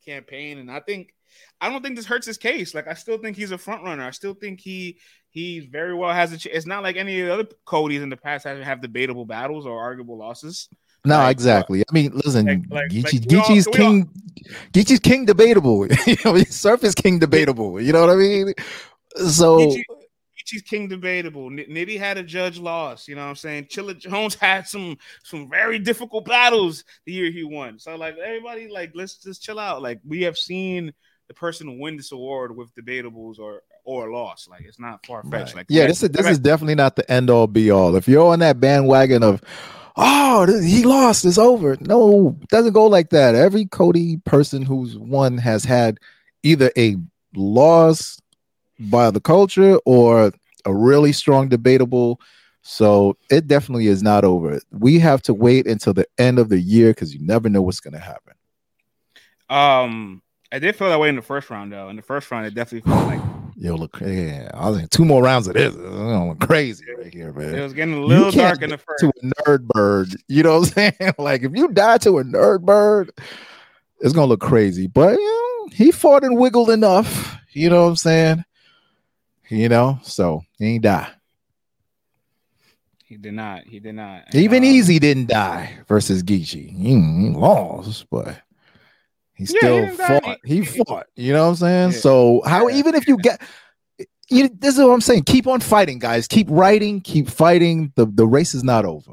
[0.04, 1.14] campaign, and I think
[1.60, 2.74] I don't think this hurts his case.
[2.74, 4.04] Like I still think he's a front runner.
[4.04, 4.98] I still think he
[5.30, 6.38] he very well has a.
[6.38, 9.24] Ch- it's not like any of the other COTY's in the past have have debatable
[9.24, 10.68] battles or arguable losses.
[11.04, 11.82] No, like, exactly.
[11.88, 14.10] I mean, listen, like, like, Geechi, Geechi's all, king.
[14.72, 15.86] Geechi's king debatable.
[16.06, 17.80] you know, Surf is king debatable.
[17.80, 18.52] You know what I mean?
[19.16, 19.84] So Geechi,
[20.48, 21.50] Geechi's king debatable.
[21.50, 23.08] Nitty had a judge loss.
[23.08, 23.64] You know what I'm saying?
[23.64, 27.78] Chilla Jones had some some very difficult battles the year he won.
[27.78, 29.82] So like everybody, like let's just chill out.
[29.82, 30.92] Like we have seen
[31.28, 34.48] the person win this award with debatables or or loss.
[34.48, 35.54] Like it's not far fetched.
[35.54, 35.56] Right.
[35.56, 37.96] Like yeah, this is this is definitely not the end all be all.
[37.96, 39.42] If you're on that bandwagon of
[39.96, 41.76] oh he lost, it's over.
[41.80, 43.34] No, it doesn't go like that.
[43.34, 45.98] Every COTY person who's won has had
[46.42, 46.96] either a
[47.34, 48.18] loss
[48.78, 50.32] by the culture or
[50.64, 52.20] a really strong debatable.
[52.62, 54.60] So it definitely is not over.
[54.70, 57.80] We have to wait until the end of the year because you never know what's
[57.80, 58.34] going to happen.
[59.48, 60.22] Um,
[60.52, 61.88] I did feel that way in the first round, though.
[61.88, 63.20] In the first round, it definitely felt like
[63.56, 64.50] yo, look, yeah.
[64.54, 65.74] I was like two more rounds of this.
[65.74, 67.54] I'm crazy right here, man.
[67.54, 69.00] It was getting a little dark in the first.
[69.00, 71.14] To a nerd bird, you know what I'm saying?
[71.18, 73.10] like if you die to a nerd bird,
[74.00, 74.86] it's gonna look crazy.
[74.86, 77.36] But you know, he fought and wiggled enough.
[77.52, 78.44] You know what I'm saying?
[79.48, 81.10] You know, so he ain't die.
[83.08, 83.64] He did not.
[83.64, 84.34] He did not.
[84.34, 86.70] Even um, Eazy didn't die versus Geechi.
[86.70, 88.42] He, he lost, but
[89.32, 90.38] he still yeah, he fought.
[90.44, 91.06] He, he, fought.
[91.16, 91.92] You know what I'm saying?
[91.92, 91.98] Yeah.
[91.98, 93.40] So how even if you get
[94.28, 95.24] you, this is what I'm saying.
[95.24, 96.28] Keep on fighting, guys.
[96.28, 97.00] Keep writing.
[97.00, 97.92] Keep fighting.
[97.96, 99.12] The the race is not over.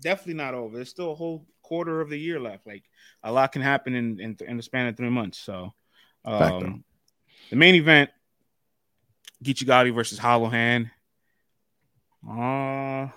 [0.00, 0.76] Definitely not over.
[0.76, 2.64] There's still a whole quarter of the year left.
[2.64, 2.84] Like
[3.24, 5.38] a lot can happen in in, in the span of three months.
[5.38, 5.74] So,
[6.24, 6.84] um,
[7.50, 8.10] the main event
[9.44, 10.90] Geechi versus Hollohan.
[12.28, 13.08] Uh,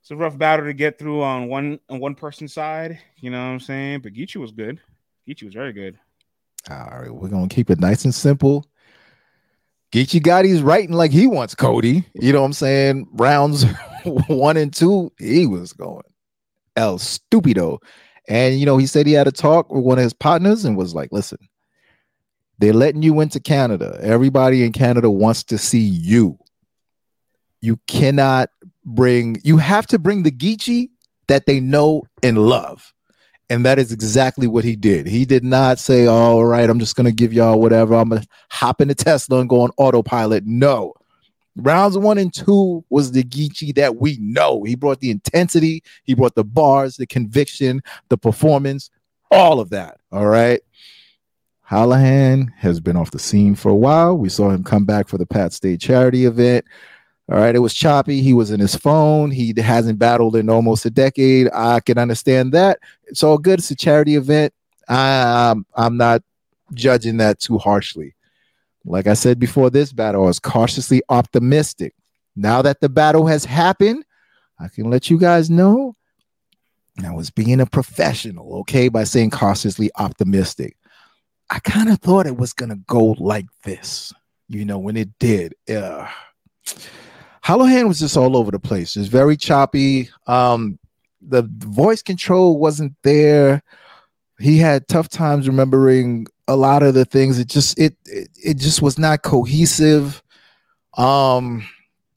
[0.00, 2.98] it's a rough battle to get through on one on one person's side.
[3.16, 4.00] You know what I'm saying?
[4.00, 4.80] But Geechi was good.
[5.28, 5.98] Geechi was very good.
[6.70, 8.64] All right, we're gonna keep it nice and simple.
[9.92, 12.04] Geechi Gotti's writing like he wants COTY.
[12.14, 13.08] You know what I'm saying?
[13.12, 13.64] Rounds
[14.28, 16.04] one and two, he was going
[16.76, 17.78] El Stupido.
[18.28, 20.76] And you know, he said he had a talk with one of his partners and
[20.76, 21.38] was like, listen,
[22.58, 23.98] they're letting you into Canada.
[24.02, 26.38] Everybody in Canada wants to see you.
[27.60, 28.50] You cannot
[28.84, 30.90] bring, you have to bring the Geechi
[31.28, 32.92] that they know and love.
[33.50, 35.06] And that is exactly what he did.
[35.06, 37.94] He did not say, oh, all right, I'm just going to give y'all whatever.
[37.94, 40.44] I'm going to hop in the Tesla and go on autopilot.
[40.44, 40.92] No.
[41.56, 44.62] Rounds one and two was the Geechi that we know.
[44.64, 48.90] He brought the intensity, he brought the bars, the conviction, the performance,
[49.30, 49.98] all of that.
[50.12, 50.60] All right.
[51.70, 54.16] Hollohan has been off the scene for a while.
[54.16, 56.64] We saw him come back for the Pat Stay charity event.
[57.30, 58.22] All right, it was choppy.
[58.22, 59.30] He was in his phone.
[59.30, 61.48] He hasn't battled in almost a decade.
[61.52, 62.78] I can understand that.
[63.06, 63.58] It's all good.
[63.58, 64.54] It's a charity event.
[64.88, 66.22] I, I'm, I'm not
[66.72, 68.14] judging that too harshly.
[68.86, 71.94] Like I said before this battle, I was cautiously optimistic.
[72.34, 74.06] Now that the battle has happened,
[74.58, 75.94] I can let you guys know
[77.04, 80.76] I was being a professional, okay, by saying cautiously optimistic.
[81.50, 84.12] I kind of thought it was to go like this,
[84.48, 85.54] you know, when it did.
[85.68, 86.06] Uh,
[87.42, 88.96] Hollohan was just all over the place.
[88.96, 90.10] It's very choppy.
[90.26, 90.78] Um,
[91.22, 93.62] the voice control wasn't there.
[94.38, 97.38] He had tough times remembering a lot of the things.
[97.38, 100.22] It just it it, it just was not cohesive.
[100.96, 101.66] Um,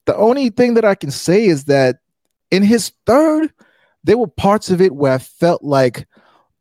[0.04, 1.96] the only thing that I can say is that
[2.50, 3.52] in his third,
[4.04, 6.06] there were parts of it where I felt like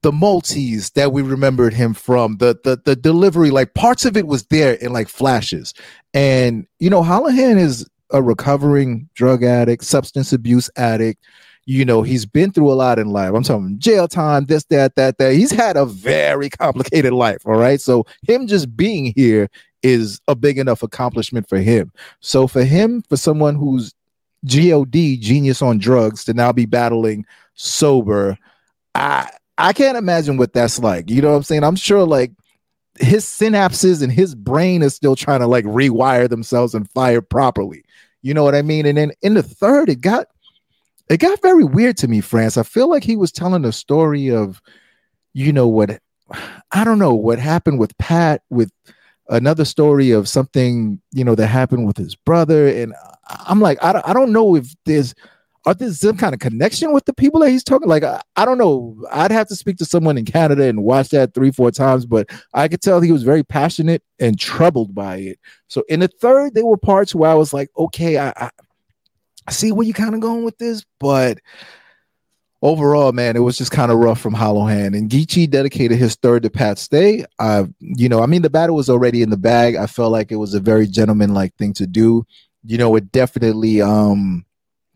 [0.02, 4.28] the Maltese that we remembered him from, the the the delivery, like parts of it
[4.28, 5.73] was there in like flashes.
[6.14, 11.23] And you know, Hollohan is a recovering drug addict, substance abuse addict.
[11.65, 13.34] You know, he's been through a lot in life.
[13.34, 15.34] I'm talking jail time, this, that, that, that.
[15.34, 17.45] He's had a very complicated life.
[17.45, 17.80] All right.
[17.80, 19.49] So him just being here
[19.84, 21.91] is a big enough accomplishment for him.
[22.19, 23.94] So for him, for someone who's
[24.44, 28.38] God genius on drugs to now be battling sober,
[28.95, 29.30] I
[29.61, 31.09] I can't imagine what that's like.
[31.09, 31.63] You know what I'm saying?
[31.63, 32.31] I'm sure like
[32.99, 37.83] his synapses and his brain is still trying to like rewire themselves and fire properly.
[38.21, 38.85] You know what I mean?
[38.85, 40.27] And then in the third, it got
[41.09, 42.57] it got very weird to me, France.
[42.57, 44.61] I feel like he was telling a story of,
[45.33, 45.99] you know, what
[46.71, 48.71] I don't know what happened with Pat, with
[49.29, 52.67] another story of something, you know, that happened with his brother.
[52.67, 52.93] And
[53.45, 55.13] I'm like, I I don't know if there's
[55.65, 57.88] are there some kind of connection with the people that he's talking?
[57.88, 58.95] Like, I, I, don't know.
[59.11, 62.29] I'd have to speak to someone in Canada and watch that three, four times, but
[62.53, 65.39] I could tell he was very passionate and troubled by it.
[65.67, 68.49] So in the third, there were parts where I was like, okay, I, I,
[69.51, 71.39] see where you're kind of going with this, but
[72.63, 74.97] overall, man, it was just kind of rough from Hollohan.
[74.97, 77.25] And Geechi dedicated his third to Pat Stay.
[77.39, 79.75] I, you know, I mean, the battle was already in the bag.
[79.75, 82.25] I felt like it was a very gentleman-like thing to do.
[82.63, 84.45] You know, it definitely um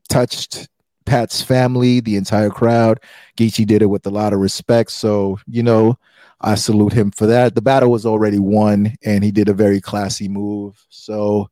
[0.10, 0.68] touched
[1.06, 3.00] Pat's family, the entire crowd.
[3.38, 4.92] Geechi did it with a lot of respect.
[4.92, 5.98] So, you know,
[6.42, 7.56] I salute him for that.
[7.56, 10.84] The battle was already won, and he did a very classy move.
[10.90, 11.50] So,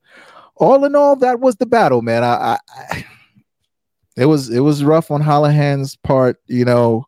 [0.56, 2.24] all in all, that was the battle, man.
[2.24, 2.58] I,
[2.92, 3.06] I,
[4.16, 7.06] it was it was rough on Hollohan's part, you know,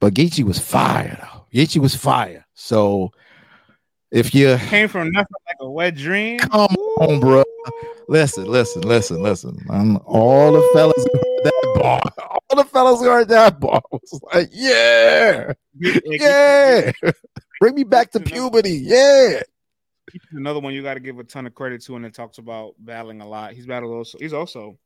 [0.00, 1.18] but Geechi was fire.
[1.20, 1.46] Though.
[1.54, 2.46] Geechi was fire.
[2.54, 3.10] So
[4.12, 7.42] if you came from nothing like a wet dream, come on, bro.
[8.08, 9.58] Listen, listen, listen, listen.
[9.70, 11.04] I'm, all the fellas
[11.44, 16.92] that bar, all the fellas heard that bar was like, yeah, yeah,
[17.60, 19.42] bring me back to puberty, yeah.
[20.32, 22.74] Another one you got to give a ton of credit to, and it talks about
[22.78, 23.52] battling a lot.
[23.54, 24.18] He's battled also.
[24.18, 24.78] He's also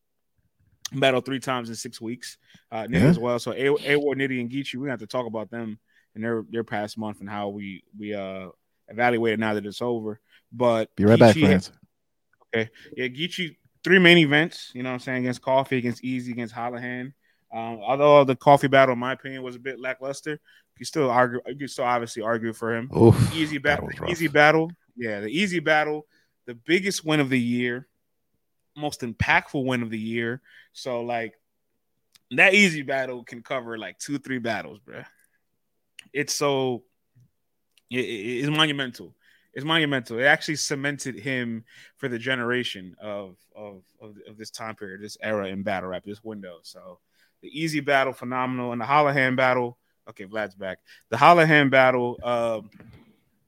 [0.93, 2.39] battled three times in six weeks,
[2.71, 3.01] uh, yeah.
[3.01, 3.41] as well.
[3.41, 5.81] So A, A War, Nitty, and Geechi, we have to talk about them
[6.15, 8.49] in their their past month and how we we uh
[8.89, 10.21] evaluate it now that it's over.
[10.53, 11.73] But be right Geechi back, friends.
[12.55, 12.71] Okay.
[12.97, 16.55] Yeah, Geechi, three main events, you know what I'm saying, against Coffee, against Eazy, against
[16.55, 17.13] Hollohan.
[17.53, 20.41] Um, although the coffee battle, in my opinion, was a bit lackluster,
[20.79, 21.41] you still argue.
[21.47, 22.91] You can still obviously argue for him.
[22.97, 24.71] Oof, Eazy battle, Eazy battle.
[24.97, 26.07] Yeah, the Eazy battle,
[26.47, 27.87] the biggest win of the year,
[28.77, 30.43] most impactful win of the year.
[30.73, 31.35] So like
[32.33, 35.03] that Eazy battle can cover like two, three battles, bro.
[36.13, 36.83] It's so
[37.91, 39.15] it, it's monumental
[39.55, 40.19] It's monumental.
[40.19, 41.65] It actually cemented him
[41.97, 46.05] for the generation of, of of, of this time period, this era in battle rap,
[46.05, 46.59] this window.
[46.63, 46.99] So
[47.41, 49.79] the Eazy battle, phenomenal, and the Hollohan battle.
[50.09, 50.79] Okay, Vlad's back.
[51.09, 52.71] The Hollohan battle, um,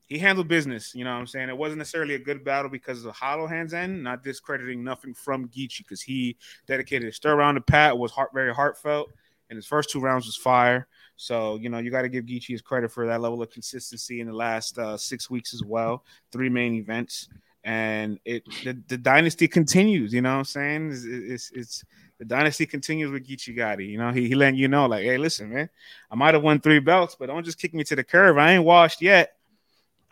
[0.06, 0.94] he handled business.
[0.94, 1.51] You know what I'm saying?
[1.51, 5.48] It wasn't necessarily a good battle because of the Hands end, not discrediting nothing from
[5.48, 6.36] Geechi because he
[6.66, 9.10] dedicated his third round to Pat was heart, very heartfelt,
[9.51, 10.89] and his first two rounds was fire.
[11.19, 14.20] So, you know, you got to give Geechi his credit for that level of consistency
[14.20, 16.05] in the last uh, six weeks as well.
[16.31, 17.28] Three main events.
[17.65, 20.90] And it the, the dynasty continues, you know what I'm saying?
[20.93, 21.85] It's, it's, it's
[22.19, 23.89] the dynasty continues with Geechi Gotti.
[23.89, 25.69] You know, he, he letting you know, like, hey, listen, man,
[26.09, 28.39] I might have won three belts, but don't just kick me to the curb.
[28.39, 29.35] I ain't washed yet.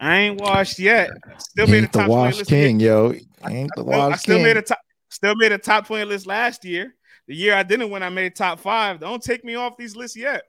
[0.00, 1.10] I ain't washed yet.
[1.38, 2.50] Still made the top wash 20 list.
[2.50, 3.14] King, yo.
[3.48, 4.44] ain't the wash I still king.
[4.44, 6.96] made a top still made a top 20 list last year.
[7.28, 8.98] The year I didn't win, I made top five.
[8.98, 10.42] Don't take me off these lists yet.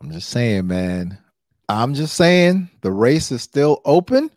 [0.00, 1.18] I'm just saying, man.
[1.68, 4.30] I'm just saying the race is still open.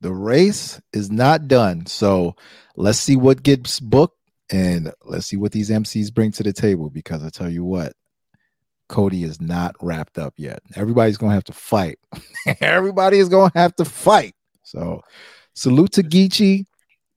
[0.00, 1.86] The race is not done.
[1.86, 2.36] So
[2.76, 4.18] let's see what gets booked
[4.50, 7.92] and let's see what these MCs bring to the table because I tell you what,
[8.88, 10.60] COTY is not wrapped up yet.
[10.74, 11.98] Everybody's going to have to fight.
[12.60, 14.34] Everybody is going to have to fight.
[14.62, 15.02] So
[15.54, 16.66] salute to Geechi.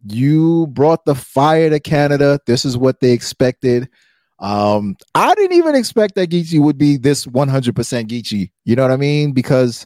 [0.07, 2.39] You brought the fire to Canada.
[2.47, 3.89] This is what they expected.
[4.41, 7.73] Um, I didn't even expect that Geechi would be this 100%
[8.07, 8.51] Geechi.
[8.65, 9.31] You know what I mean?
[9.31, 9.85] Because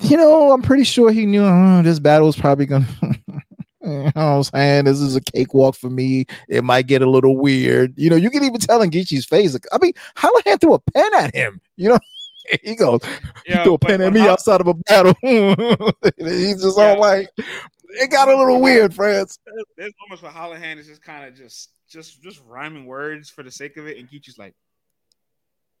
[0.00, 2.86] you know, I'm pretty sure he knew oh, this battle was probably gonna.
[3.02, 4.84] you know what I'm saying?
[4.84, 6.26] This is a cakewalk for me.
[6.48, 7.94] It might get a little weird.
[7.96, 9.56] You know, you can even tell in Geechi's face.
[9.72, 11.60] I mean, Hollohan threw a pen at him.
[11.76, 11.98] You know,
[12.62, 13.00] he goes,
[13.46, 15.14] yeah, threw a pen at me Holl- outside of a battle.
[15.22, 16.90] He's just yeah.
[16.90, 19.38] all like, it got a little weird, friends.
[19.76, 23.50] There's moments where Hollohan is just kind of just, just, just rhyming words for the
[23.50, 24.54] sake of it, and Geechi's like,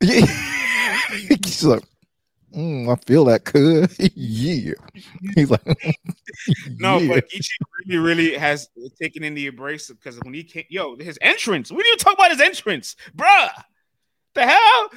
[0.00, 1.82] yeah, He's like,
[2.54, 3.90] mm, I feel that could.
[4.14, 4.74] yeah.
[5.34, 5.64] He's like,
[6.78, 7.14] no, yeah.
[7.14, 7.48] but Geechi
[7.86, 8.68] really, really has
[9.00, 11.70] taken in the embrace because when he came, yo, his entrance.
[11.70, 13.50] We didn't talk about his entrance, bruh.
[14.34, 14.90] The hell?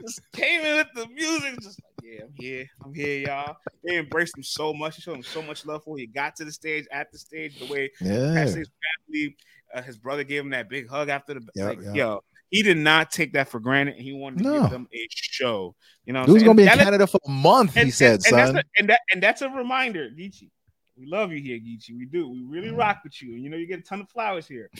[0.00, 3.56] just came in with the music, just like, yeah, I'm here, I'm here, y'all.
[3.82, 4.96] They embraced him so much.
[4.96, 5.96] He showed him so much love for.
[5.96, 8.42] He got to the stage, at the stage, the way yeah.
[8.42, 9.36] his family,
[9.74, 11.94] uh, his brother gave him that big hug after the yep, like, yep.
[11.94, 13.96] yo he did not take that for granted.
[13.96, 14.60] He wanted to no.
[14.62, 15.74] give them a show.
[16.04, 17.76] You know, going to be in Canada for a month.
[17.76, 20.50] And, he said, and, son, and that's, a, and, that, and that's a reminder, Geechi.
[20.96, 21.96] We love you here, Geechi.
[21.96, 22.28] We do.
[22.28, 22.78] We really mm.
[22.78, 23.34] rock with you.
[23.34, 24.70] And you know, you get a ton of flowers here.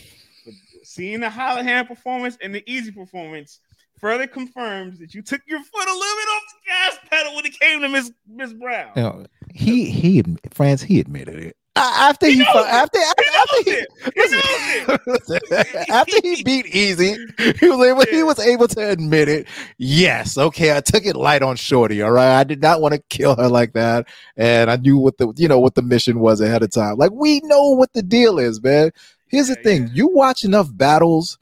[0.44, 0.54] But
[0.84, 3.60] seeing the Hollohan performance and the Eazy performance
[3.98, 7.46] further confirms that you took your foot a little bit off the gas pedal when
[7.46, 8.92] it came to Miss Miss Brown.
[8.96, 10.22] You know, he he
[10.52, 13.22] France he admitted it after he, he after after,
[13.64, 13.86] he, he,
[14.16, 19.46] listen, after he beat Eazy, he was able he was able to admit it.
[19.78, 22.02] Yes, okay, I took it light on Shorty.
[22.02, 25.18] All right, I did not want to kill her like that, and I knew what
[25.18, 26.96] the you know what the mission was ahead of time.
[26.96, 28.90] Like we know what the deal is, man.
[29.28, 31.38] Here's the thing: you watch enough battles,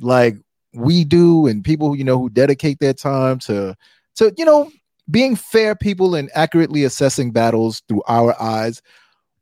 [0.00, 0.36] like
[0.74, 3.76] we do, and people you know who dedicate their time to
[4.16, 4.70] to you know
[5.10, 8.82] being fair people and accurately assessing battles through our eyes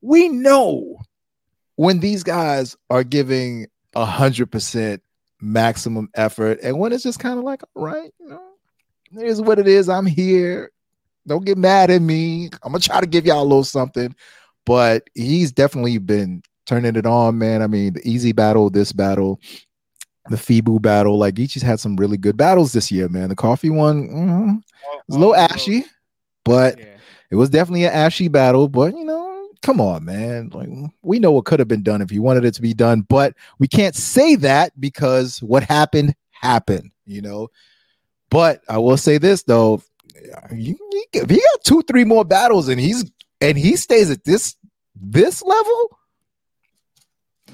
[0.04, 0.98] we know
[1.76, 3.66] when these guys are giving
[3.96, 5.02] a hundred percent
[5.40, 8.40] maximum effort and when it's just kind of like all right you know
[9.18, 9.88] here's what it is.
[9.88, 10.70] I'm here.
[11.26, 12.50] Don't get mad at me.
[12.62, 14.14] I'm gonna try to give y'all a little something.
[14.66, 17.62] But he's definitely been turning it on man.
[17.62, 19.40] I mean the Eazy battle this battle
[20.30, 21.18] the Fibu battle.
[21.18, 23.28] Like Geechi's had some really good battles this year man.
[23.28, 24.62] The coffee one mm,
[25.06, 25.84] was a little ashy
[26.44, 26.96] but yeah.
[27.30, 28.68] it was definitely an ashy battle.
[28.68, 29.33] But you know
[29.64, 30.50] come on, man.
[30.52, 30.68] Like
[31.02, 33.34] we know what could have been done if you wanted it to be done, but
[33.58, 37.48] we can't say that because what happened happened, you know.
[38.30, 39.82] But I will say this though,
[40.52, 43.10] you, you, if he got two, three more battles and he's
[43.40, 44.54] and he stays at this
[44.94, 45.98] this level,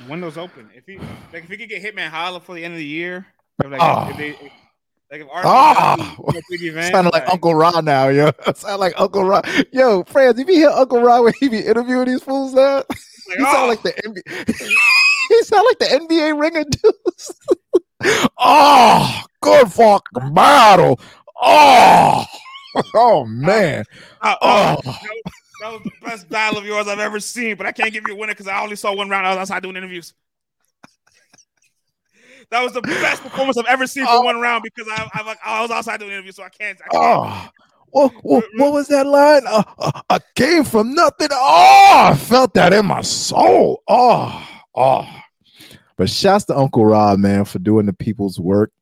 [0.08, 0.68] windows open.
[0.74, 0.98] If he
[1.32, 3.24] like if he could get Hitman Holla for the end of the year,
[3.62, 4.10] if, like, oh.
[4.10, 4.52] if they, if
[5.10, 8.30] like if RP oh, sounded like, like, Uncle Ra now, yo.
[8.54, 9.42] Sound like Uncle Ra.
[9.72, 12.86] Yo, friends, if you hear Uncle Ra when he be interviewing these fools now, like,
[12.88, 13.44] he oh.
[13.44, 13.66] sound ah!
[13.66, 14.56] like the NBA.
[15.28, 17.34] he sound like the NBA ringer dudes.
[18.38, 21.00] oh, good fucking battle.
[21.40, 22.24] Oh,
[22.94, 23.84] oh man.
[24.22, 24.98] Uh, uh, oh.
[25.60, 28.14] That was the best battle of yours I've ever seen, but I can't give you
[28.14, 29.26] a winner because I only saw one round.
[29.26, 30.14] I was outside doing interviews.
[32.51, 34.22] That was the best performance I've ever seen for oh.
[34.22, 36.78] one round because I, I, I was outside doing the interview, so I can't.
[36.85, 36.94] I can't.
[36.94, 37.48] Oh.
[37.93, 39.43] What, what, what, was that line?
[39.47, 41.28] Uh, uh, I came from nothing.
[41.32, 43.82] Oh, I felt that in my soul.
[43.89, 45.09] Oh, oh.
[45.97, 48.72] But shouts to Uncle Rob, man, for doing the people's work.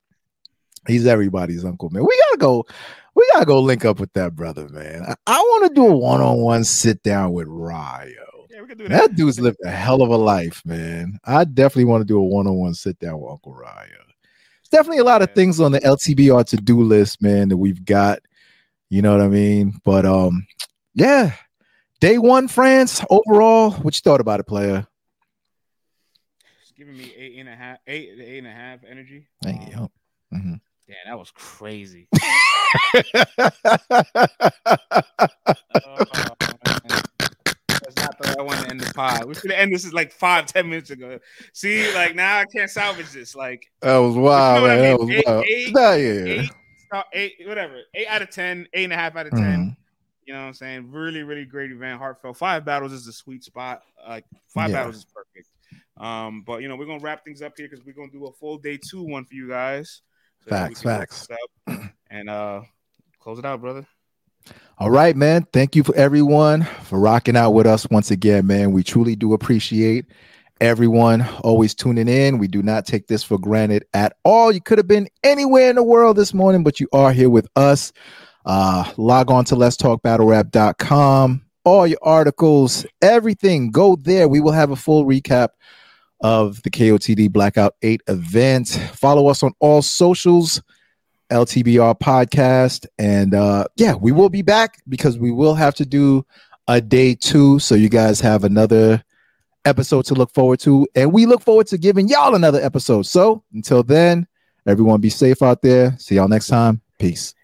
[0.87, 2.05] He's everybody's uncle, man.
[2.05, 2.65] We gotta go.
[3.15, 5.03] We gotta go link up with that brother, man.
[5.07, 7.49] I, I want to do a one-on-one sit down with
[8.63, 8.89] Ryo that.
[8.89, 11.19] that dude's lived a hell of a life, man.
[11.25, 13.87] I definitely want to do a one-on-one sit down with Uncle Ryo.
[14.61, 18.21] It's definitely a lot of things on the LTBR to-do list, man, that we've got.
[18.91, 19.81] You know what I mean?
[19.85, 20.47] But um,
[20.95, 21.33] yeah.
[22.01, 23.05] Day one, France.
[23.11, 24.87] Overall, what you thought about it, player?
[26.61, 29.27] It's giving me eight and a half, eight, eight and a half energy.
[29.43, 29.91] Thank um,
[30.33, 30.39] you.
[30.39, 30.55] Mm-hmm.
[30.87, 32.09] Yeah, that was crazy.
[35.85, 36.48] uh,
[38.39, 39.25] I want to end the pod.
[39.25, 41.19] We should ended this like five, ten minutes ago.
[41.53, 43.35] See, like now I can't salvage this.
[43.35, 44.79] Like that was wild, you know man.
[44.79, 44.83] I mean?
[44.85, 45.45] That was eight, wild.
[45.45, 46.49] Eight, nah, yeah.
[47.13, 47.81] eight, eight, whatever.
[47.95, 49.69] Eight out of ten, eight and a half out of 10 mm-hmm.
[50.25, 50.91] You know what I'm saying?
[50.93, 51.99] Really, really great event.
[51.99, 52.37] Heartfelt.
[52.37, 53.83] Five battles is a sweet spot.
[54.07, 54.77] Like five yeah.
[54.77, 55.49] battles is perfect.
[55.97, 58.33] Um, but you know, we're gonna wrap things up here because we're gonna do a
[58.33, 60.03] full day two one for you guys.
[60.45, 61.29] So facts, facts.
[62.11, 62.63] And uh
[63.21, 63.87] close it out, brother.
[64.81, 65.45] All right, man.
[65.53, 68.71] Thank you for everyone for rocking out with us once again, man.
[68.71, 70.07] We truly do appreciate
[70.61, 72.39] everyone always tuning in.
[72.39, 74.53] We do not take this for granted at all.
[74.53, 77.49] You could have been anywhere in the world this morning, but you are here with
[77.57, 77.93] us.
[78.45, 80.27] Uh, log on to let's talk battle
[81.65, 84.29] All your articles, everything, go there.
[84.29, 85.49] We will have a full recap
[86.21, 88.69] of the KOTD Blackout 8 event.
[88.95, 90.63] Follow us on all socials
[91.31, 92.87] LTBR podcast.
[92.99, 96.25] And uh, yeah, we will be back because we will have to do
[96.67, 97.59] a day two.
[97.59, 99.03] So you guys have another
[99.65, 100.87] episode to look forward to.
[100.95, 103.03] And we look forward to giving y'all another episode.
[103.03, 104.27] So until then,
[104.67, 105.97] everyone be safe out there.
[105.99, 106.81] See y'all next time.
[106.99, 107.35] Peace.